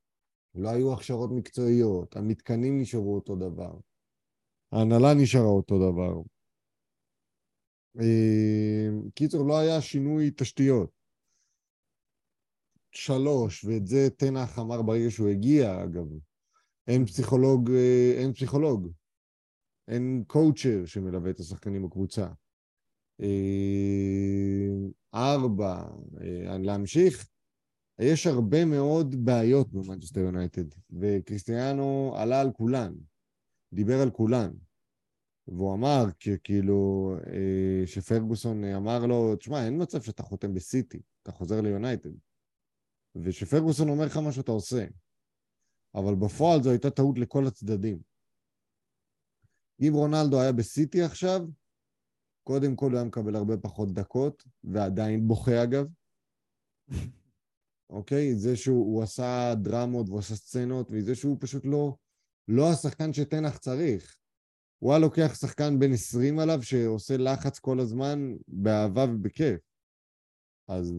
לא 0.54 0.68
היו 0.68 0.92
הכשרות 0.92 1.30
מקצועיות, 1.32 2.16
המתקנים 2.16 2.80
נשארו 2.80 3.14
אותו 3.14 3.36
דבר, 3.36 3.78
ההנהלה 4.72 5.14
נשארה 5.14 5.44
אותו 5.44 5.78
דבר. 5.78 6.22
אה, 8.00 8.88
קיצור, 9.14 9.46
לא 9.46 9.58
היה 9.58 9.80
שינוי 9.80 10.30
תשתיות. 10.36 10.90
שלוש, 12.92 13.64
ואת 13.64 13.86
זה 13.86 14.08
תנח 14.16 14.58
אמר 14.58 14.82
ברגע 14.82 15.10
שהוא 15.10 15.28
הגיע, 15.28 15.84
אגב. 15.84 16.06
אין 16.86 17.06
פסיכולוג, 17.06 17.70
אה, 17.70 18.14
אין 18.16 18.32
פסיכולוג. 18.32 18.92
אין 19.88 20.24
coacher 20.26 20.82
שמלווה 20.86 21.30
את 21.30 21.40
השחקנים 21.40 21.82
בקבוצה. 21.82 22.28
אה, 23.20 24.68
ארבע, 25.14 25.84
אה, 26.20 26.58
להמשיך. 26.58 27.28
יש 27.98 28.26
הרבה 28.26 28.64
מאוד 28.64 29.24
בעיות 29.24 29.72
במנצ'סטר 29.72 30.20
יונייטד, 30.20 30.64
וקריסטיאנו 30.90 32.14
עלה 32.16 32.40
על 32.40 32.52
כולן, 32.52 32.94
דיבר 33.72 34.00
על 34.02 34.10
כולן. 34.10 34.50
והוא 35.48 35.74
אמר, 35.74 36.04
כאילו, 36.44 37.12
אה, 37.26 37.86
שפרגוסון 37.86 38.64
אמר 38.64 39.06
לו, 39.06 39.36
תשמע, 39.36 39.66
אין 39.66 39.82
מצב 39.82 40.02
שאתה 40.02 40.22
חותם 40.22 40.54
בסיטי, 40.54 41.00
אתה 41.22 41.32
חוזר 41.32 41.60
ליונייטד. 41.60 42.10
ושפרגוסון 43.16 43.88
אומר 43.88 44.04
לך 44.04 44.16
מה 44.16 44.32
שאתה 44.32 44.52
עושה. 44.52 44.86
אבל 45.94 46.14
בפועל 46.14 46.62
זו 46.62 46.70
הייתה 46.70 46.90
טעות 46.90 47.18
לכל 47.18 47.46
הצדדים. 47.46 48.13
אם 49.80 49.92
רונלדו 49.94 50.40
היה 50.40 50.52
בסיטי 50.52 51.02
עכשיו, 51.02 51.40
קודם 52.44 52.76
כל 52.76 52.86
הוא 52.86 52.96
היה 52.96 53.04
מקבל 53.04 53.36
הרבה 53.36 53.56
פחות 53.56 53.92
דקות, 53.92 54.44
ועדיין 54.64 55.28
בוכה 55.28 55.62
אגב. 55.62 55.86
אוקיי? 57.90 58.34
זה 58.34 58.56
שהוא 58.56 58.94
הוא 58.94 59.02
עשה 59.02 59.54
דרמות 59.62 60.08
והוא 60.08 60.18
עשה 60.18 60.34
סצנות, 60.34 60.88
וזה 60.90 61.14
שהוא 61.14 61.36
פשוט 61.40 61.66
לא, 61.66 61.96
לא 62.48 62.72
השחקן 62.72 63.12
שתנח 63.12 63.58
צריך. 63.58 64.16
הוא 64.78 64.92
היה 64.92 64.98
לוקח 64.98 65.34
שחקן 65.40 65.78
בן 65.78 65.92
20 65.92 66.38
עליו 66.38 66.62
שעושה 66.62 67.16
לחץ 67.16 67.58
כל 67.58 67.80
הזמן 67.80 68.34
באהבה 68.48 69.04
ובכיף. 69.04 69.60
אז 70.68 70.94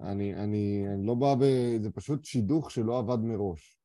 אני, 0.00 0.34
אני, 0.34 0.84
אני 0.94 1.06
לא 1.06 1.14
בא 1.14 1.34
ב... 1.34 1.44
זה 1.82 1.90
פשוט 1.90 2.24
שידוך 2.24 2.70
שלא 2.70 2.98
עבד 2.98 3.18
מראש. 3.18 3.78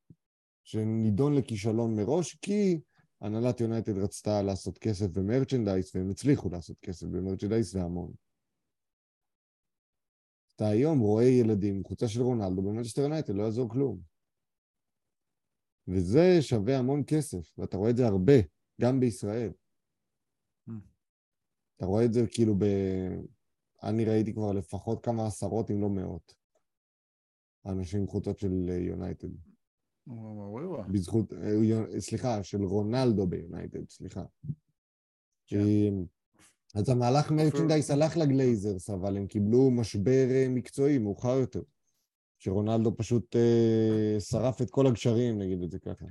שנידון 0.64 1.36
לכישלון 1.36 1.96
מראש, 1.96 2.36
כי 2.36 2.80
הנהלת 3.22 3.60
יונייטד 3.60 3.98
רצתה 3.98 4.42
לעשות 4.42 4.78
כסף 4.78 5.08
במרצ'נדייז, 5.08 5.92
והם 5.96 6.10
הצליחו 6.10 6.50
לעשות 6.50 6.80
כסף 6.80 7.08
במרצ'נדייז 7.08 7.76
והמון. 7.76 8.14
אתה 10.56 10.68
היום 10.68 11.00
רואה 11.00 11.24
ילדים, 11.24 11.84
קבוצה 11.84 12.08
של 12.08 12.22
רונלדו 12.22 12.62
במנצ'סטר 12.62 13.02
יונייטד, 13.02 13.34
לא 13.36 13.44
יעזור 13.44 13.70
כלום. 13.70 14.02
וזה 15.88 16.42
שווה 16.42 16.78
המון 16.78 17.04
כסף, 17.08 17.60
ואתה 17.60 17.78
רואה 17.78 17.90
את 17.90 17.98
זה 17.98 18.06
הרבה, 18.06 18.34
גם 18.82 19.00
בישראל. 19.00 19.52
Mm. 20.70 20.72
אתה 21.78 21.86
רואה 21.86 22.06
את 22.06 22.14
זה 22.14 22.22
כאילו 22.32 22.56
ב... 22.56 22.64
אני 23.84 24.06
ראיתי 24.06 24.34
כבר 24.34 24.52
לפחות 24.52 25.06
כמה 25.06 25.28
עשרות, 25.28 25.72
אם 25.72 25.82
לא 25.82 25.90
מאות, 25.90 26.36
אנשים 27.66 28.00
עם 28.00 28.08
חולצות 28.08 28.40
של 28.40 28.70
יונייטד. 28.70 29.55
בזכות, 30.92 31.34
אה, 31.34 32.00
סליחה, 32.00 32.44
של 32.44 32.64
רונלדו 32.64 33.28
ביונייטד, 33.28 33.90
סליחה. 33.90 34.24
כן. 35.48 35.60
אמ, 35.60 36.06
אז 36.76 36.90
המהלך 36.90 37.32
merchandise 37.32 37.92
הלך 37.92 38.18
לגלייזרס, 38.18 38.90
אבל 38.90 39.18
הם 39.18 39.28
קיבלו 39.28 39.72
משבר 39.72 40.28
אה, 40.32 40.46
מקצועי 40.50 40.98
מאוחר 40.98 41.38
יותר. 41.40 41.62
שרונלדו 42.40 42.98
פשוט 42.98 43.36
אה, 43.36 44.16
שרף 44.20 44.62
את 44.62 44.70
כל 44.70 44.88
הגשרים, 44.88 45.38
נגיד 45.40 45.64
את 45.64 45.72
זה 45.72 45.80
ככה. 45.80 46.06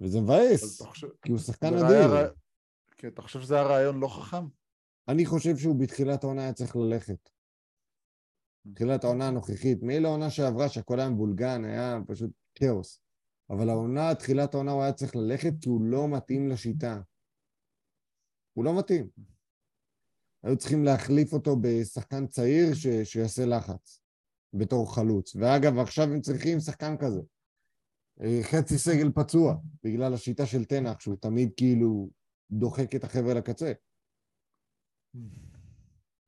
וזה 0.00 0.20
מבאס. 0.20 0.78
כי 1.22 1.32
הוא 1.32 1.38
שחקן 1.38 1.74
אדיר. 1.74 2.06
רע- 2.14 2.28
כן, 2.96 3.08
אתה 3.08 3.22
חושב 3.22 3.40
שזה 3.40 3.54
היה 3.54 3.64
רעיון 3.64 4.00
לא 4.00 4.08
חכם? 4.08 4.44
אני 5.08 5.26
חושב 5.26 5.56
שהוא 5.56 5.76
בתחילת 5.80 6.24
העונה 6.24 6.42
היה 6.42 6.52
צריך 6.52 6.76
ללכת. 6.76 7.30
בתחילת 8.64 9.04
העונה 9.04 9.28
הנוכחית. 9.28 9.82
מילא 9.82 10.08
העונה 10.08 10.30
שעברה, 10.30 10.68
שהכל 10.68 11.00
היה 11.00 11.08
מבולגן, 11.08 11.64
היה 11.64 11.98
פשוט 12.06 12.30
כאוס. 12.54 13.02
אבל 13.50 13.68
העונה, 13.68 14.14
תחילת 14.14 14.54
העונה 14.54 14.72
הוא 14.72 14.82
היה 14.82 14.92
צריך 14.92 15.16
ללכת 15.16 15.52
כי 15.60 15.68
הוא 15.68 15.82
לא 15.82 16.08
מתאים 16.08 16.48
לשיטה. 16.48 17.00
הוא 18.52 18.64
לא 18.64 18.78
מתאים. 18.78 19.08
היו 20.42 20.56
צריכים 20.56 20.84
להחליף 20.84 21.32
אותו 21.32 21.56
בשחקן 21.60 22.26
צעיר 22.26 22.74
ש... 22.74 22.86
שיעשה 22.86 23.46
לחץ 23.46 24.02
בתור 24.52 24.94
חלוץ. 24.94 25.36
ואגב, 25.36 25.78
עכשיו 25.78 26.04
הם 26.04 26.20
צריכים 26.20 26.60
שחקן 26.60 26.96
כזה. 26.96 27.20
אה, 28.22 28.40
חצי 28.42 28.78
סגל 28.78 29.10
פצוע, 29.14 29.54
בגלל 29.84 30.14
השיטה 30.14 30.46
של 30.46 30.64
תנח, 30.64 31.00
שהוא 31.00 31.16
תמיד 31.20 31.50
כאילו 31.56 32.10
דוחק 32.50 32.94
את 32.94 33.04
החבר'ה 33.04 33.34
לקצה. 33.34 33.72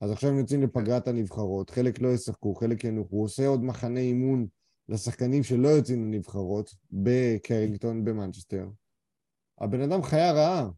אז 0.03 0.11
עכשיו 0.11 0.31
הם 0.31 0.39
יוצאים 0.39 0.63
לפגרת 0.63 1.09
הנבחרות, 1.09 1.71
חלק 1.71 2.01
לא 2.01 2.09
ישחקו, 2.09 2.55
חלק 2.55 2.85
ינוחו, 2.85 3.17
הוא 3.17 3.25
עושה 3.25 3.47
עוד 3.47 3.65
מחנה 3.65 4.01
אימון 4.01 4.47
לשחקנים 4.89 5.43
שלא 5.43 5.69
יוצאים 5.69 6.05
לנבחרות 6.05 6.75
בקרינגטון 6.91 8.05
במנצ'סטר. 8.05 8.69
הבן 9.59 9.81
אדם 9.81 10.03
חיה 10.03 10.33
רעה, 10.33 10.71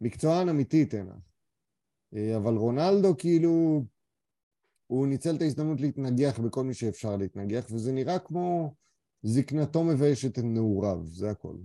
מקצוען 0.00 0.48
אמיתי 0.48 0.86
תנח. 0.86 1.16
אה, 2.14 2.36
אבל 2.36 2.54
רונלדו 2.54 3.16
כאילו, 3.18 3.84
הוא 4.86 5.06
ניצל 5.06 5.36
את 5.36 5.42
ההזדמנות 5.42 5.80
להתנגח 5.80 6.40
בכל 6.40 6.64
מי 6.64 6.74
שאפשר 6.74 7.16
להתנגח, 7.16 7.66
וזה 7.72 7.92
נראה 7.92 8.18
כמו 8.18 8.74
זקנתו 9.22 9.84
מביישת 9.84 10.38
את 10.38 10.44
נעוריו, 10.44 11.00
זה 11.06 11.30
הכל. 11.30 11.56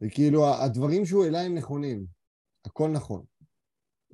וכאילו, 0.00 0.54
הדברים 0.54 1.06
שהוא 1.06 1.24
העלה 1.24 1.40
הם 1.40 1.54
נכונים. 1.54 2.06
הכל 2.64 2.88
נכון. 2.88 3.24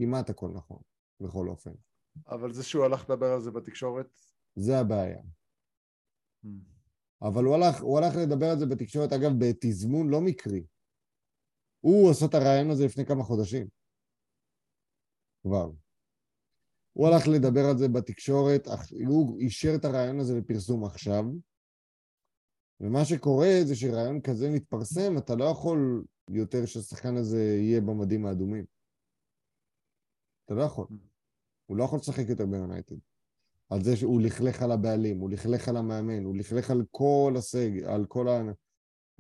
כמעט 0.03 0.31
הכל 0.31 0.51
נכון, 0.55 0.79
בכל 1.21 1.49
אופן. 1.49 1.71
אבל 2.29 2.53
זה 2.53 2.65
שהוא 2.65 2.85
הלך 2.85 3.11
לדבר 3.11 3.33
על 3.33 3.41
זה 3.41 3.51
בתקשורת? 3.51 4.19
זה 4.57 4.79
הבעיה. 4.79 5.21
Hmm. 6.45 6.49
אבל 7.23 7.45
הוא 7.45 7.55
הלך, 7.55 7.83
הוא 7.83 7.99
הלך 7.99 8.15
לדבר 8.17 8.47
על 8.47 8.59
זה 8.59 8.67
בתקשורת, 8.67 9.13
אגב, 9.13 9.31
בתזמון 9.39 10.09
לא 10.09 10.21
מקרי. 10.21 10.67
הוא 11.81 12.11
עשה 12.11 12.27
את 12.27 12.35
הרעיון 12.35 12.71
הזה 12.71 12.85
לפני 12.85 13.07
כמה 13.07 13.23
חודשים. 13.23 13.69
כבר. 15.43 15.71
הוא 16.93 17.09
הלך 17.09 17.29
לדבר 17.29 17.65
על 17.71 17.79
זה 17.79 17.89
בתקשורת, 17.89 18.67
הוא 19.07 19.39
אישר 19.39 19.73
את 19.75 19.85
הראיון 19.85 20.21
הזה 20.21 20.39
לפרסום 20.39 20.85
עכשיו, 20.85 21.25
ומה 22.81 23.05
שקורה 23.05 23.49
זה 23.65 23.77
שראיון 23.77 24.21
כזה 24.21 24.51
מתפרסם, 24.51 25.19
אתה 25.19 25.35
לא 25.35 25.45
יכול 25.45 26.05
יותר 26.31 26.67
שהשחקן 26.67 27.17
הזה 27.17 27.43
יהיה 27.43 27.81
במדים 27.81 28.27
האדומים. 28.27 28.65
אתה 30.53 30.61
לא 30.61 30.65
יכול. 30.65 30.87
הוא 31.67 31.77
לא 31.77 31.85
יכול 31.85 31.99
לשחק 31.99 32.29
יותר 32.29 32.47
ביונייטד. 32.47 32.97
על 33.71 33.83
זה 33.83 33.97
שהוא 33.97 34.21
לכלך 34.21 34.63
על 34.63 34.73
הבעלים, 34.73 35.19
הוא 35.19 35.31
לכלך 35.31 35.69
על 35.69 35.77
המאמן, 35.77 36.25
הוא 36.25 36.37
לכלך 36.37 36.71
על 36.71 36.85
כל 36.91 37.35
הסג, 37.39 37.83
על 37.83 38.07
כל 38.07 38.29
ה... 38.29 38.43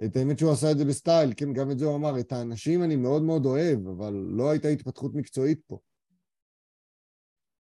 את 0.05 0.17
האמת 0.17 0.39
שהוא 0.39 0.53
עשה 0.53 0.71
את 0.71 0.79
זה 0.79 0.85
בסטייל, 0.85 1.33
כן, 1.37 1.53
גם 1.53 1.71
את 1.71 1.79
זה 1.79 1.85
הוא 1.85 1.97
אמר, 1.97 2.21
את 2.21 2.33
האנשים 2.33 2.83
אני 2.83 2.97
מאוד 2.97 3.23
מאוד 3.23 3.47
אוהב, 3.47 3.89
אבל 3.89 4.13
לא 4.13 4.51
הייתה 4.51 4.69
התפתחות 4.69 5.15
מקצועית 5.15 5.61
פה. 5.67 5.79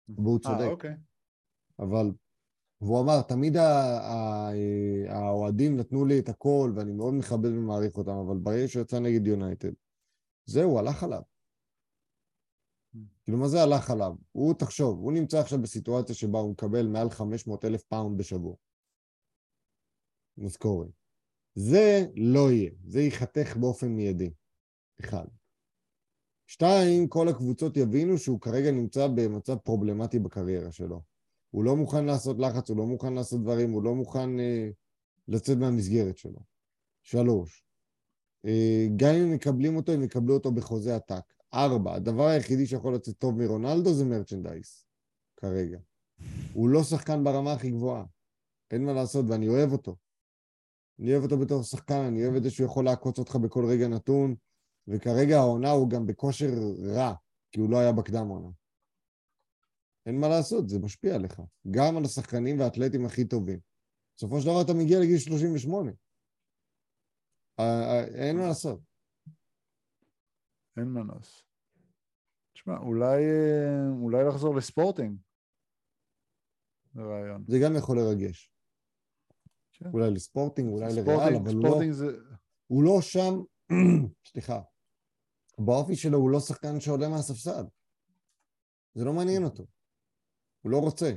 והוא 0.09 0.39
אה, 0.39 0.43
צודק. 0.43 0.69
אה, 0.69 0.71
אוקיי. 0.71 0.95
אבל, 1.79 2.13
והוא 2.81 3.01
אמר, 3.01 3.23
תמיד 3.23 3.57
האוהדים 5.09 5.77
נתנו 5.77 6.05
לי 6.05 6.19
את 6.19 6.29
הכל, 6.29 6.73
ואני 6.77 6.93
מאוד 6.93 7.15
מכבד 7.15 7.51
ומעריך 7.51 7.97
אותם, 7.97 8.17
אבל 8.27 8.37
ברגע 8.37 8.69
שהוא 8.69 8.83
יצא 8.83 8.99
נגד 8.99 9.27
יונייטד, 9.27 9.73
זהו, 10.47 10.79
הלך 10.79 11.03
עליו. 11.03 11.34
כאילו, 13.25 13.39
מה 13.39 13.49
זה 13.49 13.63
הלך 13.63 13.91
עליו? 13.91 14.13
הוא, 14.33 14.55
תחשוב, 14.55 14.99
הוא 14.99 15.13
נמצא 15.13 15.39
עכשיו 15.39 15.63
בסיטואציה 15.63 16.15
שבה 16.15 16.39
הוא 16.39 16.51
מקבל 16.51 16.87
מעל 16.87 17.11
500 17.11 17.65
אלף 17.65 17.83
פאונד 17.83 18.19
בשבוע. 18.19 18.55
משכורת. 20.39 20.91
זה 21.55 22.07
לא 22.17 22.53
יהיה, 22.53 22.71
זה 22.87 23.01
ייחתך 23.01 23.57
באופן 23.57 23.89
מיידי. 23.89 24.31
אחד. 25.01 25.27
שתיים, 26.47 27.09
כל 27.09 27.29
הקבוצות 27.29 27.77
יבינו 27.77 28.19
שהוא 28.19 28.41
כרגע 28.41 28.71
נמצא 28.71 29.07
במצב 29.07 29.57
פרובלמטי 29.57 30.19
בקריירה 30.19 30.73
שלו. 30.73 31.03
הוא 31.51 31.65
לא 31.65 31.77
מוכן 31.77 32.05
לעשות 32.05 32.37
לחץ, 32.39 32.71
הוא 32.71 32.79
לא 32.79 32.87
מוכן 32.87 33.13
לעשות 33.13 33.43
דברים, 33.43 33.71
הוא 33.71 33.83
לא 33.83 33.95
מוכן 33.95 34.41
אה, 34.41 34.69
לצאת 35.29 35.59
מהמסגרת 35.59 36.19
שלו. 36.19 36.41
שלוש, 37.03 37.65
אה, 38.45 38.87
גם 38.97 39.15
אם 39.15 39.33
מקבלים 39.33 39.77
אותו, 39.77 39.93
הם 39.93 40.03
יקבלו 40.03 40.35
אותו 40.35 40.53
בחוזה 40.53 40.97
עתק. 40.97 41.34
ארבע, 41.55 41.95
הדבר 41.95 42.27
היחידי 42.27 42.67
שיכול 42.67 42.95
לצאת 42.95 43.19
טוב 43.19 43.39
מרונלדו 43.39 43.95
זה 43.95 44.05
מרצ'נדייס, 44.05 44.87
כרגע. 45.37 45.79
הוא 46.53 46.69
לא 46.69 46.83
שחקן 46.83 47.25
ברמה 47.25 47.53
הכי 47.53 47.71
גבוהה. 47.71 48.05
אין 48.71 48.85
מה 48.85 48.93
לעשות, 48.93 49.25
ואני 49.29 49.49
אוהב 49.49 49.73
אותו. 49.73 49.97
אני 50.99 51.13
אוהב 51.13 51.23
אותו 51.23 51.39
בתור 51.39 51.63
שחקן, 51.63 52.01
אני 52.09 52.25
אוהב 52.25 52.35
את 52.35 52.43
זה 52.43 52.51
שהוא 52.51 52.67
יכול 52.67 52.85
לעקוץ 52.85 53.19
אותך 53.19 53.37
בכל 53.37 53.65
רגע 53.65 53.89
נתון, 53.89 54.35
וכרגע 54.89 55.37
העונה 55.37 55.71
הוא 55.71 55.91
גם 55.91 56.07
בכושר 56.07 56.51
רע, 56.95 57.15
כי 57.53 57.61
הוא 57.61 57.71
לא 57.71 57.79
היה 57.79 57.93
בקדם 57.93 58.29
עונה. 58.29 58.51
אין 60.07 60.21
מה 60.21 60.29
לעשות, 60.29 60.69
זה 60.69 60.79
משפיע 60.79 61.15
עליך. 61.15 61.43
גם 61.71 61.97
על 61.97 62.05
השחקנים 62.05 62.59
והאתלטים 62.59 63.07
הכי 63.07 63.25
טובים. 63.25 63.59
בסופו 64.17 64.41
של 64.41 64.47
דבר 64.47 64.63
אתה 64.63 64.75
מגיע 64.75 65.01
לגיל 65.01 65.19
38. 65.19 65.91
אה, 67.59 67.65
אה, 67.65 68.05
אין 68.05 68.37
מה 68.37 68.47
לעשות. 68.47 68.81
אין 70.77 70.89
מנוס. 70.89 71.45
תשמע, 72.53 72.79
אולי, 72.79 73.23
אולי 74.03 74.25
לחזור 74.29 74.57
לספורטינג. 74.57 75.19
זה 76.95 77.03
רעיון. 77.03 77.45
זה 77.49 77.57
גם 77.65 77.77
יכול 77.79 77.99
לרגש. 77.99 78.55
כן. 79.73 79.91
אולי 79.93 80.11
לספורטינג, 80.11 80.69
אולי 80.69 80.87
לריאל, 80.97 81.37
אבל 81.43 81.55
הוא 81.55 81.65
לא... 81.65 81.93
זה... 81.93 82.07
הוא 82.67 82.83
לא 82.85 83.01
שם, 83.01 83.35
סליחה, 84.31 84.61
באופי 85.59 85.97
שלו 85.97 86.19
הוא 86.19 86.31
לא 86.31 86.41
שחקן 86.41 86.81
שעולה 86.81 87.09
מהספסל. 87.09 87.65
זה 88.95 89.05
לא 89.05 89.13
מעניין 89.13 89.45
אותו. 89.45 89.67
הוא 90.63 90.73
לא 90.73 90.79
רוצה. 90.79 91.13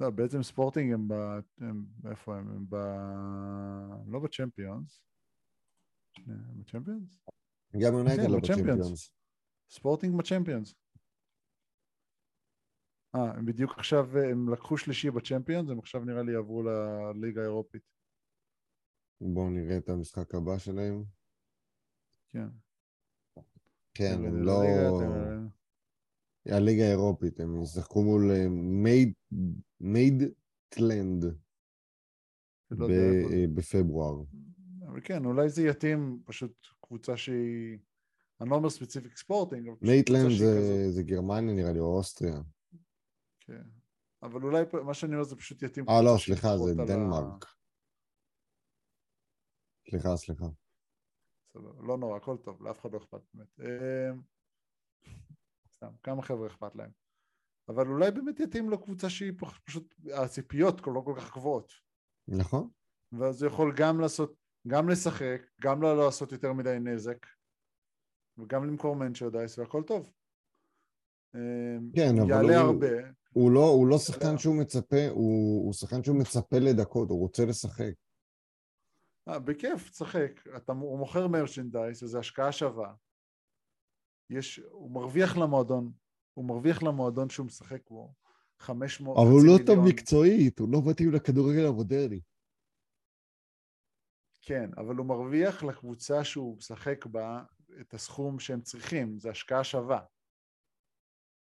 לא, 0.00 0.10
בעצם 0.10 0.42
ספורטינג 0.42 0.92
הם 0.92 1.08
ב... 1.08 1.12
הם... 1.58 1.86
איפה 2.10 2.36
הם? 2.36 2.50
הם 2.50 2.66
ב... 2.68 2.76
לא 4.06 4.20
בצ'מפיונס. 4.20 5.02
בצ'מפיונס? 6.56 7.20
גם 7.82 7.92
יונייטד 7.92 8.22
כן, 8.22 8.30
לא 8.30 8.38
בצ'מפיונס. 8.38 9.10
ספורטינג 9.70 10.18
בצ'מפיונס. 10.18 10.74
אה, 13.14 13.30
הם 13.38 13.46
בדיוק 13.46 13.72
עכשיו, 13.78 14.18
הם 14.18 14.52
לקחו 14.52 14.78
שלישי 14.78 15.10
בצ'מפיונס, 15.10 15.70
הם 15.70 15.78
עכשיו 15.78 16.04
נראה 16.04 16.22
לי 16.22 16.32
יעברו 16.32 16.62
לליגה 16.62 17.40
האירופית. 17.40 17.82
בואו 19.20 19.50
נראה 19.50 19.78
את 19.78 19.88
המשחק 19.88 20.34
הבא 20.34 20.58
שלהם. 20.58 21.04
כן. 22.28 22.48
כן, 23.94 24.24
הם 24.26 24.42
לא... 24.42 24.62
הליגה 26.46 26.84
האירופית, 26.84 27.40
הם 27.40 27.62
ישחקו 27.62 28.02
מול 28.02 28.30
אה, 28.30 28.46
מידטיילנד 29.80 31.24
אה, 32.72 33.44
בפברואר. 33.54 34.22
אבל 34.96 35.04
כן, 35.04 35.24
אולי 35.24 35.48
זה 35.48 35.62
יתאים 35.62 36.22
פשוט 36.24 36.66
קבוצה 36.80 37.16
שהיא... 37.16 37.78
אני 38.40 38.50
לא 38.50 38.54
אומר 38.54 38.70
specific 38.70 39.16
ספורטינג, 39.16 39.68
אבל 39.68 39.76
מידטיילנד 39.82 40.30
זה, 40.38 40.90
זה 40.90 41.02
גרמניה 41.02 41.54
נראה 41.54 41.72
לי, 41.72 41.78
או 41.78 41.96
אוסטריה. 41.98 42.40
כן. 43.40 43.62
אבל 44.22 44.42
אולי 44.42 44.64
מה 44.84 44.94
שאני 44.94 45.12
אומר 45.12 45.24
זה 45.24 45.36
פשוט 45.36 45.62
יתאים... 45.62 45.88
אה, 45.88 46.02
לא, 46.02 46.18
סליחה, 46.18 46.48
זה 46.58 46.74
דנמרק. 46.74 47.44
ה... 47.44 47.48
סליחה, 49.90 50.16
סליחה. 50.16 50.46
לא 51.54 51.98
נורא, 51.98 52.16
הכל 52.16 52.36
טוב, 52.36 52.62
לאף 52.62 52.80
אחד 52.80 52.92
לא 52.92 52.98
אכפת 52.98 53.20
באמת. 53.34 53.60
אמ, 53.60 54.20
סתם, 55.76 55.90
כמה 56.02 56.22
חבר'ה 56.22 56.46
אכפת 56.46 56.74
להם. 56.74 56.90
אבל 57.68 57.86
אולי 57.86 58.10
באמת 58.10 58.40
יתאים 58.40 58.70
לו 58.70 58.82
קבוצה 58.82 59.10
שהיא 59.10 59.32
פשוט, 59.64 59.94
הציפיות 60.14 60.80
לא 60.86 61.02
כל 61.04 61.14
כך 61.16 61.36
גבוהות. 61.36 61.72
נכון. 62.28 62.68
ואז 63.12 63.42
הוא 63.42 63.52
יכול 63.52 63.72
גם 63.76 64.00
לעשות 64.00 64.45
גם 64.66 64.88
לשחק, 64.88 65.42
גם 65.60 65.82
לא 65.82 66.04
לעשות 66.04 66.32
יותר 66.32 66.52
מדי 66.52 66.76
נזק, 66.80 67.26
וגם 68.38 68.66
למכור 68.66 68.96
מנצ'רדייס 68.96 69.58
והכל 69.58 69.82
טוב. 69.82 70.12
אמ, 71.34 71.90
כן, 71.96 72.18
אבל 72.20 72.30
יעלה 72.30 72.60
הוא, 72.60 72.66
הרבה. 72.66 72.86
הוא 73.32 73.50
לא, 73.50 73.68
הוא 73.68 73.86
לא 73.86 73.98
שחקן 73.98 74.38
שהוא 74.38 74.60
מצפה, 74.60 75.08
הוא, 75.10 75.64
הוא 75.64 75.72
שחקן 75.72 76.04
שהוא 76.04 76.18
מצפה 76.18 76.58
לדקות, 76.58 77.10
הוא 77.10 77.20
רוצה 77.20 77.44
לשחק. 77.44 77.94
אה, 79.28 79.38
בכיף, 79.38 79.90
תשחק. 79.90 80.46
אתה, 80.56 80.72
הוא 80.72 80.98
מוכר 80.98 81.28
מרצ'נדייס, 81.28 82.04
זו 82.04 82.18
השקעה 82.18 82.52
שווה. 82.52 82.94
יש, 84.30 84.60
הוא 84.70 84.90
מרוויח 84.90 85.36
למועדון, 85.36 85.92
הוא 86.34 86.44
מרוויח 86.44 86.82
למועדון 86.82 87.28
שהוא 87.28 87.46
משחק 87.46 87.90
בו 87.90 88.12
500... 88.58 89.18
אבל 89.18 89.26
הוא 89.26 89.46
לא 89.46 89.58
טוב 89.66 89.78
מקצועית, 89.88 90.58
הוא 90.58 90.68
לא 90.72 90.82
מתאים 90.90 91.12
לכדורגל 91.12 91.66
המודרני. 91.66 92.20
כן, 94.46 94.70
אבל 94.76 94.96
הוא 94.96 95.06
מרוויח 95.06 95.62
לקבוצה 95.62 96.24
שהוא 96.24 96.56
משחק 96.56 97.06
בה 97.06 97.42
את 97.80 97.94
הסכום 97.94 98.38
שהם 98.38 98.60
צריכים, 98.60 99.18
זה 99.18 99.30
השקעה 99.30 99.64
שווה. 99.64 100.00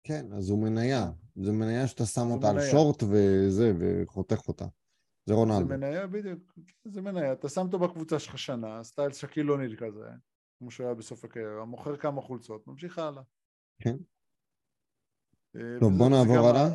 כן, 0.02 0.32
אז 0.32 0.50
הוא 0.50 0.62
מניה. 0.62 1.10
זה 1.36 1.52
מניה 1.52 1.86
שאתה 1.86 2.06
שם 2.06 2.26
אותה 2.30 2.52
מניה. 2.52 2.64
על 2.64 2.70
שורט 2.70 3.02
וזה, 3.02 3.72
וחותך 3.78 4.48
אותה. 4.48 4.64
זה 5.26 5.34
רונלדו. 5.34 5.58
זה 5.58 5.76
מניה, 5.76 6.06
בדיוק. 6.06 6.58
זה 6.84 7.02
מניה. 7.02 7.32
אתה 7.32 7.48
שם 7.48 7.60
אותו 7.60 7.78
בקבוצה 7.78 8.18
שלך 8.18 8.38
שנה, 8.38 8.84
סטייל 8.84 9.12
שקיל 9.12 9.50
אוניל 9.50 9.76
כזה, 9.76 10.08
כמו 10.58 10.70
שהוא 10.70 10.86
היה 10.86 10.94
בסוף 10.94 11.24
הקריירה, 11.24 11.64
מוכר 11.64 11.96
כמה 11.96 12.20
חולצות, 12.20 12.66
ממשיך 12.66 12.98
הלאה. 12.98 13.22
כן. 13.82 13.96
אה, 15.56 15.76
טוב, 15.80 15.92
בוא 15.98 16.08
נעבור 16.08 16.48
הלאה. 16.48 16.68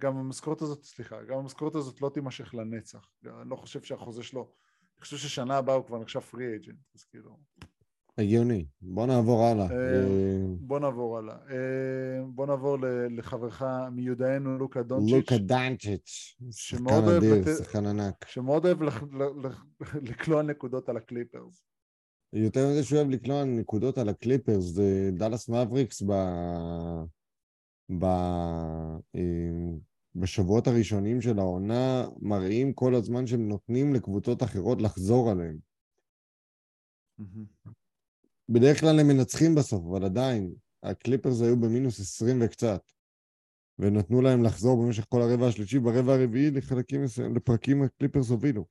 גם 0.00 0.16
המשכורת 0.16 0.62
הזאת, 0.62 0.84
סליחה, 0.84 1.22
גם 1.22 1.38
המשכורת 1.38 1.74
הזאת 1.74 2.00
לא 2.00 2.10
תימשך 2.14 2.54
לנצח. 2.54 3.12
אני 3.24 3.50
לא 3.50 3.56
חושב 3.56 3.82
שהחוזה 3.82 4.22
שלו 4.22 4.52
אני 5.00 5.04
חושב 5.04 5.16
ששנה 5.16 5.56
הבאה 5.56 5.74
הוא 5.74 5.84
כבר 5.84 5.98
נחשב 5.98 6.20
free 6.20 6.56
agent, 6.56 6.76
אז 6.94 7.04
כאילו... 7.04 7.36
הגיוני. 8.18 8.66
בוא 8.82 9.06
נעבור 9.06 9.44
הלאה. 9.44 9.70
אה, 9.70 9.76
אה, 9.76 10.46
בוא 10.60 10.78
נעבור 10.78 11.18
הלאה. 11.18 11.34
אה, 11.34 12.24
בוא 12.26 12.46
נעבור 12.46 12.76
לחברך 13.10 13.62
מיודענו 13.92 14.58
לוקה 14.58 14.82
דונצ'יץ', 14.82 15.12
לוקה 15.12 15.38
דונצ'יץ', 15.38 16.36
שחקן 16.50 17.04
אדיר, 17.16 17.56
שחקן 17.58 17.86
ענק. 17.86 18.24
שמאוד 18.28 18.66
אוהב 18.66 18.78
לקלוע 20.02 20.42
נקודות 20.42 20.88
על 20.88 20.96
הקליפרס. 20.96 21.64
יותר 22.32 22.68
מזה 22.68 22.82
שהוא 22.82 22.98
אוהב 22.98 23.10
לקלוע 23.10 23.44
נקודות 23.44 23.98
על 23.98 24.08
הקליפרס, 24.08 24.64
זה 24.64 25.10
דאלאס 25.12 25.48
מאבריקס 25.48 26.02
ב... 26.02 26.12
ב... 27.98 28.04
בשבועות 30.14 30.66
הראשונים 30.66 31.20
של 31.20 31.38
העונה 31.38 32.08
מראים 32.20 32.72
כל 32.72 32.94
הזמן 32.94 33.26
שהם 33.26 33.48
נותנים 33.48 33.94
לקבוצות 33.94 34.42
אחרות 34.42 34.82
לחזור 34.82 35.30
עליהם. 35.30 35.58
בדרך 38.48 38.80
כלל 38.80 39.00
הם 39.00 39.06
מנצחים 39.06 39.54
בסוף, 39.54 39.84
אבל 39.90 40.04
עדיין, 40.04 40.54
הקליפרס 40.82 41.40
היו 41.42 41.60
במינוס 41.60 42.00
20 42.00 42.42
וקצת, 42.44 42.82
ונתנו 43.78 44.22
להם 44.22 44.44
לחזור 44.44 44.84
במשך 44.84 45.04
כל 45.08 45.22
הרבע 45.22 45.46
השלישי, 45.46 45.78
ברבע 45.78 46.12
הרביעי 46.12 46.50
לחלקים, 46.50 47.00
לפרקים 47.36 47.82
הקליפרס 47.82 48.30
הובילו. 48.30 48.66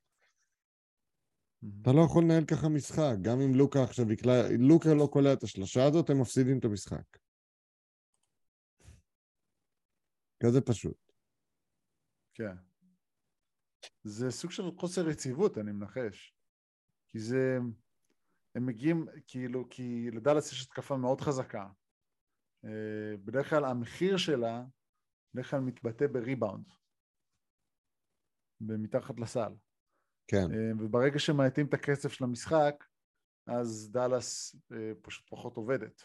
אתה 1.81 1.91
לא 1.91 2.01
יכול 2.01 2.23
לנהל 2.23 2.45
ככה 2.45 2.69
משחק, 2.69 3.15
גם 3.21 3.41
אם 3.41 3.55
לוקה 3.55 3.83
עכשיו 3.83 4.11
יקלע, 4.11 4.49
לוקה 4.59 4.93
לא 4.93 5.07
קולע 5.11 5.33
את 5.33 5.43
השלושה 5.43 5.85
הזאת, 5.85 6.09
הם 6.09 6.21
מפסידים 6.21 6.59
את 6.59 6.65
המשחק. 6.65 7.17
כזה 10.43 10.61
פשוט. 10.61 11.08
כן. 12.39 12.55
זה 14.03 14.31
סוג 14.31 14.51
של 14.51 14.63
חוסר 14.77 15.09
יציבות, 15.09 15.57
אני 15.57 15.71
מנחש. 15.71 16.35
כי 17.07 17.19
זה... 17.19 17.59
הם 18.55 18.65
מגיעים, 18.65 19.07
כאילו, 19.27 19.67
כי 19.69 20.11
לדאלאס 20.11 20.51
יש 20.51 20.65
התקפה 20.65 20.97
מאוד 20.97 21.21
חזקה. 21.21 21.67
אה, 22.65 23.17
בדרך 23.25 23.49
כלל 23.49 23.65
המחיר 23.65 24.17
שלה, 24.17 24.63
בדרך 25.33 25.51
כלל 25.51 25.59
מתבטא 25.59 26.07
בריבאונד. 26.07 26.65
מתחת 28.61 29.19
לסל. 29.19 29.53
כן. 30.27 30.51
אה, 30.51 30.71
וברגע 30.85 31.19
שמאטים 31.19 31.65
את 31.65 31.73
הקצב 31.73 32.09
של 32.09 32.23
המשחק, 32.23 32.85
אז 33.47 33.91
דאלאס 33.91 34.55
אה, 34.71 34.91
פשוט 35.01 35.29
פחות 35.29 35.57
עובדת. 35.57 36.01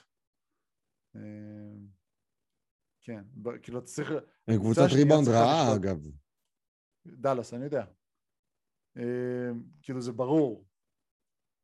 כן, 3.02 3.24
כאילו 3.62 3.78
אתה 3.78 3.86
צריך... 3.86 4.12
קבוצת 4.56 4.88
ריבאונד 4.92 5.28
רעה. 5.28 5.76
אגב. 5.76 6.23
דאלאס, 7.06 7.54
אני 7.54 7.64
יודע. 7.64 7.84
אה, 8.96 9.50
כאילו 9.82 10.00
זה 10.00 10.12
ברור. 10.12 10.64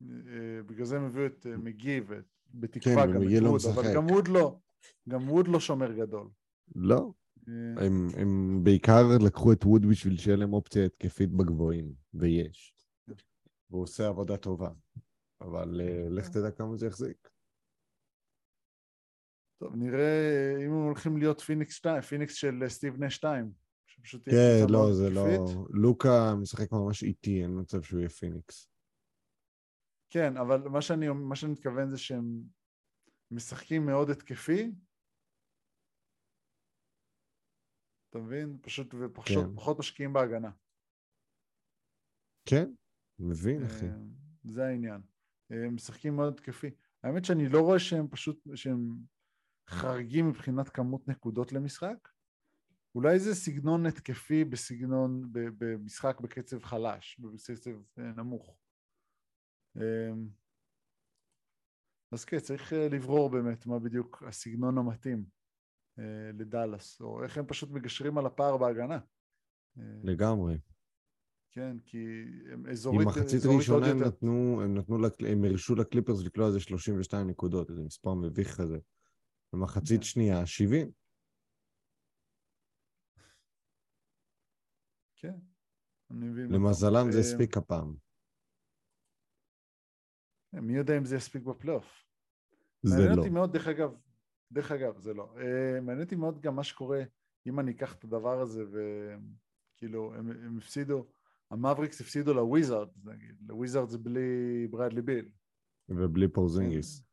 אה, 0.03 0.62
בגלל 0.66 0.84
זה 0.84 0.97
הם 0.97 1.05
הביאו 1.05 1.26
את 1.26 1.47
אה, 1.47 1.57
מגי 1.57 2.01
ובתקווה 2.01 3.07
כן, 3.07 3.12
גם 3.14 3.22
את 3.22 3.43
לא 3.43 3.49
ווד, 3.49 3.61
אבל. 3.74 3.95
גם 3.95 4.07
ווד 4.07 4.28
לא. 4.28 4.59
גם 5.09 5.30
ווד 5.30 5.49
לא 5.49 5.61
שומר 5.61 5.93
גדול. 5.93 6.28
לא. 6.74 7.12
הם, 7.76 8.07
הם 8.16 8.61
בעיקר 8.64 9.03
לקחו 9.26 9.53
את 9.53 9.64
ווד 9.64 9.86
בשביל 9.86 10.16
שיהיה 10.16 10.36
להם 10.36 10.53
אופציה 10.53 10.84
התקפית 10.84 11.30
בגבוהים, 11.30 11.95
ויש. 12.14 12.74
והוא 13.70 13.82
עושה 13.82 14.09
עבודה 14.09 14.36
טובה. 14.36 14.70
אבל 15.41 15.80
לך 16.11 16.28
תדע 16.28 16.51
כמה 16.51 16.76
זה 16.76 16.86
יחזיק. 16.86 17.28
טוב, 19.61 19.76
נראה 19.76 20.57
אם 20.66 20.72
הם 20.72 20.82
הולכים 20.82 21.16
להיות 21.16 21.41
פיניקס 21.41 21.74
2, 21.74 22.01
פיניקס 22.01 22.34
של 22.34 22.64
סטיב 22.68 23.03
נש 23.03 23.16
2. 23.16 23.53
שפשוט 24.01 24.24
תהיה 24.24 24.36
כן, 24.36 24.59
קבוצה 24.59 24.72
לא, 24.72 24.78
מאוד 24.78 24.92
זה 24.92 25.11
לא... 25.11 25.26
התקפית. 25.26 25.66
לוקה 25.70 26.34
משחק 26.42 26.72
ממש 26.72 27.03
איטי, 27.03 27.42
אין 27.42 27.61
מצב 27.61 27.82
שהוא 27.82 27.98
יהיה 27.98 28.09
פיניקס. 28.09 28.70
כן, 30.11 30.36
אבל 30.36 30.68
מה 30.68 30.82
שאני, 30.82 31.09
מה 31.09 31.36
שאני 31.36 31.53
מתכוון 31.53 31.90
זה 31.90 31.98
שהם 31.98 32.42
משחקים 33.30 33.86
מאוד 33.86 34.11
התקפי. 34.11 34.72
אתה 38.11 38.18
מבין? 38.18 38.59
פשוט 38.62 38.94
ופחות 38.94 39.44
כן. 39.46 39.57
פחות 39.57 39.78
משקיעים 39.78 40.12
בהגנה. 40.12 40.51
כן, 42.48 42.72
מבין, 43.18 43.64
אחי. 43.64 43.86
אה, 43.86 43.94
זה 44.44 44.64
העניין. 44.64 45.01
אה, 45.53 45.66
הם 45.66 45.74
משחקים 45.74 46.16
מאוד 46.16 46.32
התקפי. 46.32 46.70
האמת 47.03 47.24
שאני 47.24 47.48
לא 47.48 47.61
רואה 47.61 47.78
שהם 47.78 48.09
פשוט, 48.09 48.38
שהם 48.55 48.96
חריגים 49.68 50.28
מבחינת 50.28 50.68
כמות 50.68 51.09
נקודות 51.09 51.53
למשחק. 51.53 52.09
אולי 52.95 53.18
זה 53.18 53.34
סגנון 53.34 53.86
התקפי 53.86 54.45
בסגנון, 54.45 55.22
במשחק 55.32 56.20
בקצב 56.20 56.62
חלש, 56.62 57.20
בקצב 57.20 57.70
אה, 57.99 58.12
נמוך. 58.16 58.57
אה, 59.76 60.12
אז 62.12 62.24
כן, 62.24 62.38
צריך 62.38 62.72
אה, 62.72 62.88
לברור 62.88 63.30
באמת 63.30 63.66
מה 63.66 63.78
בדיוק 63.78 64.22
הסגנון 64.26 64.78
המתאים 64.78 65.24
אה, 65.99 66.30
לדאלאס, 66.38 67.01
או 67.01 67.24
איך 67.24 67.38
הם 67.38 67.47
פשוט 67.47 67.70
מגשרים 67.70 68.18
על 68.18 68.26
הפער 68.26 68.57
בהגנה. 68.57 68.99
לגמרי. 70.05 70.59
כן, 71.53 71.76
כי 71.86 72.07
הם 72.53 72.66
אזורית, 72.66 73.01
עם 73.01 73.09
מחצית 73.09 73.43
ראשונה 73.57 73.86
הם. 73.86 74.03
נתנו, 74.03 74.61
הם 74.64 74.74
נתנו, 74.74 74.97
הם 75.28 75.45
הרשו 75.45 75.74
לקליפרס 75.74 76.24
לקלוע 76.24 76.47
איזה 76.47 76.61
32 76.61 77.30
נקודות, 77.30 77.70
איזה 77.70 77.82
מספר 77.82 78.14
מביך 78.14 78.57
כזה. 78.57 78.78
במחצית 79.53 80.01
כן. 80.01 80.07
שנייה, 80.07 80.47
70. 80.47 80.91
כן, 85.20 85.34
אני 86.10 86.28
מבין. 86.28 86.50
למזלם 86.50 87.10
זה 87.10 87.18
אה, 87.18 87.22
הספיק 87.22 87.56
הפעם. 87.56 87.94
מי 90.52 90.76
יודע 90.76 90.98
אם 90.98 91.04
זה 91.04 91.16
יספיק 91.16 91.42
בפלייאוף. 91.42 92.04
זה 92.82 92.94
מעניין 92.94 93.16
לא. 93.16 93.20
אותי 93.20 93.30
מאוד, 93.30 93.52
דרך 93.52 93.68
אגב, 93.68 93.94
דרך 94.52 94.72
אגב, 94.72 94.98
זה 94.98 95.14
לא. 95.14 95.34
אה, 95.38 95.80
מעניין 95.80 96.04
אותי 96.04 96.16
מאוד 96.16 96.40
גם 96.40 96.56
מה 96.56 96.64
שקורה, 96.64 97.02
אם 97.46 97.60
אני 97.60 97.72
אקח 97.72 97.94
את 97.94 98.04
הדבר 98.04 98.40
הזה 98.40 98.62
וכאילו, 98.64 100.14
הם, 100.14 100.30
הם 100.30 100.58
הפסידו, 100.58 101.06
המבריקס 101.50 102.00
הפסידו 102.00 102.34
לוויזארדס 102.34 103.04
נגיד, 103.04 103.36
לוויזארדס 103.48 103.96
בלי 103.96 104.66
ברדלי 104.70 105.02
ביל. 105.02 105.30
ובלי 105.88 106.28
פורזינגיס. 106.28 107.04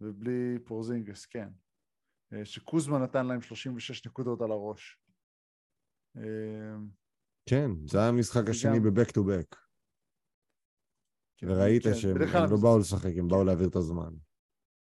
ובלי 0.00 0.58
פורזינגיס, 0.64 1.26
כן. 1.26 1.48
אה, 2.32 2.44
שקוזמה 2.44 2.98
נתן 2.98 3.26
להם 3.26 3.42
36 3.42 4.06
נקודות 4.06 4.40
על 4.40 4.50
הראש. 4.50 5.00
כן, 7.46 7.70
זה 7.86 7.98
היה 7.98 8.08
המשחק 8.08 8.48
השני 8.50 8.80
ב 8.80 8.86
back 8.86 9.10
to 9.10 9.24
back. 9.24 9.56
כן, 11.36 11.46
וראית 11.48 11.82
כן, 11.82 11.94
שהם 11.94 12.16
לא 12.50 12.56
באו 12.62 12.78
לשחק, 12.78 13.10
הם 13.18 13.28
באו 13.28 13.44
להעביר 13.44 13.68
את 13.68 13.76
הזמן. 13.76 14.14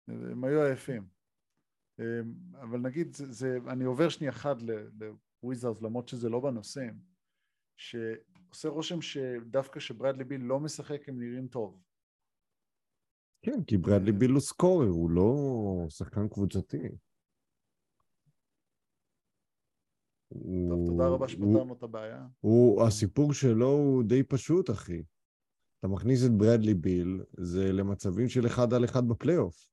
הם 0.09 0.45
היו 0.45 0.63
עייפים. 0.63 1.09
אמ, 1.99 2.35
אבל 2.61 2.79
נגיד, 2.79 3.15
זה, 3.15 3.33
זה, 3.33 3.59
אני 3.69 3.85
עובר 3.85 4.09
שנייה 4.09 4.33
אחת 4.33 4.57
לוויזרס, 5.43 5.83
למרות 5.83 6.09
שזה 6.09 6.29
לא 6.29 6.41
בנושאים, 6.41 6.95
שעושה 7.77 8.69
רושם 8.69 9.01
שדווקא 9.01 9.79
כשברדלי 9.79 10.25
ביל 10.25 10.41
לא 10.41 10.61
משחק 10.61 11.09
הם 11.09 11.21
נראים 11.21 11.49
טוב. 11.49 11.83
כן, 13.43 13.65
כי 13.67 13.77
ברדלי 13.77 14.11
אה. 14.11 14.19
ביל 14.19 14.31
הוא 14.31 14.41
סקורר, 14.41 14.89
הוא 14.89 15.11
לא 15.11 15.35
שחקן 15.89 16.29
קבוצתי. 16.29 16.89
טוב, 20.69 20.87
תודה 20.87 21.09
רבה 21.09 21.29
שפתרנו 21.29 21.75
את 21.75 21.83
הבעיה. 21.83 22.27
הוא, 22.41 22.83
הסיפור 22.87 23.33
שלו 23.33 23.69
הוא 23.69 24.03
די 24.03 24.23
פשוט, 24.23 24.71
אחי. 24.71 25.03
אתה 25.79 25.89
מכניס 25.89 26.21
את 26.27 26.31
ברדלי 26.31 26.75
ביל, 26.75 27.23
זה 27.37 27.73
למצבים 27.73 28.29
של 28.29 28.47
אחד 28.47 28.73
על 28.73 28.85
אחד 28.85 29.09
בפלייאוף. 29.09 29.71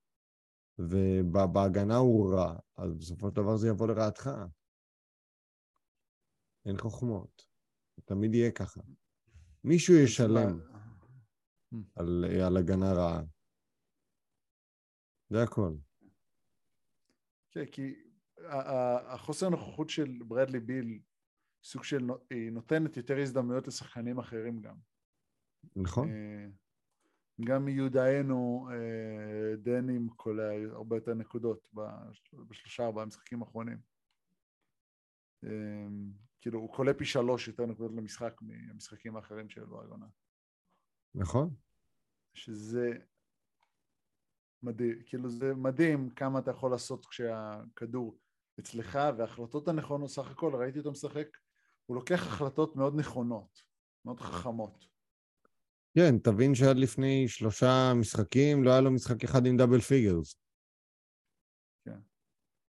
ובהגנה 0.79 1.95
הוא 1.95 2.33
רע, 2.33 2.55
אז 2.75 2.93
בסופו 2.93 3.29
של 3.29 3.35
דבר 3.35 3.57
זה 3.57 3.67
יבוא 3.67 3.87
לרעתך. 3.87 4.29
אין 6.65 6.77
חוכמות. 6.77 7.47
תמיד 8.05 8.35
יהיה 8.35 8.51
ככה. 8.51 8.81
מישהו 9.63 9.95
ישלם 9.95 10.59
על, 11.95 12.25
על 12.45 12.57
הגנה 12.57 12.93
רעה. 12.93 13.21
זה 15.29 15.43
הכל. 15.43 15.73
כן, 17.51 17.65
כי 17.65 18.06
החוסר 18.49 19.49
נוכחות 19.49 19.89
של 19.89 20.19
ברדלי 20.27 20.59
ביל, 20.59 20.99
סוג 21.63 21.83
של, 21.83 22.07
היא 22.29 22.51
נותנת 22.51 22.97
יותר 22.97 23.17
הזדמנויות 23.21 23.67
לשחקנים 23.67 24.19
אחרים 24.19 24.61
גם. 24.61 24.75
נכון? 25.75 26.09
אה, 26.09 26.45
גם 27.45 27.65
מיודענו 27.65 28.69
אה, 28.71 29.55
דנים 29.55 30.09
קולע 30.09 30.51
הרבה 30.71 30.95
יותר 30.97 31.13
נקודות 31.13 31.67
בש- 31.73 32.33
בשלושה 32.47 32.85
ארבעה 32.85 33.05
משחקים 33.05 33.43
האחרונים. 33.43 33.77
אה, 35.43 35.87
כאילו 36.41 36.59
הוא 36.59 36.73
קולע 36.75 36.93
פי 36.93 37.05
שלוש 37.05 37.47
יותר 37.47 37.65
נקודות 37.65 37.91
למשחק 37.97 38.41
מהמשחקים 38.41 39.15
האחרים 39.15 39.49
שלו 39.49 39.81
העונה. 39.81 40.07
נכון? 41.15 41.55
שזה 42.33 42.91
מדהים, 44.63 45.03
כאילו 45.05 45.29
זה 45.29 45.53
מדהים 45.55 46.09
כמה 46.09 46.39
אתה 46.39 46.51
יכול 46.51 46.71
לעשות 46.71 47.05
כשהכדור 47.05 48.19
אצלך 48.59 48.99
וההחלטות 49.17 49.67
הנכונות, 49.67 50.09
סך 50.09 50.31
הכל 50.31 50.55
ראיתי 50.55 50.79
אותו 50.79 50.91
משחק, 50.91 51.27
הוא 51.85 51.95
לוקח 51.95 52.27
החלטות 52.27 52.75
מאוד 52.75 52.95
נכונות, 52.95 53.61
מאוד 54.05 54.19
חכמות. 54.19 54.85
כן, 55.95 56.17
תבין 56.17 56.55
שעד 56.55 56.77
לפני 56.77 57.27
שלושה 57.27 57.93
משחקים 57.95 58.63
לא 58.63 58.71
היה 58.71 58.81
לו 58.81 58.91
משחק 58.91 59.23
אחד 59.23 59.45
עם 59.45 59.57
double 59.57 59.79
figures. 59.81 60.35
כן. 61.85 61.99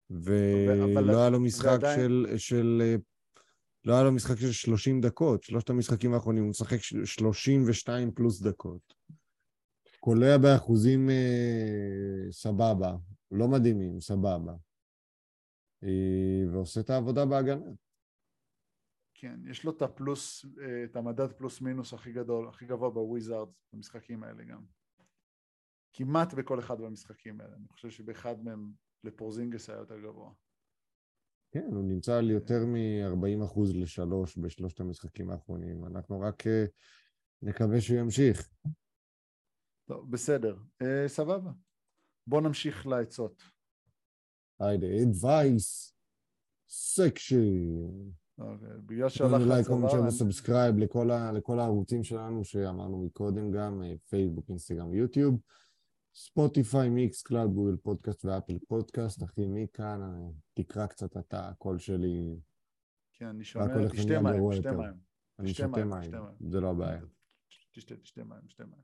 ולא 0.09 1.19
היה 1.21 1.29
לו 1.29 1.39
משחק 1.39 1.65
ועדיין- 1.65 1.99
של, 1.99 2.37
של... 2.37 2.81
אה, 2.81 2.95
לא 3.85 3.93
היה 3.93 4.03
לו 4.03 4.11
משחק 4.11 4.35
של 4.37 4.51
30 4.51 5.01
דקות. 5.01 5.43
שלושת 5.43 5.69
המשחקים 5.69 6.13
האחרונים 6.13 6.43
הוא 6.43 6.49
משחק 6.49 6.77
ש- 6.81 6.93
32 7.05 8.11
פלוס 8.11 8.41
דקות. 8.41 8.93
קולע 9.99 10.37
באחוזים 10.37 11.09
אה, 11.09 12.31
סבבה. 12.31 12.95
לא 13.31 13.47
מדהימים, 13.47 14.01
סבבה. 14.01 14.53
אה, 15.83 16.51
ועושה 16.51 16.81
את 16.81 16.89
העבודה 16.89 17.25
בהגנה. 17.25 17.71
כן, 19.13 19.39
יש 19.49 19.63
לו 19.63 19.71
את 19.71 19.81
הפלוס, 19.81 20.45
אה, 20.61 20.83
את 20.83 20.95
המדד 20.95 21.31
פלוס 21.31 21.61
מינוס 21.61 21.93
הכי 21.93 22.11
גדול, 22.11 22.47
הכי 22.49 22.65
גבוה 22.65 22.89
בוויזארד, 22.89 23.47
במשחקים 23.73 24.23
האלה 24.23 24.43
גם. 24.43 24.65
כמעט 25.93 26.33
בכל 26.33 26.59
אחד 26.59 26.81
מהמשחקים 26.81 27.41
האלה. 27.41 27.55
אני 27.55 27.67
חושב 27.67 27.89
שבאחד 27.89 28.43
מהם 28.43 28.71
לפורזינגס 29.03 29.69
היה 29.69 29.79
יותר 29.79 29.99
גבוה. 29.99 30.31
כן, 31.51 31.67
הוא 31.71 31.83
נמצא 31.83 32.17
על 32.17 32.29
יותר 32.29 32.65
מ-40 32.65 33.45
אחוז 33.45 33.75
לשלוש 33.75 34.37
בשלושת 34.37 34.79
המשחקים 34.79 35.29
האחרונים. 35.29 35.85
אנחנו 35.85 36.19
רק 36.19 36.47
אה, 36.47 36.65
נקווה 37.41 37.81
שהוא 37.81 37.99
ימשיך. 37.99 38.49
טוב, 39.87 40.11
בסדר. 40.11 40.57
אה, 40.81 41.07
סבבה. 41.07 41.51
בוא 42.27 42.41
נמשיך 42.41 42.87
לעצות. 42.87 43.56
היידה, 44.59 44.87
advice 44.87 45.93
section. 46.69 47.91
אוקיי, 48.37 48.67
בגלל 48.85 48.99
תנו 49.01 49.09
שהלך 49.09 49.47
like, 49.47 49.67
comment, 49.67 49.91
ו 50.07 50.14
subscribe 50.14 50.75
לכל 51.33 51.59
הערוצים 51.59 52.03
שלנו 52.03 52.43
שאמרנו 52.43 53.05
מקודם 53.05 53.51
גם, 53.51 53.81
פייסבוק, 54.09 54.49
אינסטגרם 54.49 54.89
ויוטיוב. 54.89 55.39
ספוטיפיי, 56.15 56.89
מיקסקלאוד, 56.89 57.53
גוגל 57.53 57.77
פודקאסט 57.77 58.25
ואפל 58.25 58.59
פודקאסט. 58.67 59.23
אחי, 59.23 59.45
מכאן, 59.47 60.01
אה, 60.01 60.29
תקרא 60.53 60.87
קצת 60.87 61.17
אתה, 61.17 61.49
הקול 61.49 61.79
שלי. 61.79 62.39
כן, 63.13 63.25
אני 63.25 63.43
שומע, 63.43 63.65
תשתה 63.65 64.21
מים, 64.21 64.51
תשתה. 64.51 64.71
מים. 64.71 64.93
אני 65.39 65.51
תשתה 65.51 65.67
שותה 65.67 65.85
מים, 65.85 66.01
תשתה. 66.01 66.17
זה 66.49 66.59
לא 66.59 66.71
הבעיה. 66.71 67.01
תשתה, 67.71 67.95
תשתה 67.95 68.23
מים, 68.23 68.41
תשתה 68.47 68.63
מים. 68.65 68.81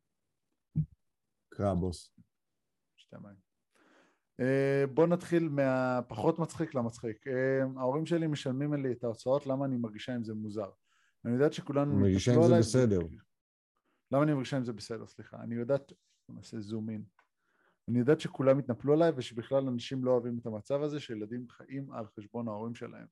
קרא, 1.49 1.73
בוס. 1.73 2.13
שתי 2.95 3.15
מים. 3.21 3.52
Uh, 4.41 4.87
בוא 4.93 5.07
נתחיל 5.07 5.49
מהפחות 5.49 6.39
מצחיק 6.39 6.75
למצחיק. 6.75 7.27
Uh, 7.27 7.79
ההורים 7.79 8.05
שלי 8.05 8.27
משלמים 8.27 8.73
לי 8.73 8.91
את 8.91 9.03
ההוצאות, 9.03 9.47
למה 9.47 9.65
אני 9.65 9.77
מרגישה 9.77 10.15
עם 10.15 10.23
זה 10.23 10.33
מוזר? 10.33 10.69
אני 11.25 11.33
יודעת 11.33 11.53
שכולנו 11.53 11.95
מרגישה 11.95 12.33
עם 12.33 12.43
זה 12.43 12.57
בסדר. 12.59 12.99
למה 14.11 14.23
אני 14.23 14.33
מרגישה 14.33 14.57
עם 14.57 14.63
זה 14.63 14.73
בסדר? 14.73 15.07
סליחה. 15.07 15.37
אני 15.43 15.55
יודעת, 15.55 15.93
בוא 16.27 16.35
נעשה 16.35 16.59
זום 16.59 16.89
אין. 16.89 17.03
אני 17.89 17.99
יודעת 17.99 18.19
שכולם 18.19 18.59
התנפלו 18.59 18.93
עליי 18.93 19.11
ושבכלל 19.15 19.67
אנשים 19.67 20.05
לא 20.05 20.11
אוהבים 20.11 20.37
את 20.41 20.45
המצב 20.45 20.81
הזה 20.81 20.99
שילדים 20.99 21.49
חיים 21.49 21.91
על 21.91 22.05
חשבון 22.05 22.47
ההורים 22.47 22.75
שלהם. 22.75 23.05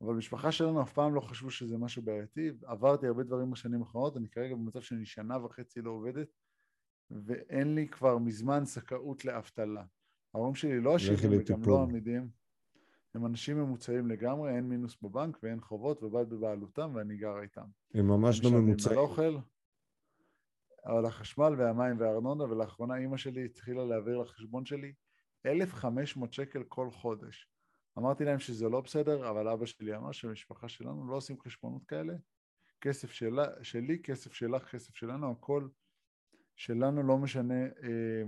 אבל 0.00 0.14
במשפחה 0.14 0.52
שלנו 0.52 0.82
אף 0.82 0.92
פעם 0.92 1.14
לא 1.14 1.20
חשבו 1.20 1.50
שזה 1.50 1.78
משהו 1.78 2.02
בעייתי. 2.02 2.50
עברתי 2.64 3.06
הרבה 3.06 3.22
דברים 3.22 3.50
בשנים 3.50 3.80
האחרונות, 3.82 4.16
אני 4.16 4.28
כרגע 4.28 4.54
במצב 4.54 4.80
שאני 4.80 5.06
שנה 5.06 5.44
וחצי 5.44 5.82
לא 5.82 5.90
עובדת, 5.90 6.28
ואין 7.10 7.74
לי 7.74 7.88
כבר 7.88 8.18
מזמן 8.18 8.64
זכאות 8.64 9.24
לאבטלה. 9.24 9.84
ההורים 10.38 10.54
שלי 10.54 10.80
לא 10.80 10.94
עשירים 10.94 11.40
וגם. 11.40 11.62
לא 11.66 11.82
עמידים. 11.82 12.28
הם 13.14 13.26
אנשים 13.26 13.56
ממוצעים 13.56 14.06
לגמרי, 14.06 14.56
אין 14.56 14.64
מינוס 14.64 14.96
בבנק 15.02 15.38
ואין 15.42 15.60
חובות 15.60 16.02
ובית 16.02 16.28
בבעלותם 16.28 16.92
ואני 16.94 17.16
גר 17.16 17.42
איתם. 17.42 17.66
הם 17.94 18.08
ממש 18.08 18.44
לא 18.44 18.50
ממוצעים. 18.50 18.98
על 18.98 19.04
אוכל, 19.04 19.36
על 20.82 21.06
החשמל 21.06 21.54
והמים 21.58 22.00
והארנונה, 22.00 22.44
ולאחרונה 22.44 22.96
אימא 22.96 23.16
שלי 23.16 23.44
התחילה 23.44 23.84
להעביר 23.84 24.18
לחשבון 24.18 24.66
שלי 24.66 24.92
1,500 25.46 26.32
שקל 26.32 26.62
כל 26.68 26.90
חודש. 26.90 27.50
אמרתי 27.98 28.24
להם 28.24 28.38
שזה 28.38 28.68
לא 28.68 28.80
בסדר, 28.80 29.30
אבל 29.30 29.48
אבא 29.48 29.66
שלי 29.66 29.96
אמר 29.96 30.12
שבמשפחה 30.12 30.68
שלנו 30.68 31.06
לא 31.10 31.16
עושים 31.16 31.40
חשבונות 31.40 31.84
כאלה. 31.84 32.14
כסף 32.80 33.10
שלה, 33.10 33.44
שלי, 33.62 34.02
כסף 34.02 34.32
שלך, 34.32 34.70
כסף 34.70 34.94
שלנו, 34.94 35.30
הכל 35.30 35.68
שלנו, 36.56 37.02
לא 37.02 37.18
משנה 37.18 37.64
אה, 37.64 38.22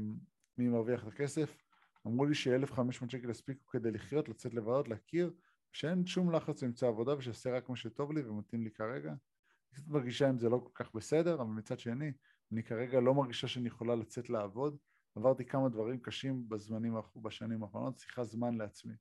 מי 0.59 0.69
מרוויח 0.69 1.03
את 1.03 1.09
הכסף. 1.09 1.60
אמרו 2.07 2.25
לי 2.25 2.35
ש-1,500 2.35 3.09
שקל 3.09 3.31
הספיקו 3.31 3.67
כדי 3.67 3.91
לחיות, 3.91 4.29
לצאת 4.29 4.55
לבלות, 4.55 4.89
להכיר, 4.89 5.33
שאין 5.73 6.07
שום 6.07 6.33
לחץ 6.33 6.63
למצוא 6.63 6.89
עבודה 6.89 7.17
ושאעשה 7.19 7.57
רק 7.57 7.69
מה 7.69 7.77
שטוב 7.77 8.13
לי 8.13 8.23
ומתאים 8.23 8.65
לי 8.65 8.71
כרגע. 8.71 9.09
אני 9.11 9.75
קצת 9.75 9.89
מרגישה 9.89 10.29
עם 10.29 10.39
זה 10.39 10.49
לא 10.49 10.59
כל 10.59 10.85
כך 10.85 10.95
בסדר, 10.95 11.35
אבל 11.35 11.51
מצד 11.51 11.79
שני, 11.79 12.13
אני 12.53 12.63
כרגע 12.63 13.01
לא 13.01 13.15
מרגישה 13.15 13.49
שאני 13.49 13.67
יכולה 13.67 13.95
לצאת 13.95 14.31
לעבוד. 14.31 14.77
עברתי 15.17 15.45
כמה 15.45 15.69
דברים 15.69 15.99
קשים 15.99 16.49
בזמנים, 16.49 16.95
בשנים 17.17 17.63
האחרונות, 17.63 17.97
צריכה 17.97 18.25
זמן 18.25 18.55
לעצמי. 18.55 18.95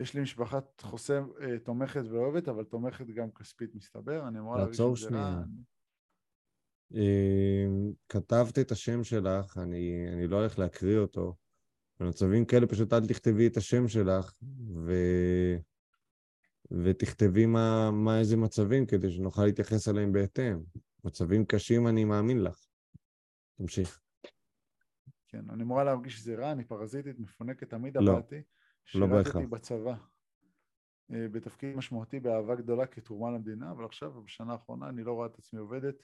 יש 0.00 0.14
לי 0.14 0.20
משפחת 0.20 0.80
חוסם 0.80 1.28
אה, 1.40 1.58
תומכת 1.58 2.02
ואוהבת, 2.10 2.48
אבל 2.48 2.64
תומכת 2.64 3.06
גם 3.06 3.30
כספית 3.30 3.74
מסתבר, 3.74 4.28
אני 4.28 4.38
אמורה 4.38 4.58
להרגיש 4.58 4.76
תעצור 4.76 4.90
עם 4.90 4.96
זה 4.96 5.08
רע. 5.10 5.42
אה, 6.94 7.66
כתבת 8.08 8.58
את 8.58 8.72
השם 8.72 9.04
שלך, 9.04 9.58
אני, 9.58 10.06
אני 10.12 10.26
לא 10.26 10.36
הולך 10.36 10.58
להקריא 10.58 10.98
אותו. 10.98 11.36
במצבים 12.00 12.44
כאלה 12.44 12.66
פשוט 12.66 12.92
אל 12.92 13.06
תכתבי 13.06 13.46
את 13.46 13.56
השם 13.56 13.88
שלך, 13.88 14.32
ו... 14.74 14.92
ותכתבי 16.70 17.46
מה, 17.46 17.90
מה 17.90 18.18
איזה 18.18 18.36
מצבים, 18.36 18.86
כדי 18.86 19.10
שנוכל 19.10 19.44
להתייחס 19.44 19.88
אליהם 19.88 20.12
בהתאם. 20.12 20.62
מצבים 21.04 21.44
קשים, 21.44 21.86
אני 21.86 22.04
מאמין 22.04 22.42
לך. 22.42 22.66
תמשיך. 23.58 24.00
כן, 25.28 25.50
אני 25.50 25.62
אמורה 25.62 25.84
להרגיש 25.84 26.16
שזה 26.16 26.34
רע, 26.34 26.52
אני 26.52 26.64
פרזיטית, 26.64 27.18
מפונקת, 27.18 27.70
תמיד 27.70 27.96
לא, 27.96 28.12
עבדתי. 28.12 28.42
לא 28.94 29.06
בהכרח. 29.06 29.32
שירתתי 29.32 29.46
בצבא 29.46 29.94
אה, 31.12 31.28
בתפקיד 31.28 31.76
משמעותי 31.76 32.20
באהבה 32.20 32.54
גדולה 32.54 32.86
כתרומה 32.86 33.30
למדינה, 33.30 33.70
אבל 33.70 33.84
עכשיו, 33.84 34.22
בשנה 34.22 34.52
האחרונה, 34.52 34.88
אני 34.88 35.04
לא 35.04 35.12
רואה 35.12 35.26
את 35.26 35.38
עצמי 35.38 35.60
עובדת. 35.60 35.94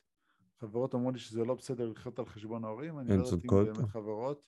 חברות 0.60 0.94
אמרו 0.94 1.10
לי 1.10 1.18
שזה 1.18 1.44
לא 1.44 1.54
בסדר 1.54 1.88
לחיות 1.88 2.18
על 2.18 2.26
חשבון 2.26 2.64
ההורים, 2.64 2.98
אני 2.98 3.08
לא 3.08 3.14
יודעת 3.14 3.32
אם. 3.32 3.64
באמת 3.64 3.88
חברות, 3.88 4.42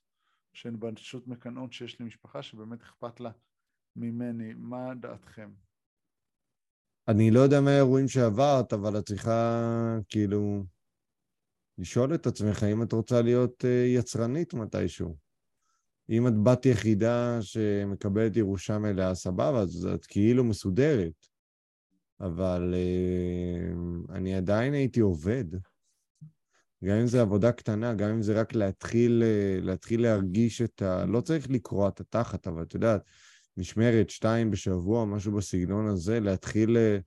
שהן 0.52 0.76
פשוט 0.94 1.26
מקנאות 1.26 1.72
שיש 1.72 1.98
לי 1.98 2.06
משפחה 2.06 2.42
שבאמת 2.42 2.82
אכפת 2.82 3.20
לה 3.20 3.30
ממני. 3.96 4.54
מה 4.54 4.94
דעתכם? 5.00 5.50
אני 7.08 7.30
לא 7.30 7.40
יודע 7.40 7.60
מה 7.60 7.70
האירועים 7.70 8.08
שעברת, 8.08 8.72
אבל 8.72 8.98
את 8.98 9.06
צריכה, 9.06 9.60
כאילו, 10.08 10.64
לשאול 11.78 12.14
את 12.14 12.26
עצמך 12.26 12.62
אם 12.72 12.82
את 12.82 12.92
רוצה 12.92 13.22
להיות 13.22 13.64
אה, 13.64 13.84
יצרנית 13.86 14.54
מתישהו. 14.54 15.16
אם 16.10 16.28
את 16.28 16.32
בת 16.42 16.66
יחידה 16.66 17.38
שמקבלת 17.42 18.36
ירושה 18.36 18.78
מלאה, 18.78 19.14
סבבה, 19.14 19.60
אז 19.60 19.88
את 19.94 20.06
כאילו 20.06 20.44
מסודרת. 20.44 21.26
אבל 22.20 22.74
אה, 22.74 24.16
אני 24.16 24.34
עדיין 24.34 24.74
הייתי 24.74 25.00
עובד. 25.00 25.44
גם 26.84 26.96
אם 26.96 27.06
זה 27.06 27.20
עבודה 27.20 27.52
קטנה, 27.52 27.94
גם 27.94 28.10
אם 28.10 28.22
זה 28.22 28.40
רק 28.40 28.54
להתחיל, 28.54 29.22
אה, 29.22 29.58
להתחיל 29.60 30.02
להרגיש 30.02 30.62
את 30.62 30.82
ה... 30.82 31.04
לא 31.06 31.20
צריך 31.20 31.50
לקרוע 31.50 31.88
את 31.88 32.00
התחת, 32.00 32.46
אבל 32.46 32.62
את 32.62 32.74
יודעת, 32.74 33.02
משמרת, 33.56 34.10
שתיים 34.10 34.50
בשבוע, 34.50 35.04
משהו 35.04 35.32
בסגנון 35.32 35.86
הזה, 35.86 36.20
להתחיל 36.20 36.76
אה, 36.76 36.98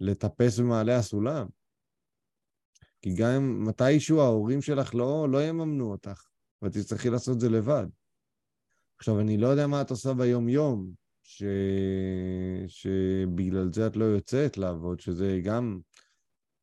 לטפס 0.00 0.58
במעלה 0.58 0.96
הסולם. 0.96 1.46
כי 3.02 3.14
גם 3.14 3.30
אם 3.30 3.64
מתישהו 3.64 4.20
ההורים 4.20 4.62
שלך 4.62 4.94
לא, 4.94 5.28
לא 5.30 5.44
יממנו 5.44 5.90
אותך, 5.90 6.26
ותצטרכי 6.62 7.10
לעשות 7.10 7.34
את 7.34 7.40
זה 7.40 7.48
לבד. 7.48 7.86
עכשיו, 8.98 9.20
אני 9.20 9.36
לא 9.36 9.46
יודע 9.46 9.66
מה 9.66 9.80
את 9.80 9.90
עושה 9.90 10.14
ביום-יום, 10.14 10.90
ש... 11.22 11.42
שבגלל 12.66 13.72
זה 13.72 13.86
את 13.86 13.96
לא 13.96 14.04
יוצאת 14.04 14.58
לעבוד, 14.58 15.00
שזה 15.00 15.40
גם... 15.44 15.78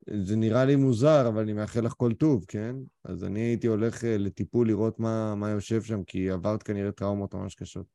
זה 0.09 0.35
נראה 0.35 0.65
לי 0.65 0.75
מוזר, 0.75 1.27
אבל 1.27 1.41
אני 1.41 1.53
מאחל 1.53 1.81
לך 1.81 1.93
כל 1.97 2.13
טוב, 2.13 2.45
כן? 2.47 2.75
אז 3.03 3.23
אני 3.23 3.39
הייתי 3.39 3.67
הולך 3.67 4.03
אה, 4.03 4.17
לטיפול 4.17 4.67
לראות 4.67 4.99
מה, 4.99 5.35
מה 5.35 5.49
יושב 5.49 5.81
שם, 5.81 6.03
כי 6.03 6.29
עברת 6.29 6.63
כנראה 6.63 6.91
טראומות 6.91 7.33
ממש 7.33 7.55
קשות. 7.55 7.85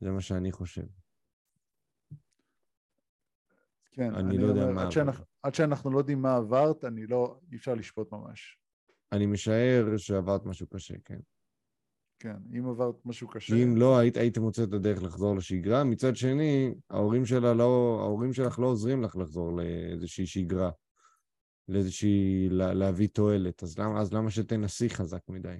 זה 0.00 0.10
מה 0.10 0.20
שאני 0.20 0.52
חושב. 0.52 0.86
כן, 3.92 4.14
אני 4.14 4.38
לא 4.38 4.46
יודע 4.46 4.62
אומר, 4.62 4.74
מה 4.74 4.82
עד. 4.82 4.90
שאנחנו, 4.90 5.24
עד 5.42 5.54
שאנחנו 5.54 5.90
לא 5.90 5.98
יודעים 5.98 6.22
מה 6.22 6.36
עברת, 6.36 6.84
אני 6.84 7.06
לא, 7.06 7.40
אי 7.52 7.56
אפשר 7.56 7.74
לשפוט 7.74 8.12
ממש. 8.12 8.58
אני 9.12 9.26
משער 9.26 9.96
שעברת 9.96 10.46
משהו 10.46 10.66
קשה, 10.66 10.94
כן. 11.04 11.18
כן, 12.18 12.36
אם 12.58 12.68
עברת 12.68 12.94
משהו 13.04 13.28
קשה... 13.28 13.54
אם 13.54 13.76
לא, 13.76 13.98
היית, 13.98 14.16
היית 14.16 14.38
מוצא 14.38 14.62
את 14.62 14.72
הדרך 14.72 15.02
לחזור 15.02 15.36
לשגרה. 15.36 15.84
מצד 15.84 16.16
שני, 16.16 16.74
ההורים, 16.90 17.26
שלה 17.26 17.54
לא, 17.54 17.98
ההורים 18.00 18.32
שלך 18.32 18.58
לא 18.58 18.66
עוזרים 18.66 19.02
לך 19.02 19.16
לחזור 19.16 19.56
לאיזושהי 19.56 20.26
שגרה, 20.26 20.70
לאיזושהי, 21.68 22.48
לה, 22.50 22.74
להביא 22.74 23.08
תועלת. 23.08 23.62
אז 23.62 23.78
למה, 23.78 24.00
אז 24.00 24.14
למה 24.14 24.30
שתנסי 24.30 24.90
חזק 24.90 25.28
מדי? 25.28 25.58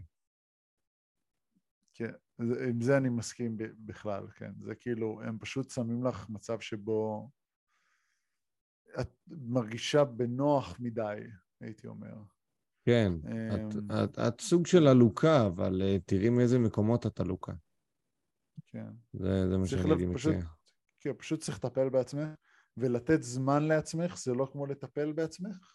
כן, 1.94 2.12
עם 2.38 2.80
זה 2.80 2.96
אני 2.96 3.08
מסכים 3.08 3.56
בכלל, 3.78 4.30
כן. 4.30 4.52
זה 4.60 4.74
כאילו, 4.74 5.22
הם 5.22 5.38
פשוט 5.38 5.70
שמים 5.70 6.04
לך 6.04 6.28
מצב 6.28 6.60
שבו 6.60 7.30
את 9.00 9.08
מרגישה 9.28 10.04
בנוח 10.04 10.80
מדי, 10.80 11.20
הייתי 11.60 11.86
אומר. 11.86 12.14
כן, 12.84 13.12
את, 13.24 13.76
אמ, 13.76 13.90
את, 14.04 14.18
את 14.18 14.40
סוג 14.40 14.66
של 14.66 14.86
עלוקה, 14.86 15.46
אבל 15.46 15.82
אה, 15.82 15.96
תראי 16.06 16.28
מאיזה 16.28 16.58
מקומות 16.58 17.06
את 17.06 17.20
עלוקה. 17.20 17.52
כן. 18.66 18.86
זה, 19.12 19.48
זה 19.48 19.56
מה 19.58 19.66
שאני 19.66 20.14
פשוט, 20.14 20.34
מציע. 20.34 20.48
כן, 21.00 21.12
פשוט 21.18 21.40
צריך 21.40 21.64
לטפל 21.64 21.88
בעצמך, 21.88 22.28
ולתת 22.76 23.22
זמן 23.22 23.62
לעצמך 23.62 24.18
זה 24.18 24.34
לא 24.34 24.48
כמו 24.52 24.66
לטפל 24.66 25.12
בעצמך. 25.12 25.74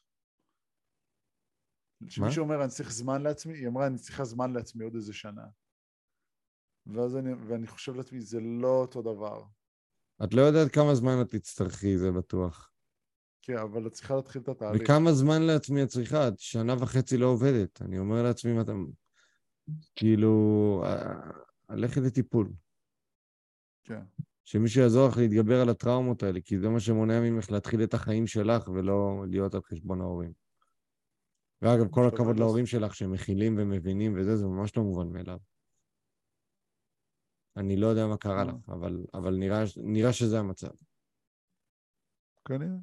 כשמישהו 2.08 2.44
אומר 2.44 2.64
אני 2.64 2.70
צריך 2.70 2.92
זמן 2.92 3.22
לעצמי, 3.22 3.54
היא 3.54 3.68
אמרה 3.68 3.88
אני 3.88 3.98
צריכה 3.98 4.24
זמן 4.24 4.54
לעצמי 4.54 4.84
עוד 4.84 4.96
איזה 4.96 5.14
שנה. 5.14 5.46
ואז 6.88 7.18
אני, 7.18 7.34
ואני 7.34 7.68
חושב 7.68 7.96
לעצמי 7.96 8.22
זה 8.22 8.40
לא 8.40 8.68
אותו 8.68 9.02
דבר. 9.02 9.44
את 10.24 10.34
לא 10.34 10.42
יודעת 10.42 10.72
כמה 10.72 10.96
זמן 10.96 11.22
את 11.22 11.30
תצטרכי, 11.30 11.98
זה 11.98 12.12
בטוח. 12.12 12.72
כן, 13.42 13.58
אבל 13.58 13.88
את 13.88 13.92
צריכה 13.92 14.16
להתחיל 14.16 14.42
את 14.42 14.50
התהליך. 14.50 14.82
וכמה 14.82 15.14
זמן 15.14 15.42
לעצמי 15.42 15.84
את 15.84 15.88
צריכה? 15.88 16.28
את 16.28 16.40
שנה 16.40 16.76
וחצי 16.80 17.18
לא 17.18 17.26
עובדת. 17.26 17.82
אני 17.82 18.00
אומר 18.00 18.24
לעצמי, 18.24 18.54
מה 18.54 18.62
אתה... 18.62 18.72
כאילו, 19.96 20.84
אה, 20.86 21.76
לכי 21.76 22.00
לטיפול. 22.00 22.54
כן. 23.84 24.02
שמישהו 24.44 24.82
יעזור 24.82 25.08
לך 25.08 25.18
להתגבר 25.18 25.62
על 25.62 25.70
הטראומות 25.70 26.24
האלה, 26.24 26.42
כי 26.42 26.60
זה 26.60 26.70
מה 26.70 26.80
שמונע 26.80 27.20
ממך 27.20 27.52
להתחיל 27.52 27.84
את 27.84 27.94
החיים 27.94 28.28
שלך 28.28 28.68
ולא 28.68 29.26
להיות 29.30 29.56
על 29.56 29.62
חשבון 29.62 30.02
ההורים. 30.02 30.34
ואגב, 31.62 31.88
כל 31.92 32.08
הכבוד 32.08 32.40
להורים 32.40 32.66
שלך 32.66 32.96
שהם 32.96 33.12
מכילים 33.12 33.56
ומבינים 33.58 34.14
וזה, 34.18 34.38
זה 34.38 34.46
ממש 34.46 34.78
לא 34.78 34.84
מובן 34.84 35.08
מאליו. 35.08 35.38
אני 37.58 37.78
לא 37.78 37.88
יודע 37.88 38.08
מה 38.08 38.18
קרה 38.18 38.40
אה. 38.40 38.44
לך, 38.44 38.70
אבל, 38.70 39.06
אבל 39.14 39.36
נראה, 39.36 39.64
נראה 39.84 40.14
שזה 40.14 40.40
המצב. 40.40 40.72
כנראה. 42.48 42.78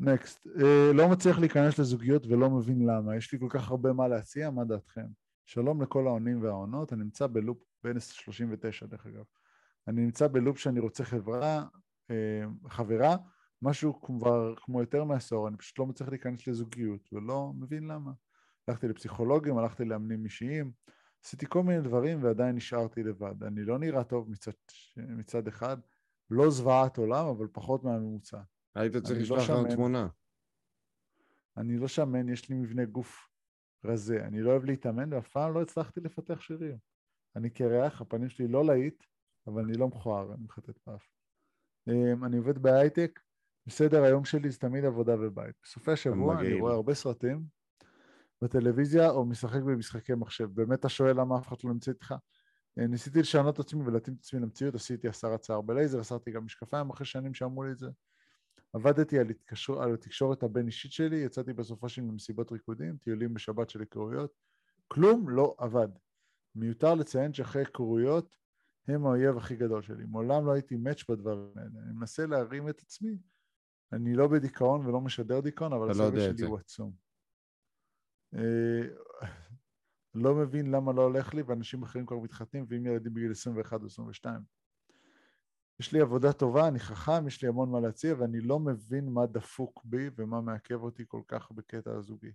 נקסט. 0.00 0.46
Uh, 0.46 0.94
לא 0.94 1.08
מצליח 1.08 1.38
להיכנס 1.38 1.78
לזוגיות 1.78 2.26
ולא 2.26 2.50
מבין 2.50 2.86
למה. 2.86 3.16
יש 3.16 3.32
לי 3.32 3.38
כל 3.38 3.48
כך 3.50 3.70
הרבה 3.70 3.92
מה 3.92 4.08
להציע, 4.08 4.50
מה 4.50 4.64
דעתכם? 4.64 5.06
שלום 5.46 5.82
לכל 5.82 6.06
העונים 6.06 6.42
והעונות, 6.42 6.92
אני 6.92 7.02
נמצא 7.02 7.26
בלופ 7.26 7.64
בין 7.84 8.00
39 8.00 8.86
דרך 8.86 9.06
אגב. 9.06 9.24
אני 9.88 10.00
נמצא 10.00 10.28
בלופ 10.28 10.58
שאני 10.58 10.80
רוצה 10.80 11.04
חברה, 11.04 11.64
uh, 12.10 12.68
חברה, 12.68 13.16
משהו 13.62 14.02
כבר 14.02 14.54
כמו 14.56 14.80
יותר 14.80 15.04
מעשור, 15.04 15.48
אני 15.48 15.56
פשוט 15.56 15.78
לא 15.78 15.86
מצליח 15.86 16.08
להיכנס 16.08 16.46
לזוגיות 16.46 17.12
ולא 17.12 17.52
מבין 17.58 17.86
למה. 17.86 18.12
הלכתי 18.68 18.88
לפסיכולוגים, 18.88 19.58
הלכתי 19.58 19.84
לאמנים 19.84 20.24
אישיים, 20.24 20.72
עשיתי 21.24 21.46
כל 21.48 21.62
מיני 21.62 21.80
דברים 21.82 22.24
ועדיין 22.24 22.56
נשארתי 22.56 23.02
לבד. 23.02 23.42
אני 23.42 23.64
לא 23.64 23.78
נראה 23.78 24.04
טוב 24.04 24.30
מצד, 24.30 24.52
מצד 24.96 25.48
אחד, 25.48 25.76
לא 26.30 26.50
זוועת 26.50 26.98
עולם, 26.98 27.26
אבל 27.26 27.46
פחות 27.52 27.84
מהממוצע. 27.84 28.40
היית 28.74 28.96
צריך 28.96 29.30
לא 29.30 29.36
לשלוח 29.36 29.50
לנו 29.50 29.62
שמן. 29.62 29.74
תמונה. 29.74 30.08
אני 31.56 31.78
לא 31.78 31.88
שמן, 31.88 32.28
יש 32.28 32.48
לי 32.48 32.56
מבנה 32.56 32.84
גוף 32.84 33.28
רזה. 33.84 34.24
אני 34.24 34.42
לא 34.42 34.50
אוהב 34.50 34.64
להתאמן 34.64 35.12
ואף 35.12 35.28
פעם 35.28 35.54
לא 35.54 35.62
הצלחתי 35.62 36.00
לפתח 36.00 36.40
שרירים. 36.40 36.78
אני 37.36 37.50
קרח, 37.50 38.00
הפנים 38.00 38.28
שלי 38.28 38.48
לא 38.48 38.64
להיט, 38.64 39.04
אבל 39.46 39.64
אני 39.64 39.72
לא 39.72 39.88
מכוער, 39.88 40.34
אני 40.34 40.44
מחטט 40.44 40.78
באף. 40.86 41.08
אמ, 41.88 42.24
אני 42.24 42.36
עובד 42.36 42.58
בהייטק, 42.58 43.20
בסדר 43.70 44.02
היום 44.02 44.24
שלי 44.24 44.50
זה 44.50 44.58
תמיד 44.58 44.84
עבודה 44.84 45.14
ובית. 45.20 45.54
בסופי 45.62 45.90
השבוע 45.90 46.40
אני. 46.40 46.60
רואה 46.60 46.74
הרבה 46.74 46.94
סרטים 46.94 47.44
בטלוויזיה 48.42 49.10
או 49.10 49.24
משחק 49.24 49.62
במשחקי 49.62 50.14
מחשב. 50.14 50.48
באמת 50.54 50.80
אתה 50.80 50.88
שואל 50.88 51.20
למה 51.20 51.38
אף 51.38 51.48
אחד 51.48 51.56
לא 51.64 51.72
נמצא 51.72 51.90
איתך? 51.90 52.14
אה, 52.78 52.86
ניסיתי 52.86 53.20
לשנות 53.20 53.54
את 53.54 53.60
עצמי 53.60 53.82
ולהתאים 53.86 54.16
את 54.16 54.20
עצמי 54.20 54.40
למציאות, 54.40 54.74
עשיתי 54.74 55.08
הסרת 55.08 55.44
שיער 55.44 55.60
בלייזר, 55.60 56.00
הסרתי 56.00 56.30
גם 56.30 56.44
משקפיים 56.44 56.90
אחרי 56.90 57.06
שנים 57.06 57.34
שאמרו 57.34 57.64
לי 57.64 57.70
את 57.70 57.78
זה. 57.78 57.88
עבדתי 58.72 59.18
על, 59.18 59.30
התקשר... 59.30 59.82
על 59.82 59.94
התקשורת 59.94 60.42
הבין-אישית 60.42 60.92
שלי, 60.92 61.16
יצאתי 61.16 61.52
בסופו 61.52 61.88
של 61.88 62.02
דבר 62.02 62.10
למסיבות 62.10 62.52
ריקודים, 62.52 62.96
טיולים 62.96 63.34
בשבת 63.34 63.70
של 63.70 63.80
היכרויות, 63.80 64.32
כלום 64.88 65.28
לא 65.28 65.54
עבד. 65.58 65.88
מיותר 66.54 66.94
לציין 66.94 67.32
שאחרי 67.32 67.62
היכרויות 67.62 68.36
הם 68.88 69.06
האויב 69.06 69.36
הכי 69.36 69.56
גדול 69.56 69.82
שלי. 69.82 70.04
מעולם 70.08 70.46
לא 70.46 70.52
הייתי 70.52 70.76
מאץ' 70.76 71.04
בדברים 71.08 71.52
האלה. 71.56 71.70
אני 71.84 71.92
מנסה 71.92 72.26
להרים 72.26 72.68
את 72.68 72.80
עצמי. 72.80 73.18
אני 73.92 74.14
לא 74.14 74.28
בדיכאון 74.28 74.86
ולא 74.86 75.00
משדר 75.00 75.40
דיכאון, 75.40 75.72
אבל 75.72 75.86
לא 75.86 75.90
הסבל 75.90 76.18
את 76.18 76.22
שלי 76.22 76.36
זה. 76.36 76.46
הוא 76.46 76.58
עצום. 76.58 76.92
אה, 78.34 78.82
לא 80.14 80.34
מבין 80.34 80.70
למה 80.70 80.92
לא 80.92 81.02
הולך 81.02 81.34
לי, 81.34 81.42
ואנשים 81.42 81.82
אחרים 81.82 82.06
כבר 82.06 82.18
מתחתנים, 82.18 82.64
ועם 82.68 82.86
ילדים 82.86 83.14
בגיל 83.14 83.30
21 83.30 83.80
או 83.80 83.86
22. 83.86 84.42
יש 85.80 85.92
לי 85.92 86.00
עבודה 86.00 86.32
טובה, 86.32 86.68
אני 86.68 86.78
חכם, 86.78 87.26
יש 87.26 87.42
לי 87.42 87.48
המון 87.48 87.70
מה 87.70 87.80
להציע, 87.80 88.14
ואני 88.18 88.40
לא 88.40 88.58
מבין 88.58 89.08
מה 89.08 89.26
דפוק 89.26 89.84
בי 89.84 90.10
ומה 90.16 90.40
מעכב 90.40 90.82
אותי 90.82 91.04
כל 91.08 91.22
כך 91.28 91.52
בקטע 91.52 91.90
הזוגי. 91.92 92.32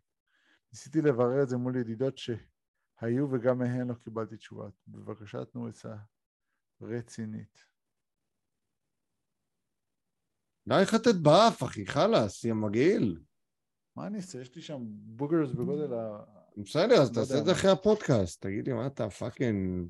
ניסיתי 0.71 1.01
לברר 1.01 1.43
את 1.43 1.49
זה 1.49 1.57
מול 1.57 1.75
ידידות 1.75 2.17
שהיו 2.17 3.27
וגם 3.31 3.57
מהן 3.57 3.87
לא 3.87 3.93
קיבלתי 3.93 4.37
תשובה. 4.37 4.69
בבקשה 4.87 5.45
תנו 5.45 5.67
עצה 5.67 5.95
רצינית. 6.81 7.65
די 10.67 10.85
חטט 10.85 11.15
באף, 11.21 11.63
אחי, 11.63 11.85
חלאס, 11.85 12.43
יא 12.43 12.53
מגעיל. 12.53 13.19
מה 13.95 14.07
אני 14.07 14.17
אעשה? 14.17 14.41
יש 14.41 14.55
לי 14.55 14.61
שם 14.61 14.83
boogers 14.89 15.51
בגודל 15.51 15.93
ה... 15.93 16.23
בסדר, 16.57 17.01
אז 17.01 17.09
לא 17.09 17.13
תעשה 17.15 17.39
את 17.39 17.45
זה. 17.45 17.51
אחרי 17.51 17.71
הפודקאסט. 17.71 18.41
תגיד 18.41 18.67
לי, 18.67 18.73
מה 18.73 18.87
אתה 18.87 19.09
fucking... 19.09 19.89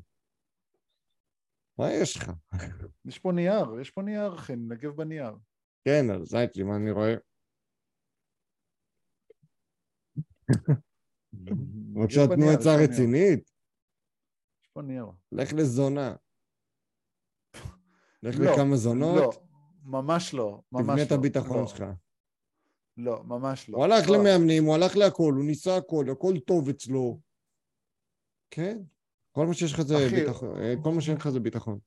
מה 1.78 1.94
יש 1.94 2.18
לך? 2.18 2.32
יש 3.08 3.20
פה 3.20 3.32
נייר, 3.32 3.80
יש 3.82 3.92
פה 3.92 4.02
נייר, 4.02 4.36
אחי, 4.36 4.56
נגב 4.56 4.96
בנייר. 4.96 5.36
כן, 5.86 6.10
על 6.14 6.26
זית 6.26 6.54
שלי, 6.54 6.64
מה 6.64 6.76
אני 6.76 6.92
רואה? 6.92 7.16
בבקשה, 11.34 12.22
תנו 12.36 12.50
עצה. 12.50 12.70
רצינית. 12.84 13.52
יש 14.64 14.70
פה 14.74 14.82
נייר. 14.82 15.06
לך 15.32 15.54
לזונה. 15.54 16.16
לך 18.24 18.36
לא, 18.40 18.52
לכמה 18.52 18.76
זונות, 18.76 19.36
לא, 19.36 19.45
ממש 19.86 20.34
לא, 20.34 20.62
ממש 20.72 20.82
לא. 20.88 20.94
תבנה 20.94 21.04
את 21.04 21.12
הביטחון 21.12 21.58
לא, 21.62 21.68
שלך. 21.68 21.84
לא, 22.98 23.24
ממש 23.24 23.70
לא. 23.70 23.78
הוא 23.78 23.86
הלך 23.86 24.10
לא. 24.10 24.18
למאמנים, 24.18 24.64
הוא 24.64 24.76
הלך 24.76 24.96
להכל, 24.98 25.34
הוא 25.36 25.46
ניסה 25.46 25.78
הכל, 25.78 26.06
הכל 26.12 26.34
טוב 26.48 26.70
אצלו. 26.70 27.20
כן, 28.50 28.78
כל 29.32 29.46
מה 29.48 29.54
שיש 29.54 29.74
לך 29.74 29.82
זה 29.82 29.96
אחי, 30.08 30.16
ביטחון, 30.16 30.58
אה, 30.62 30.74
כל 30.84 30.90
מה 30.92 31.02
שאין 31.02 31.18
לך 31.18 31.30
זה 31.30 31.40
ביטחון. 31.40 31.80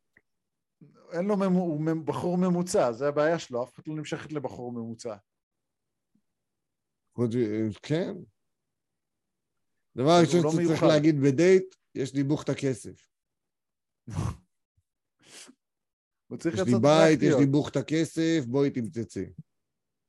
אין 1.13 1.25
לו, 1.25 1.37
ממו- 1.37 1.61
הוא 1.61 1.81
ממ- 1.81 2.05
בחור 2.05 2.39
ממוצע, 2.39 2.93
זה 2.93 3.09
הבעיה 3.09 3.39
שלו, 3.39 3.63
אף 3.65 3.75
אחד 3.75 3.83
לא 3.87 3.95
נמשכת 3.95 4.33
לבחור 4.33 4.73
ממוצע. 4.73 5.17
מ- 7.19 7.25
כן. 7.83 8.15
דבר 9.97 10.11
אז 10.21 10.25
ראשון 10.27 10.43
לא 10.43 10.51
שאתה 10.51 10.57
צריך 10.63 10.69
מיוחד. 10.71 10.87
להגיד 10.87 11.21
בדייט, 11.21 11.75
יש 11.95 12.15
לי 12.15 12.23
בוך 12.25 12.43
את 12.43 12.49
הכסף. 12.49 13.09
הוא 16.29 16.39
צריך 16.39 16.55
יש 16.55 16.61
לי 16.61 16.73
בית, 16.83 17.23
יש. 17.23 17.35
לי 17.39 17.47
בוך 17.47 17.69
את 17.69 17.77
הכסף, 17.77 18.45
בואי 18.47 18.71
תמצצי. 18.71 19.25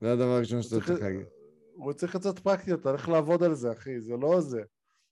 זה 0.01 0.11
הדבר 0.13 0.23
הראשון 0.35 0.61
שאתה 0.61 0.75
צריך- 0.75 1.01
להגיד. 1.01 1.25
הוא 1.73 1.93
צריך 1.93 2.15
עצות 2.15 2.39
פרקטיות, 2.39 2.85
הולך 2.85 3.09
לעבוד 3.09 3.43
על 3.43 3.55
זה, 3.55 3.71
אחי, 3.71 4.01
זה 4.01 4.13
לא 4.17 4.41
זה. 4.41 4.61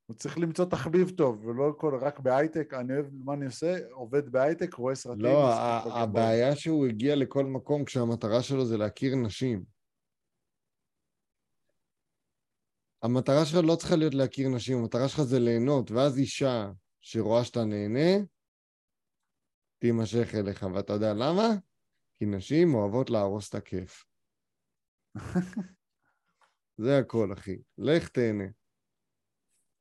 הוא 0.06 0.16
צריך 0.16 0.38
למצוא 0.38 0.66
תחביב 0.66 1.10
טוב, 1.10 1.46
ולא 1.46 1.70
הכל 1.70 1.96
רק 2.02 2.20
בהייטק, 2.20 2.74
אני 2.74 2.94
אוהב, 2.94 3.06
מה 3.24 3.34
אני 3.34 3.46
עושה? 3.46 3.78
עובד 3.92 4.30
בהייטק, 4.30 4.74
רואה 4.74 4.96
סרטים. 4.96 5.22
לא. 5.24 5.54
הבעיה 5.86 6.56
שהוא 6.56 6.88
הגיע 6.88 7.16
לכל 7.16 7.46
מקום 7.46 7.86
כשהמטרה 7.86 8.44
שלו 8.44 8.66
זה 8.66 8.78
להכיר 8.78 9.16
נשים. 9.16 9.64
המטרה 13.04 13.46
שלך 13.46 13.60
לא 13.64 13.76
צריכה 13.76 13.96
להיות 13.96 14.14
להכיר 14.14 14.50
נשים, 14.50 14.78
המטרה 14.78 15.08
שלך 15.08 15.22
זה 15.22 15.40
ליהנות, 15.40 15.92
ואז 15.92 16.18
אישה 16.18 16.72
שרואה 17.02 17.44
שאתה 17.44 17.66
נהנה, 17.66 18.24
תימשך 19.80 20.36
אליך, 20.36 20.66
ואתה 20.76 20.94
יודע 20.94 21.14
למה? 21.14 21.48
כי 22.16 22.26
נשים 22.26 22.74
אוהבות 22.74 23.10
להרוס 23.10 23.50
את 23.50 23.56
הכיף. 23.56 24.06
זה 26.84 26.98
הכל, 26.98 27.34
אחי. 27.34 27.58
לך 27.78 28.10
תהנה. 28.10 28.48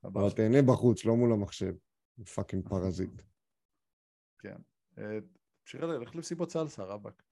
אבל 0.05 0.31
תהנה 0.37 0.63
בחוץ, 0.63 1.05
לא 1.05 1.17
מול 1.17 1.33
המחשב. 1.33 1.75
fucking 2.35 2.69
פרזיט. 2.71 3.23
כן. 4.39 4.57
אה, 4.99 5.19
ללכת, 5.75 6.07
לך 6.07 6.15
למסיבות 6.15 6.51
סלסה, 6.51 6.85
רבאק. 6.85 7.23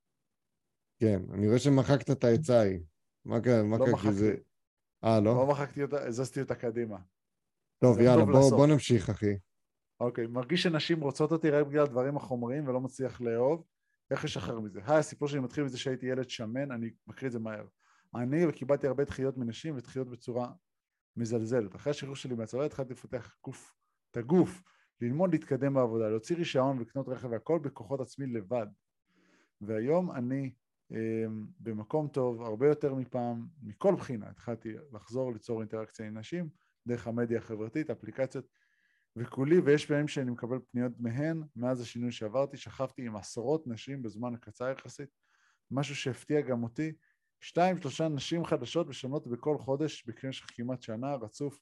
כן, 0.98 1.22
אני 1.32 1.46
רואה 1.46 1.58
שמחקת 1.58 2.10
את 2.10 2.24
העצה 2.24 2.60
ההיא. 2.60 2.80
מה 3.24 3.40
קרה? 3.40 3.62
מה 3.62 3.78
לא 3.78 3.84
קרה? 3.84 3.86
כי 3.86 3.92
מחקתי. 3.92 4.12
זה... 4.12 4.34
אה, 5.04 5.20
לא? 5.20 5.34
לא 5.34 5.46
מחקתי 5.46 5.82
אותה, 5.82 6.06
הזזתי 6.06 6.40
אותה 6.40 6.54
קדימה. 6.54 6.98
טוב, 7.78 7.98
יאללה, 7.98 8.22
טוב 8.24 8.30
בוא, 8.32 8.40
לסוף. 8.40 8.52
בוא 8.58 8.66
נמשיך, 8.66 9.10
אחי. 9.10 9.34
אוקיי, 10.00 10.26
מרגיש 10.26 10.62
שנשים 10.62 11.00
רוצות 11.00 11.32
אותי 11.32 11.50
רק 11.50 11.66
בגלל 11.66 11.82
הדברים 11.82 12.16
החומריים 12.16 12.68
ולא 12.68 12.80
מצליח 12.80 13.20
לאהוב, 13.20 13.64
איך 14.10 14.24
לשחרר 14.24 14.60
מזה? 14.60 14.80
היי, 14.86 14.98
הסיפור 14.98 15.28
שלי 15.28 15.40
מתחיל 15.40 15.64
מזה 15.64 15.78
שהייתי 15.78 16.06
ילד 16.06 16.28
שמן, 16.30 16.72
אני 16.72 16.90
מקריא 17.06 17.26
את 17.26 17.32
זה 17.32 17.38
מהר. 17.38 17.66
אני 18.14 18.46
וקיבלתי 18.46 18.86
הרבה 18.86 19.04
דחיות 19.04 19.36
מנשים 19.36 19.76
ודחיות 19.76 20.10
בצורה 20.10 20.52
מזלזלת. 21.16 21.76
אחרי 21.76 21.90
השחרור 21.90 22.16
שלי 22.16 22.34
מהצבא 22.34 22.64
התחלתי 22.64 22.92
לפתח 22.92 23.36
גוף, 23.44 23.74
את 24.10 24.16
הגוף, 24.16 24.62
ללמוד 25.00 25.32
להתקדם 25.32 25.74
בעבודה, 25.74 26.08
להוציא 26.08 26.36
רישיון 26.36 26.78
ולקנות 26.78 27.08
רכב 27.08 27.28
והכל 27.30 27.58
בכוחות 27.58 28.00
עצמי 28.00 28.26
לבד. 28.26 28.66
והיום 29.60 30.10
אני 30.10 30.50
אמ, 30.90 31.46
במקום 31.60 32.08
טוב, 32.08 32.42
הרבה 32.42 32.68
יותר 32.68 32.94
מפעם, 32.94 33.46
מכל 33.62 33.94
בחינה 33.94 34.30
התחלתי 34.30 34.74
לחזור 34.92 35.32
ליצור 35.32 35.60
אינטראקציה 35.60 36.06
עם 36.06 36.18
נשים 36.18 36.48
דרך 36.86 37.06
המדיה 37.06 37.38
החברתית, 37.38 37.90
אפליקציות 37.90 38.46
וכולי, 39.16 39.58
ויש 39.58 39.86
פעמים 39.86 40.08
שאני 40.08 40.30
מקבל 40.30 40.58
פניות 40.70 40.92
מהן, 40.98 41.42
מאז 41.56 41.80
השינוי 41.80 42.12
שעברתי, 42.12 42.56
שכבתי 42.56 43.06
עם 43.06 43.16
עשרות 43.16 43.66
נשים 43.66 44.02
בזמן 44.02 44.36
קצר 44.40 44.70
יחסית, 44.70 45.08
משהו 45.70 45.96
שהפתיע 45.96 46.40
גם 46.40 46.62
אותי, 46.62 46.92
שתיים, 47.40 47.80
שלושה 47.80 48.08
נשים 48.08 48.44
חדשות 48.44 48.88
ושונות 48.88 49.26
בכל 49.26 49.58
חודש 49.58 50.04
במשך 50.06 50.46
כמעט 50.54 50.82
שנה, 50.82 51.14
רצוף, 51.14 51.60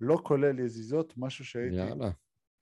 לא 0.00 0.18
כולל 0.24 0.58
יזיזות, 0.58 1.14
משהו 1.16 1.44
שהייתי 1.44 1.76
יאללה. 1.76 2.10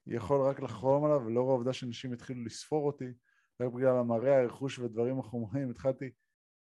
יכול 0.07 0.40
רק 0.40 0.61
לחלום 0.61 1.05
עליו, 1.05 1.22
ולאור 1.26 1.51
העובדה 1.51 1.72
שנשים 1.72 2.12
התחילו 2.12 2.45
לספור 2.45 2.86
אותי, 2.86 3.12
רק 3.61 3.72
בגלל 3.72 3.97
המראה, 3.97 4.43
הרכוש 4.43 4.78
והדברים 4.78 5.18
החומרים, 5.18 5.70
התחלתי 5.70 6.11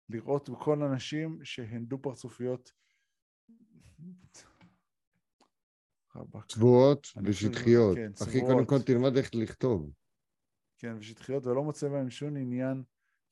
לראות 0.08 0.50
בכל 0.50 0.82
הנשים 0.82 1.38
שהן 1.44 1.84
דו-פרצופיות. 1.84 2.72
צבועות 6.48 7.06
ושטחיות. 7.24 7.96
כן, 7.96 8.10
אחי, 8.22 8.40
קודם 8.40 8.66
כל 8.66 8.82
תלמד 8.82 9.16
איך 9.16 9.30
לכתוב. 9.34 9.90
כן, 10.78 10.96
ושטחיות, 10.98 11.46
ולא 11.46 11.62
מוצא 11.62 11.88
בהן 11.88 12.10
שום 12.10 12.36
עניין 12.36 12.82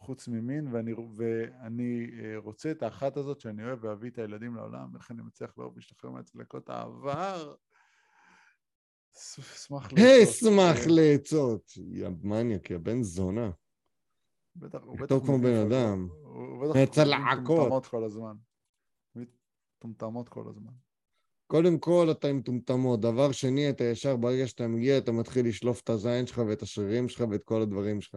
חוץ 0.01 0.29
ממין, 0.29 0.69
ואני, 0.73 0.93
ואני 1.17 2.11
אה, 2.21 2.37
רוצה 2.37 2.71
את 2.71 2.83
האחת 2.83 3.17
הזאת 3.17 3.41
שאני 3.41 3.65
אוהב 3.65 3.85
ואביא 3.85 4.11
את 4.11 4.19
הילדים 4.19 4.55
לעולם, 4.55 4.97
איך 4.97 5.11
אני 5.11 5.23
מצליח 5.23 5.59
לאהוב 5.59 5.73
ולהשתחרר 5.73 6.11
מהצלקות 6.11 6.71
העבר. 6.71 7.55
אשמח 9.17 9.93
לעצות. 9.93 10.29
אשמח 10.29 10.77
לעצות. 10.87 11.73
יא 11.77 12.09
מניאק, 12.23 12.71
יא 12.71 12.79
בן 12.79 13.03
זונה. 13.03 13.51
בטח, 14.57 14.79
הוא 14.83 14.99
בטח... 14.99 15.15
כמו 15.27 15.39
בן 15.39 15.67
אדם. 15.67 16.09
הוא 16.23 16.75
בטח... 16.75 16.99
מטומטמות 16.99 17.87
כל 17.87 18.05
הזמן. 18.05 18.37
מטומטמות 19.15 20.29
כל 20.29 20.49
הזמן. 20.49 20.73
קודם 21.51 21.79
כל 21.79 22.09
אתה 22.11 22.29
עם 22.29 22.37
מטומטמות. 22.37 23.01
דבר 23.01 23.33
שני, 23.33 23.71
אתה 23.71 23.85
ישר 23.85 24.17
ברגע 24.17 24.47
שאתה 24.47 24.69
מגיע, 24.69 24.99
אתה 24.99 25.13
מתחיל 25.13 25.49
לשלוף 25.49 25.81
את 25.81 25.91
הזין 25.91 26.27
שלך 26.27 26.39
ואת 26.49 26.63
השרירים 26.63 27.09
שלך 27.09 27.25
ואת 27.31 27.45
כל 27.45 27.63
הדברים 27.63 28.01
שלך. 28.01 28.17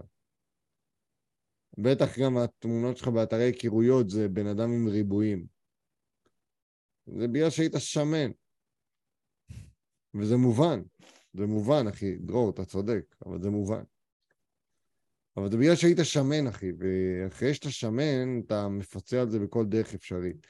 בטח 1.78 2.20
גם 2.20 2.38
התמונות 2.38 2.98
שלך 2.98 3.08
באתרי 3.08 3.44
היכרויות 3.44 4.10
זה 4.10 4.28
בן 4.28 4.48
אדם 4.48 4.72
עם 4.72 4.88
ריבועים. 4.88 5.46
זה 7.06 7.28
בגלל 7.28 7.50
שהיית 7.50 7.74
שמן. 7.78 8.32
וזה 10.14 10.38
מובן. 10.38 10.82
זה 11.34 11.46
מובן, 11.46 11.88
אחי. 11.88 12.16
דרור, 12.18 12.50
אתה 12.50 12.66
צודק, 12.66 13.16
אבל 13.26 13.42
זה 13.42 13.50
מובן. 13.50 13.84
אבל 15.38 15.52
זה 15.52 15.58
בגלל 15.58 15.76
שהיית 15.76 15.98
שמן, 16.04 16.48
אחי, 16.48 16.72
ואחרי 16.80 17.54
שאתה 17.54 17.72
שמן, 17.72 18.40
אתה 18.46 18.68
מפצה 18.68 19.22
על 19.22 19.30
זה 19.30 19.40
בכל 19.40 19.66
דרך 19.66 19.94
אפשרית. 19.94 20.48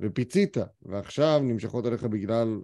ופיצית, 0.00 0.56
ועכשיו 0.82 1.40
נמשכות 1.42 1.86
עליך 1.86 2.04
בגלל 2.04 2.60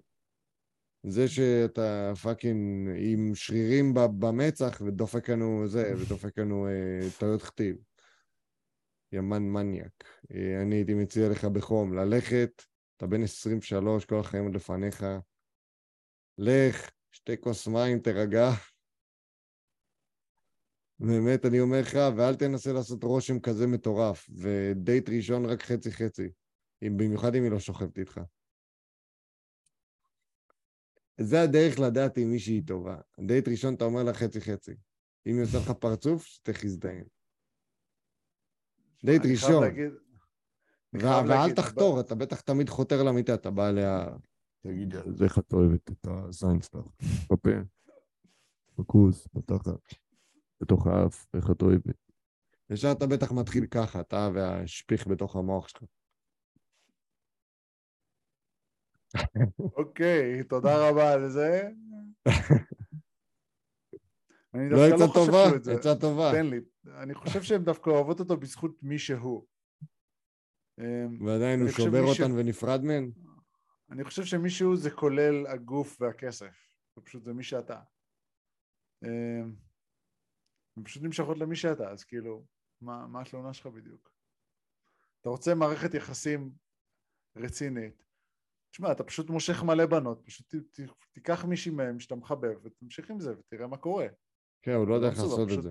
זה 1.02 1.28
שאתה 1.28 2.12
פאקינג 2.22 2.90
עם 2.96 3.34
שרירים 3.34 3.94
במצח 3.94 4.80
ודופק 4.86 5.30
לנו 5.30 5.68
זה, 5.68 5.92
ודופק 5.98 6.38
לנו 6.38 6.66
אה, 6.66 7.08
טעויות 7.18 7.42
כתיב. 7.42 7.76
ימן 9.12 9.42
מניאק. 9.42 10.04
אה, 10.34 10.62
אני 10.62 10.74
הייתי 10.74 10.94
מציע 10.94 11.28
לך 11.28 11.44
בחום 11.44 11.94
ללכת, 11.94 12.62
אתה 12.96 13.06
בן 13.06 13.22
23, 13.22 14.04
כל 14.04 14.20
החיים 14.20 14.44
עוד 14.44 14.54
לפניך. 14.54 15.06
לך, 16.38 16.90
שתי 17.12 17.40
כוס 17.40 17.68
מים, 17.68 17.98
תירגע. 17.98 18.50
באמת, 20.98 21.46
אני 21.46 21.60
אומר 21.60 21.80
לך, 21.80 21.98
ואל 22.16 22.34
תנסה 22.34 22.72
לעשות 22.72 23.04
רושם 23.04 23.40
כזה 23.40 23.66
מטורף. 23.66 24.26
ודייט 24.30 25.08
ראשון 25.08 25.44
רק 25.44 25.62
חצי-חצי. 25.62 26.28
במיוחד 26.82 27.34
אם 27.34 27.42
היא 27.42 27.50
לא 27.50 27.58
שוכבת 27.58 27.98
איתך. 27.98 28.20
זה 31.20 31.42
הדרך 31.42 31.78
לדעת 31.78 32.18
אם 32.18 32.30
מישהי 32.30 32.62
טובה. 32.62 32.96
דייט 33.26 33.48
ראשון 33.48 33.74
אתה 33.74 33.84
אומר 33.84 34.02
לה 34.02 34.14
חצי-חצי. 34.14 34.74
אם 35.26 35.38
יוצא 35.40 35.58
לך 35.58 35.70
פרצוף, 35.70 36.24
שתך 36.24 36.64
הזדיין. 36.64 37.04
דייט 39.04 39.22
ראשון. 39.32 39.64
ואל 40.92 41.54
תחתור, 41.54 42.00
אתה 42.00 42.14
בטח 42.14 42.40
תמיד 42.40 42.68
חותר 42.68 43.02
למיטה, 43.02 43.34
אתה 43.34 43.50
בא 43.50 43.68
אליה... 43.68 44.06
תגיד, 44.60 44.94
אז 44.94 45.22
איך 45.22 45.38
את 45.38 45.52
אוהבת 45.52 45.90
את 45.90 46.06
הזין 46.06 46.62
שלך? 46.62 46.86
בפה, 47.32 47.50
בכוס, 48.78 49.28
בתחת, 49.34 49.94
בתוך 50.60 50.86
האף, 50.86 51.26
איך 51.34 51.50
את 51.50 51.62
אוהבת? 51.62 51.96
ישר 52.70 52.92
אתה 52.92 53.06
בטח 53.06 53.32
מתחיל 53.32 53.66
ככה, 53.66 54.00
אתה 54.00 54.30
והשפיך 54.34 55.06
בתוך 55.06 55.36
המוח 55.36 55.68
שלך. 55.68 55.82
אוקיי, 59.76 60.44
תודה 60.44 60.88
רבה 60.88 61.12
על 61.12 61.28
זה. 61.28 61.70
אני 64.54 64.70
לא 64.70 64.88
דווקא 64.88 65.02
לא 65.02 65.06
חושב 65.06 65.32
שהוא 65.32 65.56
את 65.56 65.64
זה. 65.64 65.74
עצה 65.74 65.94
טובה. 66.00 66.30
תן 66.32 66.46
לי. 66.46 66.60
אני 67.02 67.14
חושב 67.14 67.42
שהן 67.42 67.64
דווקא 67.64 67.90
אוהבות 67.90 68.20
אותו 68.20 68.36
בזכות 68.36 68.82
מי 68.82 68.98
שהוא. 68.98 69.46
אמ, 70.80 71.26
ועדיין 71.26 71.60
הוא 71.60 71.68
שובר 71.68 72.02
אותן 72.02 72.32
ונפרד 72.32 72.84
מהן? 72.84 73.10
אני 73.90 74.04
חושב 74.04 74.24
שמישהו 74.24 74.76
זה 74.76 74.90
כולל 74.90 75.46
הגוף 75.46 76.00
והכסף. 76.00 76.70
זה 76.96 77.02
פשוט 77.02 77.24
זה 77.24 77.32
מי 77.32 77.42
שאתה. 77.44 77.80
אמ, 79.04 79.54
הן 80.76 80.84
פשוט 80.84 81.02
נמשכות 81.02 81.38
למי 81.38 81.56
שאתה, 81.56 81.90
אז 81.90 82.04
כאילו, 82.04 82.44
מה, 82.80 83.06
מה 83.06 83.20
התלונה 83.20 83.52
שלך 83.52 83.66
בדיוק? 83.66 84.12
אתה 85.20 85.28
רוצה 85.28 85.54
מערכת 85.54 85.94
יחסים 85.94 86.52
רצינית. 87.36 88.07
תשמע, 88.70 88.92
אתה 88.92 89.04
פשוט 89.04 89.30
מושך 89.30 89.62
מלא 89.62 89.86
בנות, 89.86 90.22
פשוט 90.24 90.54
ת, 90.54 90.80
ת, 90.80 90.90
תיקח 91.12 91.44
מישהי 91.44 91.72
מהם 91.72 92.00
שאתה 92.00 92.14
מחבב 92.14 92.64
ותמשיך 92.64 93.10
עם 93.10 93.20
זה 93.20 93.32
ותראה 93.38 93.66
מה 93.66 93.76
קורה. 93.76 94.06
כן, 94.62 94.72
הוא 94.72 94.88
לא 94.88 94.94
יודע 94.94 95.08
איך 95.08 95.18
לעשות 95.18 95.48
את 95.58 95.62
זה. 95.62 95.70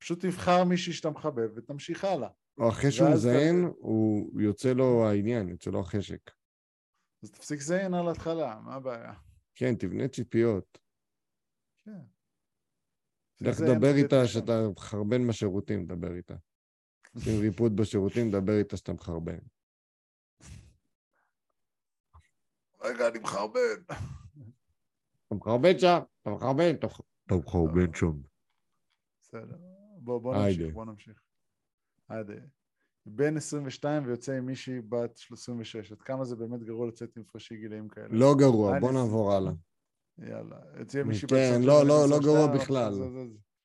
פשוט 0.00 0.24
תבחר 0.24 0.64
מישהי 0.64 0.92
שאתה 0.92 1.10
מחבב 1.10 1.50
ותמשיך 1.56 2.04
הלאה. 2.04 2.28
או 2.58 2.68
אחרי 2.68 2.92
שהוא 2.92 3.08
מזיין, 3.12 3.66
אתה... 3.66 3.74
הוא 3.78 4.40
יוצא 4.40 4.72
לו 4.72 5.06
העניין, 5.06 5.48
יוצא 5.48 5.70
לו 5.70 5.80
החשק. 5.80 6.30
אז 7.22 7.30
תפסיק 7.30 7.58
לזיין 7.58 7.94
על 7.94 8.08
ההתחלה, 8.08 8.60
מה 8.60 8.74
הבעיה? 8.74 9.12
כן, 9.54 9.74
תבנה 9.74 10.08
ציפיות. 10.08 10.78
כן. 11.84 12.00
לך 13.40 13.60
לדבר 13.60 13.94
איתה 13.96 14.26
שאתה 14.26 14.68
מחרבן 14.76 15.28
בשירותים, 15.28 15.86
דבר 15.86 16.14
איתה. 16.14 16.34
שים 17.24 17.40
ריפוד 17.40 17.76
בשירותים, 17.76 18.30
דבר 18.30 18.58
איתה 18.58 18.76
שאתה 18.76 18.92
מחרבן. 18.92 19.38
רגע, 22.82 23.08
אני 23.08 23.18
מחרבן. 23.18 23.82
אתה 25.26 25.34
מחרבן 25.34 25.78
שם, 25.78 25.98
אתה 26.22 26.30
מחרבן, 26.30 26.74
אתה 26.76 27.34
מחרבן 27.34 27.94
שם. 27.94 28.20
בסדר. 29.22 29.56
בוא 29.98 30.34
נמשיך, 30.34 30.74
בוא 30.74 30.84
נמשיך. 30.84 31.22
בן 33.06 33.36
22 33.36 34.06
ויוצא 34.06 34.32
עם 34.32 34.46
מישהי 34.46 34.80
בת 34.80 35.16
36. 35.16 35.92
עד 35.92 36.02
כמה 36.02 36.24
זה 36.24 36.36
באמת 36.36 36.62
גרוע 36.62 36.88
לצאת 36.88 37.16
עם 37.16 37.22
הפרשי 37.22 37.56
גילאים 37.56 37.88
כאלה? 37.88 38.08
לא 38.10 38.34
גרוע, 38.38 38.78
בוא 38.80 38.92
נעבור 38.92 39.32
הלאה. 39.32 39.52
יאללה. 40.18 40.56
יוצא 40.78 41.00
עם 41.00 41.08
מישהי 41.08 41.26
בת 41.26 41.30
36. 41.30 41.56
כן, 41.56 41.62
לא, 41.62 41.86
לא, 41.86 42.08
לא 42.10 42.18
גרוע 42.18 42.46
בכלל. 42.46 42.94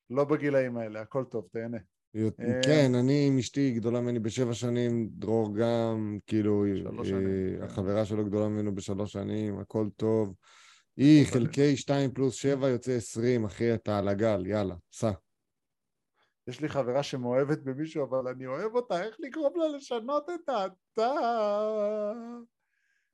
לא 0.09 0.25
בגילאים 0.25 0.77
האלה, 0.77 1.01
הכל 1.01 1.23
טוב, 1.23 1.47
תהנה. 1.51 1.77
אה, 2.15 2.61
כן, 2.63 2.95
אני 2.95 3.27
עם 3.27 3.37
אשתי 3.37 3.71
גדולה 3.71 4.01
ממני 4.01 4.19
בשבע 4.19 4.53
שנים, 4.53 5.09
דרור 5.11 5.55
גם, 5.55 6.17
כאילו, 6.27 6.65
כן. 7.03 7.63
החברה 7.63 8.05
שלו 8.05 8.25
גדולה 8.25 8.47
ממנו 8.47 8.75
בשלוש 8.75 9.13
שנים, 9.13 9.59
הכל 9.59 9.87
טוב. 9.95 10.35
היא 10.97 11.25
חלקי 11.25 11.77
שתיים 11.77 12.11
פלוס 12.11 12.35
שבע 12.35 12.69
יוצא 12.69 12.91
עשרים, 12.91 13.45
אחי, 13.45 13.73
אתה 13.73 13.97
על 13.97 14.07
הגל, 14.07 14.45
יאללה, 14.45 14.75
סע. 14.91 15.11
יש 16.47 16.61
לי 16.61 16.69
חברה 16.69 17.03
שמאוהבת 17.03 17.59
במישהו, 17.63 18.03
אבל 18.03 18.27
אני 18.27 18.47
אוהב 18.47 18.75
אותה, 18.75 19.03
איך 19.03 19.15
לגרום 19.19 19.53
לה 19.55 19.67
לשנות 19.77 20.29
את 20.29 20.39
דעתה? 20.47 21.11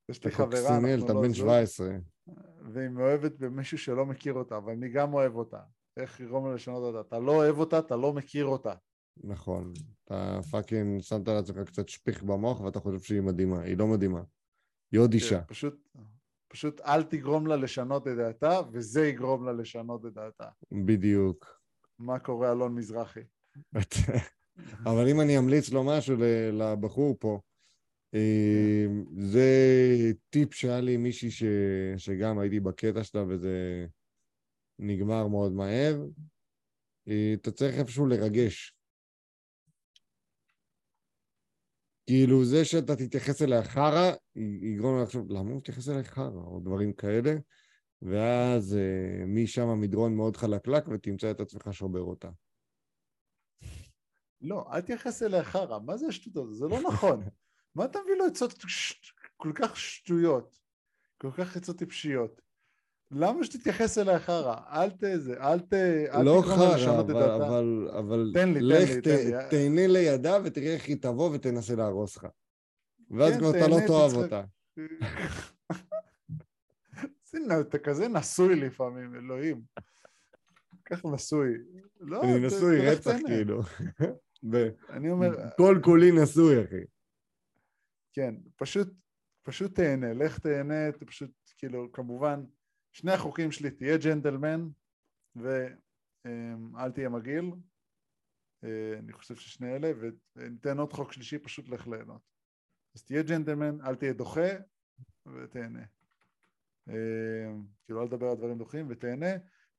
יש 0.10 0.26
לי 0.26 0.32
חברה, 0.32 0.78
אנחנו 0.78 1.06
אתה 1.06 1.14
לא 1.14 1.22
בן 1.22 1.34
17. 1.34 1.90
והיא 2.74 2.90
מאוהבת 2.90 3.32
במישהו 3.40 3.78
שלא 3.78 4.06
מכיר 4.06 4.34
אותה, 4.34 4.58
אבל 4.58 4.74
אני 4.74 4.90
גם 4.90 5.14
אוהב 5.14 5.36
אותה. 5.36 5.60
איך 5.98 6.22
לגרום 6.22 6.48
לה 6.48 6.54
לשנות 6.54 6.84
אותה? 6.84 7.08
אתה 7.08 7.20
לא 7.20 7.32
אוהב 7.32 7.60
אותה, 7.60 7.80
אתה 7.80 7.96
לא 7.96 8.14
מכיר 8.14 8.46
אותה. 8.46 8.74
נכון. 9.24 9.74
אתה 10.04 10.40
fucking 10.52 11.02
שמת 11.02 11.28
לעצמך 11.28 11.58
קצת 11.68 11.90
שפיך 11.90 12.24
במוח 12.24 12.62
ואתה 12.62 12.80
חושב 12.80 13.00
שהיא 13.00 13.22
מדהימה. 13.22 13.62
היא 13.62 13.78
לא 13.78 13.88
מדהימה. 13.88 14.22
היא 14.92 15.00
עוד 15.00 15.10
כן, 15.10 15.16
אישה. 15.16 15.42
פשוט, 15.42 15.88
פשוט 16.48 16.82
אל 16.82 17.04
תגרום 17.04 17.48
לה 17.48 17.56
לשנות 17.56 18.08
את 18.08 18.16
דעתה, 18.18 18.60
וזה 18.72 19.08
יגרום 19.08 19.46
לה 19.46 19.54
לשנות 19.54 20.06
את 20.06 20.14
דעתה. 20.14 20.50
בדיוק. 20.86 21.62
מה 22.00 22.20
קורה 22.20 22.52
אלון 22.52 22.76
מזרחי? 22.76 23.24
אבל 24.90 25.08
אם 25.12 25.22
אני 25.22 25.38
אמליץ 25.38 25.70
לו 25.70 25.84
משהו 25.84 26.16
לבחור 26.54 27.16
פה, 27.20 27.40
אה, 28.14 28.86
זה 29.18 29.50
טיפ 30.30 30.54
שהיה 30.54 30.82
לי 30.82 30.98
מישהי 30.98 31.32
ש... 31.32 31.44
שגם 31.98 32.40
הייתי 32.40 32.60
בקטע 32.60 33.04
שלה 33.04 33.24
וזה 33.28 33.86
נגמר 34.80 35.28
מאוד 35.28 35.52
מהר. 35.52 36.06
אה, 37.08 37.34
אתה 37.34 37.52
צריך 37.52 37.76
איפשהו 37.76 38.06
לרגש. 38.06 38.76
כאילו, 42.06 42.46
זה 42.46 42.66
שאתה 42.66 42.96
תתייחס 42.96 43.42
אליה 43.42 43.64
חרא, 43.64 44.12
יגרום 44.62 44.98
לה 44.98 45.04
לחשוב, 45.04 45.32
למה 45.32 45.50
הוא 45.50 45.58
מתייחס 45.58 45.90
אליה 45.90 46.04
חרא? 46.04 46.42
או 46.46 46.60
דברים 46.60 46.94
כאלה. 46.94 47.34
ואז 48.02 48.76
אה, 48.76 49.26
משם 49.26 49.68
המדרון 49.68 50.16
מאוד 50.16 50.38
חלקלק, 50.38 50.88
ותמצא 50.88 51.32
את 51.32 51.40
עצמך 51.40 51.70
שובר 51.72 52.02
אותה. 52.02 52.30
לא, 54.42 54.66
אל 54.74 54.82
תייחס 54.82 55.24
אליה 55.24 55.44
חרא, 55.44 55.80
מה 55.80 55.98
זה 55.98 56.08
השטות 56.08 56.36
הזאת? 56.36 56.56
זה 56.56 56.66
לא 56.66 56.82
נכון. 56.90 57.24
מה 57.76 57.86
אתה 57.86 58.00
מביא 58.04 58.16
לו 58.16 58.26
עצות 58.26 58.54
כל 59.38 59.52
כך 59.56 59.78
שטויות? 59.78 60.56
כל 61.18 61.32
כך 61.38 61.58
עצות 61.58 61.78
טיפשיות? 61.78 62.42
למה 63.12 63.44
שתתייחס 63.44 63.98
אליה 63.98 64.20
חרא? 64.20 64.56
אל 64.68 64.90
ת... 64.90 65.04
אל 65.40 65.60
ת... 65.60 65.74
לא 66.24 66.44
חרא, 66.46 67.00
אבל. 67.00 67.22
אבל, 67.22 67.90
אבל 67.98 68.32
תן 68.34 68.54
לי, 68.54 68.60
תן 68.60 68.66
לך 68.66 68.90
לי, 68.90 69.02
ת, 69.02 69.04
תן 69.04 69.10
לי. 69.10 69.32
תהנה 69.50 69.88
לידה 69.88 70.38
ותראה 70.44 70.74
איך 70.74 70.88
היא 70.88 70.98
תבוא 71.02 71.30
ותנסה 71.34 71.76
להרוס 71.76 72.18
לך. 72.18 72.28
ואז 73.12 73.34
כן, 73.34 73.40
כבר 73.40 73.50
אתה 73.50 73.68
לא 73.68 73.78
תאהב. 73.88 74.14
אותה. 74.14 74.44
אתה 77.62 77.80
כזה 77.80 78.08
נשוי 78.08 78.56
לפעמים, 78.56 79.16
אלוהים. 79.16 79.62
כך 80.86 81.06
נשוי. 81.06 81.54
לא, 82.00 82.24
אני 82.24 82.48
נשוי 82.48 82.90
רצח. 82.90 83.16
כאילו. 83.26 83.62
אני 84.90 85.12
אומר, 85.12 85.30
כל 85.58 85.80
כולי 85.84 86.12
נשוי, 86.12 86.64
אחי. 86.64 86.84
כן, 88.14 88.36
פשוט, 88.56 88.94
פשוט 89.44 89.76
תהנה, 89.76 90.14
לך 90.14 90.40
תהנה, 90.40 90.92
פשוט, 91.08 91.32
כאילו, 91.58 91.92
כמובן, 91.92 92.44
שני 92.92 93.12
החוקים 93.12 93.52
שלי, 93.52 93.72
תהיה 93.72 93.98
ג'נטלמן 93.98 94.70
ואל 95.36 96.92
תהיה 96.94 97.10
מגעיל. 97.10 97.52
אה, 98.64 99.00
אני 99.00 99.14
חושב 99.14 99.36
ששני 99.36 99.76
אלה, 99.76 99.92
וניתן 100.36 100.80
עוד 100.80 100.94
חוק 100.94 101.12
שלישי, 101.12 101.40
פשוט 101.40 101.70
לך 101.70 101.88
ליהנות. 101.88 102.22
אז 102.96 103.04
תהיה 103.04 103.24
ג'נטלמן, 103.24 103.82
אל 103.82 103.96
תהיה 103.96 104.14
דוחה 104.14 104.50
ותהנה. 105.26 105.86
אה, 106.90 107.54
כאילו, 107.86 108.02
אל 108.02 108.08
תדבר 108.08 108.28
על 108.28 108.38
דברים 108.38 108.58
דוחים 108.58 108.88
ותהנה, 108.90 109.32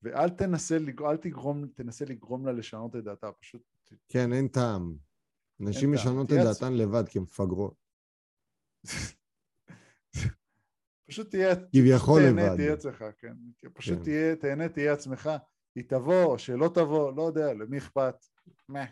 ואל 0.02 0.28
תנסה, 0.28 0.76
אל 1.00 1.16
תגרום, 1.16 1.66
תנסה 1.66 2.04
לגרום 2.04 2.46
לה 2.46 2.52
לשנות 2.52 2.96
את 2.96 3.04
דעתה, 3.04 3.32
פשוט 3.32 3.62
כן, 4.08 4.32
אין 4.32 4.48
טעם. 4.48 4.96
נשים. 5.60 5.92
משנות 5.92 6.32
את 6.32 6.36
דעתן 6.36 6.74
לבד 6.74 7.08
כי 7.08 7.18
הן 7.18 7.24
מפגרות. 7.24 7.74
פשוט 11.12 11.30
תהיה, 11.30 11.56
כביכול 11.56 12.20
תהנה, 12.22 12.42
לבד. 12.46 12.56
תהיה 12.56 12.72
עצמך, 12.72 13.04
כן. 13.18 13.32
פשוט 13.74 13.98
כן. 13.98 14.04
תהיה, 14.04 14.36
תהנה, 14.36 14.68
תהיה 14.68 14.92
עצמך. 14.92 15.30
היא 15.74 15.84
תבוא 15.88 16.24
או 16.24 16.38
שלא 16.38 16.70
תבוא, 16.74 17.12
לא 17.16 17.22
יודע, 17.22 17.52
למי 17.52 17.78
אכפת? 17.78 18.14
מה. 18.68 18.84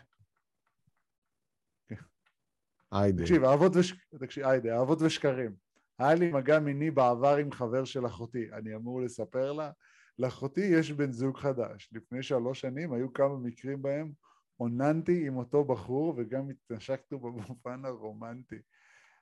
היידה. 2.91 3.23
תקשיב, 3.23 3.43
אהבות 3.43 3.75
וש... 3.75 3.93
תקשיב, 4.19 4.45
היידה, 4.45 4.77
אהבות 4.77 5.01
ושקרים. 5.01 5.55
היה 5.99 6.13
לי 6.13 6.31
מגע 6.31 6.59
מיני 6.59 6.91
בעבר 6.91 7.35
עם 7.35 7.51
חבר 7.51 7.85
של 7.85 8.05
אחותי, 8.05 8.49
אני 8.53 8.75
אמור 8.75 9.01
לספר 9.01 9.51
לה? 9.51 9.71
לאחותי 10.19 10.61
יש 10.61 10.91
בן 10.91 11.11
זוג 11.11 11.37
חדש. 11.37 11.89
לפני 11.91 12.23
שלוש 12.23 12.61
שנים 12.61 12.93
היו 12.93 13.13
כמה 13.13 13.37
מקרים 13.37 13.81
בהם 13.81 14.11
אוננתי 14.59 15.27
עם 15.27 15.37
אותו 15.37 15.63
בחור 15.63 16.13
וגם 16.17 16.49
התנשקנו 16.49 17.19
במובן 17.19 17.85
הרומנטי. 17.85 18.59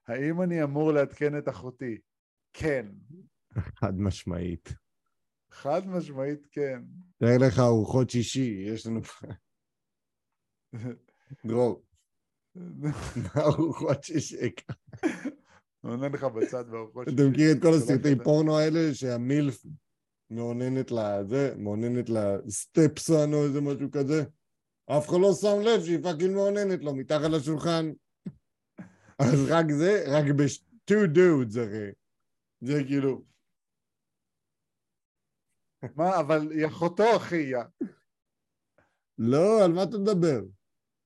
האם 0.08 0.41
אני 0.41 0.64
אמור 0.64 0.91
לעדכן 0.91 1.38
את 1.38 1.50
אחותי? 1.50 1.97
כן. 2.54 2.86
חד 3.76 4.00
משמעית. 4.00 4.74
חד 5.52 5.88
משמעית 5.88 6.47
כן. 6.52 6.82
תאר 7.18 7.38
לך 7.47 7.60
ארוחות 7.60 8.10
שישי, 8.10 8.66
יש 8.68 8.88
לנו... 8.88 9.00
דרור, 11.45 11.84
ארוחות 13.38 14.04
שישי. 14.04 14.52
עונה 15.82 16.08
לך 16.08 16.24
בצד 16.24 16.70
בארוחות 16.70 17.08
אתה 17.08 17.24
מכיר 17.32 17.52
את 17.52 17.62
כל 17.62 17.74
הסרטי 17.78 18.24
פורנו 18.24 18.60
האלה 18.60 18.93
שהמילף 18.93 19.66
מאוננת 20.30 20.91
לזה, 20.91 21.56
מאוננת 21.58 22.10
לסטפסון 22.10 23.34
או 23.34 23.43
איזה 23.43 23.62
משהו 23.62 23.91
כזה? 23.91 24.24
אף 24.97 25.10
אחד 25.10 25.18
לא 25.22 25.34
שם 25.34 25.62
לב 25.62 25.84
שהיא 25.86 26.04
פאקינג 26.04 26.36
מאוננת 26.36 26.84
לו 26.84 26.95
מתחת 26.95 27.30
לשולחן. 27.32 27.91
אז 29.20 29.45
רק 29.50 29.66
זה, 29.72 30.04
רק 30.08 30.26
ב-two 30.26 31.16
dudes 31.16 31.60
הרי. 31.60 31.91
זה 32.62 32.74
כאילו, 32.88 33.24
מה, 35.95 36.20
אבל 36.20 36.51
היא 36.51 36.68
אחותו, 36.68 37.03
אחי. 37.18 37.36
יא. 37.36 37.88
לא, 39.18 39.66
על 39.66 39.72
מה 39.74 39.84
אתה 39.84 39.97
מדבר? 39.97 40.39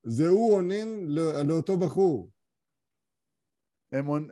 זה 0.03 0.27
הוא 0.27 0.55
אונן 0.55 0.87
לא- 1.05 1.41
לאותו 1.47 1.77
בחור. 1.79 2.31
הם 3.91 4.05
עונ... 4.05 4.27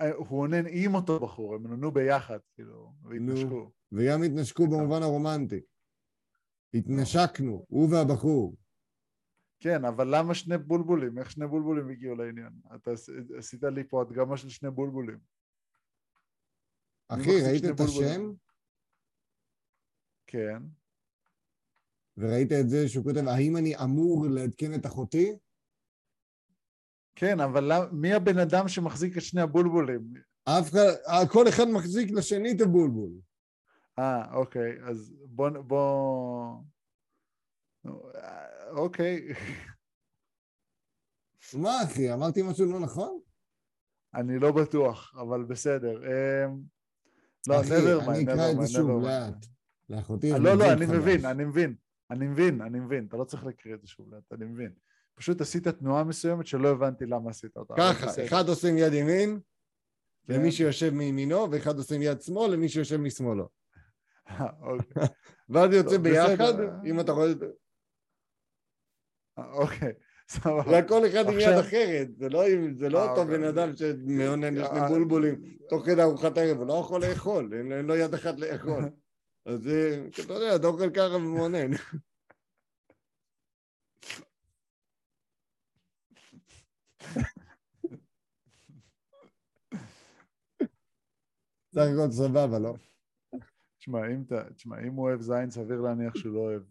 אה, 0.00 0.12
הוא 0.14 0.40
עונן 0.40 0.64
עם 0.70 0.94
אותו 0.94 1.20
בחור, 1.20 1.54
הם 1.54 1.66
עוננו 1.66 1.90
ביחד, 1.90 2.38
כאילו, 2.54 2.92
והתנשקו. 3.02 3.72
וגם 3.92 4.22
התנשקו 4.22 4.66
במובן 4.66 5.02
הרומנטי. 5.02 5.60
התנשקנו, 6.74 7.66
הוא 7.68 7.88
והבחור. 7.94 8.56
כן, 9.60 9.84
אבל 9.84 10.06
למה 10.18 10.34
שני 10.34 10.58
בולבולים? 10.58 11.18
איך 11.18 11.30
שני 11.30 11.46
בולבולים 11.46 11.88
הגיעו 11.88 12.14
לעניין? 12.14 12.52
אתה 12.76 12.90
עש- 12.90 13.10
עשית 13.38 13.62
לי 13.62 13.88
פה 13.88 14.02
הדגמה 14.02 14.36
של 14.36 14.48
שני 14.48 14.70
בולבולים. 14.70 15.18
אחי, 17.08 17.42
ראית 17.42 17.64
את? 17.64 17.80
השם? 17.80 18.32
כן. 20.26 20.62
וראית 22.16 22.52
את 22.52 22.68
זה 22.68 22.88
שהוא 22.88 23.04
כותב, 23.04 23.28
האם 23.28 23.56
אני 23.56 23.76
אמור 23.76 24.26
לעדכן 24.30 24.74
את 24.74 24.86
אחותי? 24.86 25.36
כן, 27.14 27.40
אבל 27.40 27.72
מי 27.92 28.14
הבן 28.14 28.38
אדם 28.38 28.68
שמחזיק 28.68 29.16
את 29.16 29.22
שני 29.22 29.40
הבולבולים? 29.40 30.12
אף 30.44 30.70
אחד, 30.70 31.26
כל 31.30 31.48
אחד 31.48 31.64
מחזיק 31.64 32.10
לשני 32.10 32.52
את 32.52 32.60
הבולבול. 32.60 33.10
אה, 33.98 34.34
אוקיי, 34.34 34.78
אז 34.84 35.14
בוא... 35.26 35.50
בוא... 35.50 36.54
אה, 38.14 38.70
אוקיי, 38.70 39.28
מה 41.62 41.84
אחי, 41.84 42.12
אמרתי 42.12 42.42
משהו 42.42 42.72
לא 42.72 42.80
נכון? 42.80 43.20
אני 44.14 44.38
לא 44.38 44.52
בטוח, 44.52 45.14
אבל 45.20 45.44
בסדר. 45.44 46.02
לא, 47.48 47.60
never 47.60 48.06
mind, 48.06 48.10
אני 48.10 48.24
אקרא 48.24 48.50
את 48.50 48.56
זה 48.60 48.68
שוב. 48.68 49.04
לאט. 49.04 49.46
לאחותי 49.88 50.26
יש 50.26 50.32
לא, 50.32 50.54
לא, 50.54 50.72
אני. 50.72 50.86
מבין, 50.86 51.24
אני 51.24 51.44
מבין, 51.44 51.74
אני 52.10 52.26
מבין, 52.26 52.62
אני 52.62 52.80
מבין, 52.80 53.06
אתה 53.06 53.16
לא 53.16 53.24
צריך 53.24 53.44
להקריא 53.46 53.74
את 53.74 53.80
זה 53.80 53.86
שוב 53.86 54.14
לאט, 54.14 54.32
אני 54.32 54.44
מבין. 54.44 54.72
פשוט 55.14 55.40
עשית 55.40 55.68
תנועה 55.68 56.04
מסוימת 56.04 56.46
שלא 56.46 56.68
הבנתי 56.68 57.06
למה 57.06 57.30
עשית 57.30 57.56
אותה. 57.56 57.74
ככה. 57.76 58.24
אחד 58.26 58.48
עושה 58.48 58.68
עם 58.68 58.78
יד 58.78 58.92
ימין 58.92 59.40
כן. 60.26 60.34
למי 60.34 60.52
שיושב 60.52 60.90
מימינו, 60.90 61.50
ואחד 61.50 61.76
עושה 61.78 61.94
עם 61.94 62.02
יד 62.02 62.20
שמאל 62.20 62.52
למי 62.52 62.68
שיושב 62.68 62.96
משמאלו. 62.96 63.48
אה, 64.28 64.46
אוקיי, 64.60 65.02
ואז 65.48 65.72
יוצא 65.72 65.98
ביחד. 65.98 66.52
אם 66.84 67.00
אתה 67.00 67.12
רואה. 67.12 67.32
אה, 69.38 69.52
אוקיי, 69.52 69.92
סבבה. 70.28 70.78
רק 70.78 70.88
כל 70.88 71.06
אחד 71.06 71.28
עם 71.28 71.40
יד 71.40 71.58
אחרת, 71.58 72.16
זה 72.16 72.28
לא 72.28 72.44
זה 72.78 72.88
לא 72.88 72.98
אה, 72.98 73.10
אותו 73.10 73.22
אוקיי. 73.22 73.38
בן 73.38 73.44
אדם 73.44 73.76
שמאונן 73.76 74.54
לשני 74.54 74.80
אה, 74.80 74.88
בולבולים 74.88 75.56
תוך 75.68 75.86
כדי 75.86 76.02
ארוחת 76.02 76.38
ערב, 76.38 76.58
הוא 76.58 76.66
לא 76.66 76.72
יכול 76.72 77.00
לאכול, 77.04 77.50
אין 77.54 77.72
אין 77.72 77.86
לו 77.86 77.96
יד 77.96 78.14
אחת 78.14 78.38
לאכול. 78.38 78.84
אז 79.46 79.62
זה, 79.62 80.06
אתה 80.24 80.32
יודע, 80.32 80.56
אתה 80.56 80.66
אוכל 80.66 80.90
ככה 80.90 81.16
ומאונן. 81.16 81.70
סך 91.74 91.84
הכל 91.94 92.10
סבבה, 92.10 92.58
לא? 92.58 92.74
תשמע, 93.78 93.98
אם 94.86 94.92
הוא 94.92 95.08
אוהב 95.08 95.20
זין, 95.20 95.50
סביר 95.50 95.80
להניח 95.80 96.16
שהוא 96.16 96.34
לא 96.34 96.38
אוהב 96.38 96.62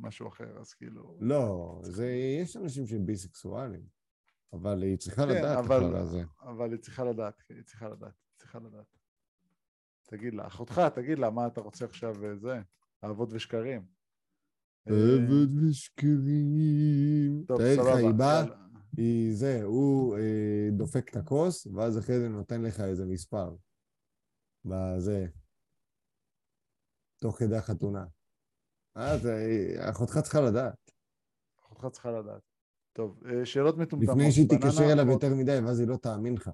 משהו 0.00 0.28
אחר, 0.28 0.58
אז 0.58 0.74
כאילו... 0.74 1.18
לא, 1.20 1.78
זה, 1.82 2.08
יש 2.42 2.56
אנשים 2.56 2.86
שהם 2.86 3.06
ביסקסואלים, 3.06 3.86
אבל 4.52 4.82
היא 4.82 4.96
צריכה 4.98 5.22
כן, 5.22 5.28
לדעת 5.28 5.64
אבל- 5.64 5.76
אחר 5.86 5.96
הזה. 5.96 6.22
אבל 6.40 6.72
היא 6.72 6.80
צריכה 6.80 7.04
לדעת, 7.04 7.42
היא 7.48 7.62
צריכה 7.62 7.88
לדעת, 7.88 8.12
היא 8.30 8.36
צריכה 8.38 8.58
לדעת. 8.58 8.86
תגיד 10.08 10.34
לה, 10.34 10.46
אחותך, 10.46 10.80
תגיד 10.94 11.18
לה, 11.18 11.30
מה 11.30 11.46
אתה 11.46 11.60
רוצה 11.60 11.84
עכשיו 11.84 12.14
וזה? 12.20 12.60
אהבות 13.04 13.28
ושקרים. 13.32 13.86
אה, 14.88 14.92
אהבות 14.94 15.48
ושקרים. 15.70 17.44
טוב, 17.48 17.60
סבבה. 17.76 17.94
היא 17.96 18.10
באה. 18.18 18.44
היא 18.96 19.34
זה, 19.34 19.62
הוא 19.62 20.16
אה, 20.18 20.68
דופק 20.72 21.08
את 21.10 21.16
הכוס, 21.16 21.66
ואז 21.66 21.98
אחרי 21.98 22.18
זה 22.20 22.28
נותן 22.28 22.62
לך 22.62 22.80
איזה 22.80 23.06
מספר. 23.06 23.56
בזה. 24.64 25.26
תוך 27.20 27.38
כדי 27.38 27.56
החתונה. 27.56 28.04
אה, 28.96 29.90
אחותך 29.90 30.18
צריכה 30.18 30.40
לדעת. 30.40 30.92
אחותך 31.60 31.86
צריכה 31.86 32.10
לדעת. 32.10 32.42
טוב, 32.92 33.22
אה, 33.26 33.46
שאלות 33.46 33.78
מטומטמות. 33.78 34.16
לפני 34.16 34.32
שהיא 34.32 34.48
תתקשר 34.48 34.92
אליו 34.92 35.10
יותר 35.10 35.34
מדי, 35.34 35.58
ואז 35.66 35.80
היא 35.80 35.88
לא 35.88 35.96
תאמין 35.96 36.34
לך. 36.34 36.50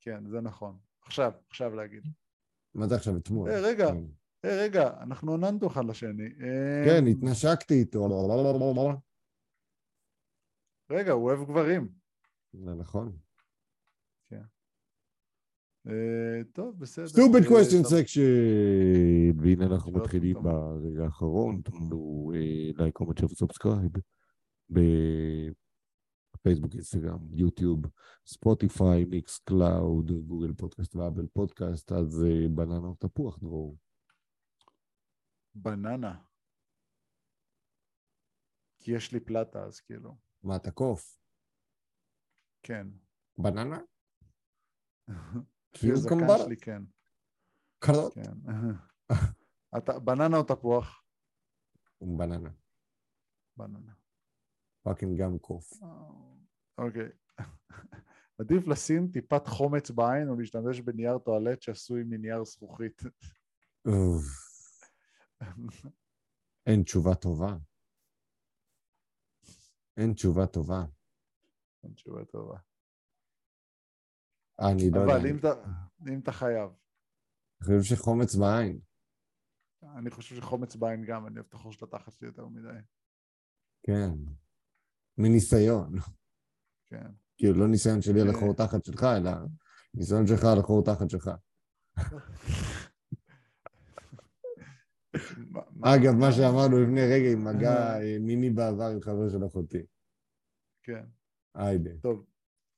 כן, 0.00 0.30
זה 0.30 0.40
נכון. 0.40 0.78
עכשיו, 1.02 1.32
עכשיו 1.48 1.74
להגיד. 1.74 2.02
מה 2.74 2.88
זה 2.88 2.94
עכשיו 2.94 3.16
אתמול? 3.16 3.50
אה, 3.50 3.60
רגע. 3.60 3.86
כן. 3.86 4.04
היי, 4.42 4.58
רגע, 4.58 4.90
אנחנו 5.00 5.32
עוננו 5.32 5.66
אחד 5.66 5.84
לשני. 5.84 6.28
אה, 6.42 6.84
כן, 6.84 7.06
התנשקתי 7.06 7.74
איתו. 7.74 8.08
רגע, 10.90 11.12
הוא 11.12 11.24
אוהב 11.24 11.48
גברים. 11.48 11.88
זה 12.52 12.74
נכון. 12.74 13.16
אה, 15.90 16.44
טוב, 16.52 16.78
בסדר. 16.78 17.06
stupid 17.06 17.44
question 17.44 17.82
סבבה. 17.88 18.00
section. 18.02 19.42
והנה 19.42 19.66
אנחנו 19.66 19.92
מתחילים. 19.92 20.36
ברגע 20.42 21.04
האחרון. 21.04 21.60
תנו 21.64 22.32
like, 22.74 22.94
comment, 22.94 23.18
שוב 23.18 23.32
subscribe. 23.32 23.90
בפייסבוק, 26.40 26.72
אינסטגרם, 26.74 27.18
יוטיוב, 27.32 27.80
ספוטיפיי, 28.26 29.04
מיקסקלאוד, 29.04 30.10
גוגל 30.26 30.52
פודקאסט 30.52 30.96
ואפל 30.96 31.26
פודקאסט. 31.26 31.92
אז 31.92 32.24
אה, 32.24 32.48
בננה 32.48 32.86
או 32.86 32.94
תפוח, 32.94 33.38
דרור. 33.38 33.76
בננה. 35.54 36.16
כי 38.78 38.92
יש 38.92 39.12
לי 39.12 39.20
פלטה, 39.20 39.64
אז 39.64 39.80
כאילו, 39.80 40.16
מה, 40.42 40.56
אתה 40.56 40.70
קוף? 40.70 41.18
כן. 42.62 42.86
בננה? 43.38 43.78
הזקן 45.74 46.08
קיוקמבר? 46.08 46.38
שלי, 46.38 46.56
כן. 46.56 46.82
קרנות? 47.78 48.14
כן. 48.14 48.32
אתה, 49.78 49.98
בננה 49.98 50.36
או 50.36 50.42
תפוח? 50.42 51.04
בננה. 52.00 52.50
בננה. 53.56 53.92
פאקינג 54.82 55.20
גם 55.20 55.38
קוף. 55.38 55.72
אוקיי. 56.78 57.08
עדיף 58.40 58.66
לשים 58.66 59.10
טיפת 59.12 59.46
חומץ 59.46 59.90
בעין 59.90 60.28
או 60.28 60.36
להשתמש 60.36 60.80
בנייר 60.80 61.18
טואלט 61.18 61.62
שעשוי 61.62 62.02
מנייר 62.02 62.44
זכוכית. 62.44 63.02
אין 66.66 66.82
תשובה 66.82 67.14
טובה. 67.14 67.56
אין 69.96 70.12
תשובה 70.14 70.46
טובה. 70.46 70.84
אין 71.84 71.92
תשובה 71.92 72.24
טובה. 72.24 72.58
אני 74.60 74.90
לא 74.90 74.98
יודע. 75.00 75.16
אבל 75.16 75.26
אם 76.12 76.18
אתה, 76.18 76.32
חייב, 76.32 76.70
אני 77.60 77.78
חושב 77.80 77.96
שחומץ 77.96 78.34
בעין. 78.34 78.80
אני 79.96 80.10
חושב 80.10 80.36
שחומץ 80.36 80.76
בעין 80.76 81.04
גם, 81.04 81.26
אני 81.26 81.34
אוהב 81.34 81.46
את 81.48 81.54
החור 81.54 81.72
של 81.72 81.84
התחת 81.84 82.12
שלי 82.12 82.28
יותר 82.28 82.46
מדי. 82.46 82.78
כן. 83.86 84.10
מניסיון. 85.18 85.92
כן. 86.86 87.10
כאילו, 87.36 87.58
לא 87.58 87.68
ניסיון 87.68 88.02
שלי 88.02 88.20
על 88.20 88.28
אה. 88.28 88.34
החור 88.36 88.54
תחת 88.54 88.84
שלך, 88.84 89.04
אלא 89.04 89.30
ניסיון 89.94 90.26
שלך 90.26 90.44
על 90.44 90.58
החור 90.58 90.84
תחת 90.84 91.10
שלך. 91.10 91.30
אגב, 95.82 96.12
מה 96.20 96.32
שאמרנו 96.32 96.82
לפני 96.82 97.00
רגע 97.00 97.32
עם 97.32 97.44
מגע 97.44 98.00
אה, 98.00 98.18
מיני 98.20 98.50
בעבר 98.50 98.84
עם 98.84 99.00
חבר 99.00 99.28
של 99.28 99.46
אחותי. 99.46 99.86
כן. 100.82 101.04
היידה. 101.54 101.90
טוב, 102.02 102.26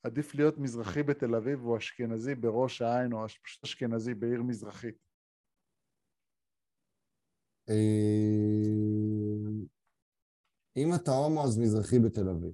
עדיף 0.03 0.35
להיות 0.35 0.59
מזרחי 0.59 1.03
בתל 1.03 1.35
אביב 1.35 1.65
או 1.65 1.79
אשכנזי 1.79 2.35
בראש 2.35 2.83
העין, 2.83 3.13
או 3.13 3.29
פשוט 3.29 3.65
אשכנזי 3.65 4.15
בעיר 4.15 4.43
מזרחית. 4.43 4.97
אה, 7.69 7.75
אם 10.77 10.89
אתה 10.95 11.11
הומו, 11.11 11.45
אז 11.45 11.59
מזרחי 11.59 11.97
בתל 12.07 12.29
אביב. 12.29 12.53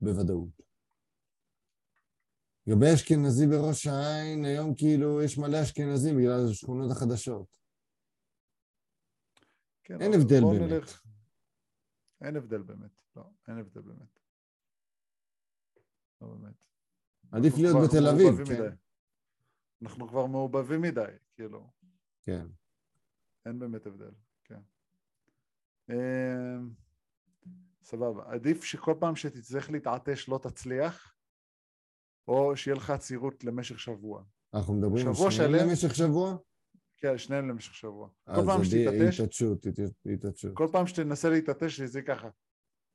בוודאות. 0.00 0.62
לגבי 2.66 2.86
אשכנזי 2.94 3.46
בראש 3.46 3.86
העין, 3.86 4.44
היום 4.44 4.74
כאילו 4.76 5.22
יש 5.22 5.38
מלא 5.38 5.62
אשכנזים 5.62 6.16
בגלל 6.18 6.50
השכונות 6.50 6.90
החדשות. 6.90 7.46
כן, 9.84 10.00
אין 10.02 10.12
הבדל 10.14 10.40
באמת. 10.58 10.82
נלך- 10.82 11.02
אין 12.20 12.36
הבדל 12.36 12.62
באמת. 12.62 12.90
לא, 13.16 13.22
אין 13.48 13.58
הבדל 13.58 13.80
באמת. 13.82 14.21
לא 16.22 16.28
באמת. 16.28 16.54
עדיף 17.32 17.54
להיות 17.58 17.76
בתל 17.88 18.06
אביב, 18.08 18.44
כן. 18.44 18.52
מדי. 18.54 18.68
אנחנו 19.82 20.08
כבר 20.08 20.26
מעובבים 20.26 20.80
מדי, 20.80 21.04
כאילו. 21.34 21.70
כן. 22.22 22.46
אין 23.46 23.58
באמת 23.58 23.86
הבדל, 23.86 24.10
כן. 24.44 24.60
אמ, 25.90 26.70
סבבה. 27.84 28.22
עדיף 28.32 28.64
שכל 28.64 28.94
פעם 29.00 29.16
שתצטרך 29.16 29.70
להתעטש 29.70 30.28
לא 30.28 30.38
תצליח, 30.42 31.14
או 32.28 32.56
שיהיה 32.56 32.76
לך 32.76 32.90
עצירות 32.90 33.44
למשך 33.44 33.80
שבוע. 33.80 34.22
אנחנו 34.54 34.74
מדברים 34.74 35.08
על 35.08 35.14
שניהם. 35.30 35.68
למשך 35.68 35.94
שבוע? 35.94 36.36
כן, 36.96 37.18
שניהם 37.18 37.48
למשך 37.48 37.74
שבוע. 37.74 38.08
כל 38.24 38.42
פעם 38.46 38.64
שתתעטש, 38.64 39.20
התעטשות, 39.20 39.66
הת- 39.66 39.78
התעטשות. 40.12 40.52
כל 40.56 40.66
פעם 40.72 40.86
שתנסה 40.86 41.30
להתעטש, 41.30 41.80
זה 41.80 42.02
ככה. 42.02 42.28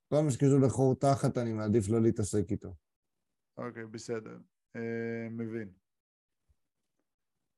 כל 0.09 0.21
מה 0.21 0.31
שקשור 0.31 0.59
לחור 0.65 0.95
תחת, 0.95 1.37
אני 1.37 1.53
מעדיף 1.53 1.89
לא 1.89 2.01
להתעסק 2.01 2.51
איתו. 2.51 2.75
אוקיי, 3.57 3.85
בסדר. 3.85 4.38
אה, 4.75 5.29
מבין. 5.29 5.73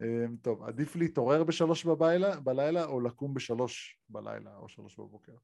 אה, 0.02 0.26
טוב, 0.42 0.64
עדיף 0.64 0.96
להתעורר 0.96 1.44
בשלוש 1.44 1.86
בלילה, 1.86 2.40
בלילה 2.40 2.86
או 2.86 3.02
לקום 3.02 3.34
בשלוש 3.34 4.02
בלילה 4.10 4.58
או 4.58 4.70
שלוש 4.70 5.00
בבוקר. 5.00 5.36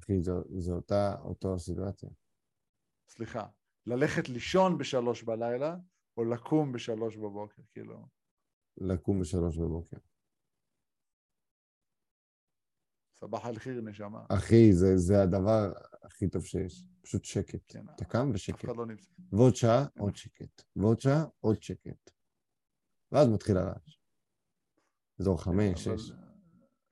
אחי, 0.00 0.22
זו, 0.22 0.32
זו 0.58 0.74
אותה, 0.74 1.14
אותו 1.24 1.54
הסיטואציה. 1.54 2.08
סליחה, 3.08 3.46
ללכת 3.86 4.28
לישון 4.28 4.78
בשלוש 4.78 5.22
בלילה 5.22 5.76
או 6.16 6.24
לקום 6.24 6.72
בשלוש 6.72 7.16
בבוקר, 7.16 7.62
כאילו. 7.72 8.06
לקום 8.76 9.20
בשלוש 9.20 9.58
בבוקר. 9.58 9.96
סבח 13.22 13.44
על 13.44 13.58
חיר 13.58 13.80
נשמה. 13.80 14.24
אחי, 14.28 14.72
זה, 14.72 14.96
זה 14.96 15.22
הדבר 15.22 15.72
הכי 16.02 16.28
טוב 16.28 16.44
שיש. 16.44 16.84
פשוט 17.02 17.24
שקט. 17.24 17.60
כן, 17.68 17.84
אתה 17.94 18.04
קם 18.04 18.30
ושקט. 18.34 18.64
לא. 18.64 18.84
ועוד 19.32 19.56
שעה, 19.56 19.84
עוד 19.98 20.16
שקט. 20.16 20.62
ועוד 20.76 21.00
שעה, 21.00 21.24
עוד 21.40 21.62
שקט. 21.62 22.10
ואז 23.12 23.28
מתחיל 23.28 23.56
הרעש. 23.56 23.98
אזור 25.20 25.42
חמש, 25.42 25.88
אבל- 25.88 25.98
שש. 25.98 26.12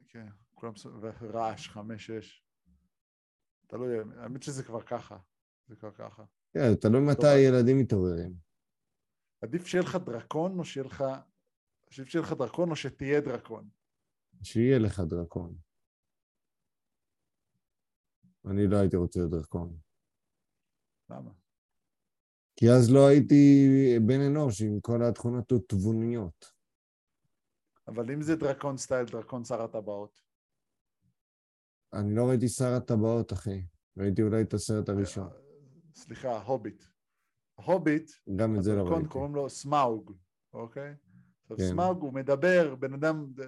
כן, 0.09 0.27
כולם... 0.55 0.73
ורעש, 1.01 1.69
חמש, 1.69 2.07
שש. 2.11 2.45
תלוי, 3.67 3.99
האמת 4.17 4.43
שזה 4.43 4.63
כבר 4.65 4.83
ככה. 4.83 5.19
זה 5.69 5.77
כבר 5.77 5.91
ככה. 5.93 6.25
כן, 6.53 6.75
תלוי 6.75 7.01
מתי 7.01 7.27
הילדים 7.27 7.79
מתעוררים. 7.79 8.35
עדיף 9.43 9.67
שיהיה 9.67 9.85
לך 9.85 9.97
דרקון 9.97 10.59
או 10.59 10.65
שיהיה 10.65 10.87
לך... 10.87 11.05
עדיף 11.87 12.09
שיהיה 12.09 12.23
לך 12.23 12.33
דרקון 12.33 12.71
או 12.71 12.77
שתהיה 12.77 13.21
דרקון. 13.21 13.69
שיהיה 14.43 14.79
לך 14.79 15.01
דרקון. 15.01 15.70
אני 18.51 18.67
לא 18.67 18.77
הייתי 18.77 18.97
רוצה 18.97 19.19
להיות 19.21 19.31
דרקון. 19.33 19.79
למה? 21.11 21.31
כי 22.57 22.67
אז 22.71 22.91
לא 22.91 23.09
הייתי 23.09 23.69
בן 24.07 24.21
אנוש 24.21 24.63
עם 24.63 24.81
כל 24.81 25.03
התכונות 25.03 25.53
התבוניות. 25.53 26.53
אבל 27.89 28.11
אם 28.13 28.23
זה 28.23 28.37
דרקון 28.37 28.77
סטייל, 28.77 29.05
דרקון 29.07 29.45
שר 29.45 29.63
הטבעות. 29.63 30.21
אני 31.93 32.15
לא 32.15 32.29
ראיתי 32.29 32.49
שר 32.49 32.73
הטבעות, 32.77 33.33
אחי. 33.33 33.67
ראיתי 33.99 34.23
אולי 34.23 34.43
את 34.43 34.55
הסרט 34.55 34.89
הראשון. 34.89 35.29
סליחה, 35.95 36.43
הוביט. 36.43 36.85
הוביט, 37.55 38.11
גם 38.37 38.57
את 38.59 38.63
זה 38.63 38.75
לא 38.75 38.83
ראיתי. 38.83 39.09
קוראים 39.09 39.35
לו 39.35 39.51
סמאוג, 39.51 40.17
אוקיי? 40.53 40.95
עכשיו 41.43 41.57
כן. 41.57 41.69
סמאוג 41.69 42.03
הוא 42.03 42.13
מדבר, 42.15 42.75
בן 42.75 42.95
אדם 42.95 43.33
ד- 43.35 43.43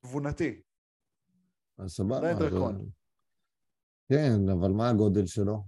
תבונתי. 0.00 0.62
אז 1.78 1.90
סבבה. 1.90 2.30
אז- 2.30 2.38
דרקון. 2.38 2.90
כן, 4.08 4.48
אבל 4.52 4.70
מה 4.70 4.90
הגודל 4.90 5.26
שלו? 5.26 5.64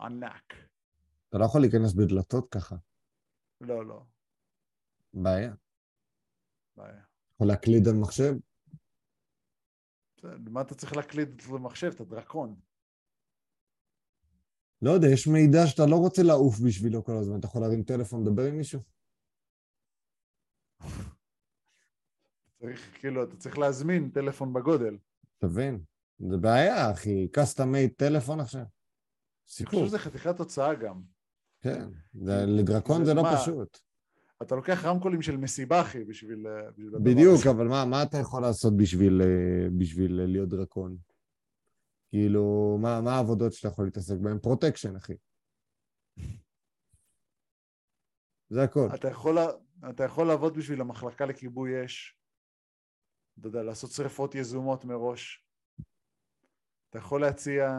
ענק. 0.00 0.54
אתה 1.28 1.38
לא 1.38 1.44
יכול 1.44 1.60
להיכנס 1.60 1.92
בדלתות 1.94 2.48
ככה. 2.50 2.76
לא, 3.60 3.86
לא, 3.86 4.02
בעיה. 5.14 5.54
בעיה. 6.76 7.02
יכול 7.34 7.46
להקליד 7.46 7.88
על 7.88 7.94
מחשב? 7.94 8.34
בסדר, 10.16 10.50
מה 10.50 10.60
אתה 10.60 10.74
צריך 10.74 10.96
להקליד 10.96 11.42
במחשב? 11.42 11.90
אתה 11.94 12.04
דרקון. 12.04 12.60
לא 14.82 14.90
יודע, 14.90 15.08
יש 15.12 15.26
מידע 15.26 15.66
שאתה 15.66 15.82
לא 15.90 15.96
רוצה 15.96 16.22
לעוף 16.22 16.60
בשבילו 16.66 17.04
כל 17.04 17.12
הזמן. 17.20 17.38
אתה 17.38 17.46
יכול 17.46 17.62
להרים 17.62 17.82
טלפון, 17.82 18.22
לדבר 18.26 18.42
עם 18.42 18.56
מישהו? 18.56 18.80
צריך, 22.58 23.00
כאילו, 23.00 23.24
אתה 23.24 23.36
צריך 23.36 23.58
להזמין 23.58 24.10
טלפון 24.10 24.52
בגודל. 24.52 24.98
תבין. 25.38 25.84
זה 26.18 26.36
בעיה, 26.36 26.92
אחי. 26.92 27.28
custom 27.36 27.62
made 27.74 27.94
טלפון 27.96 28.40
עכשיו. 28.40 28.60
אני 28.60 28.68
סיפור. 29.48 29.72
חושב 29.72 29.86
שזה 29.86 29.98
חתיכת 29.98 30.38
הוצאה 30.38 30.74
גם. 30.74 31.02
כן. 31.60 31.88
זה- 32.14 32.46
לדרקון 32.46 33.04
זה 33.04 33.14
לא 33.14 33.22
מה? 33.22 33.36
פשוט. 33.36 33.78
אתה 34.42 34.54
לוקח 34.54 34.84
רמקולים 34.84 35.22
של 35.22 35.36
מסיבה, 35.36 35.80
אחי, 35.80 36.04
בשביל... 36.04 36.46
אה, 36.46 36.70
בשביל 36.70 36.90
בדיוק. 37.02 37.46
אבל 37.50 37.68
מה, 37.68 37.84
מה 37.84 38.02
אתה 38.02 38.18
יכול 38.18 38.42
לעשות 38.42 38.76
בשביל, 38.76 39.22
אה, 39.22 39.68
בשביל 39.78 40.20
אה, 40.20 40.26
להיות 40.26 40.48
דרקון? 40.48 40.96
כאילו, 42.08 42.78
מה, 42.82 43.00
מה 43.00 43.14
העבודות 43.16 43.52
שאתה 43.52 43.68
יכול 43.68 43.84
להתעסק 43.84 44.16
בהן? 44.22 44.38
protection, 44.38 44.96
אחי. 44.96 45.14
זה 48.48 48.62
הכל. 48.62 48.88
אתה 48.94 49.08
יכול, 49.08 49.38
אתה 49.90 50.04
יכול 50.04 50.26
לעבוד 50.26 50.56
בשביל 50.56 50.80
המחלקה 50.80 51.26
לכיבוי 51.26 51.84
אש, 51.84 52.18
אתה 53.40 53.48
יודע, 53.48 53.62
לעשות 53.62 53.90
שריפות 53.90 54.34
יזומות 54.34 54.84
מראש. 54.84 55.45
אתה 56.96 57.04
יכול 57.04 57.20
להציע, 57.20 57.70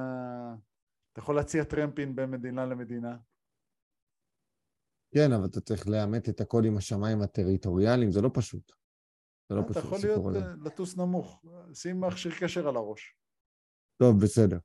אתה 1.11 1.19
יכול 1.19 1.35
להציע 1.35 1.64
טרמפין 1.64 2.15
בין 2.15 2.31
מדינה 2.31 2.65
למדינה. 2.65 3.18
כן, 5.11 5.31
אבל 5.31 5.45
אתה 5.45 5.61
צריך 5.61 5.88
לאמת 5.88 6.30
את 6.30 6.41
הכל 6.41 6.65
עם 6.65 6.77
השמיים 6.77 7.22
הטריטוריאליים, 7.22 8.11
זה 8.11 8.22
לא 8.22 8.30
פשוט. 8.34 8.72
זה 9.49 9.56
לא 9.56 9.61
אתה 9.61 9.69
פשוט, 9.69 9.84
יכול 9.84 9.98
הסיפור 9.98 10.31
להיות, 10.31 10.45
הזה. 10.45 10.52
אה, 10.52 10.56
לטוס 10.65 10.98
נמוך, 10.98 11.45
שים 11.73 12.02
מכשיר 12.02 12.31
קשר 12.39 12.68
על 12.68 12.76
הראש. 12.76 13.18
טוב, 13.98 14.22
בסדר. 14.22 14.57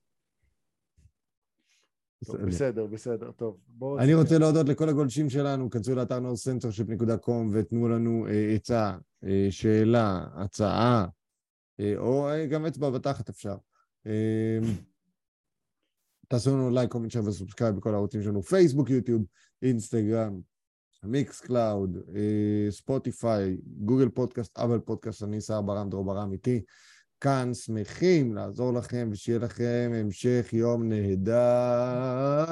טוב, 2.24 2.36
בסדר. 2.36 2.46
בסדר, 2.46 2.86
בסדר, 2.86 3.32
טוב. 3.32 3.60
בואו... 3.68 3.98
אני 3.98 4.14
רוצה 4.14 4.38
להודות 4.38 4.68
לכל 4.68 4.88
הגולשים 4.88 5.30
שלנו, 5.30 5.70
כנסו 5.70 5.94
לאתר 5.94 6.20
nocensorship.com 6.20 7.50
ותנו 7.52 7.88
לנו 7.88 8.26
אה, 8.26 8.54
עצה, 8.54 8.98
אה, 9.24 9.46
שאלה, 9.50 10.26
הצעה, 10.34 11.06
אה, 11.80 11.94
או 11.96 12.28
אה, 12.28 12.46
גם 12.46 12.66
אצבע 12.66 12.90
בתחת 12.90 13.28
אפשר. 13.28 13.56
אה, 14.06 14.58
תעשו 16.28 16.50
לנו 16.50 16.70
like, 16.70 16.90
comment, 16.90 17.10
share 17.10 17.24
ו 17.24 17.30
subscribe 17.30 17.76
בכל 17.76 17.94
הערוצים 17.94 18.22
שלנו, 18.22 18.42
פייסבוק, 18.42 18.90
יוטיוב, 18.90 19.22
אינסטגרם, 19.62 20.40
מיקסקלאוד, 21.04 21.98
ספוטיפיי, 22.70 23.56
גוגל 23.64 24.08
פודקאסט, 24.08 24.58
אפל 24.58 24.78
פודקאסט, 24.78 25.22
אני 25.22 25.40
שרברם, 25.40 25.90
דרור 25.90 26.04
ברם 26.04 26.32
איתי. 26.32 26.62
כאן 27.22 27.54
שמחים 27.54 28.34
לעזור 28.34 28.72
לכם 28.72 29.08
ושיהיה 29.12 29.38
לכם 29.38 29.92
המשך 29.94 30.48
יום 30.52 30.88
נהדר. 30.88 32.44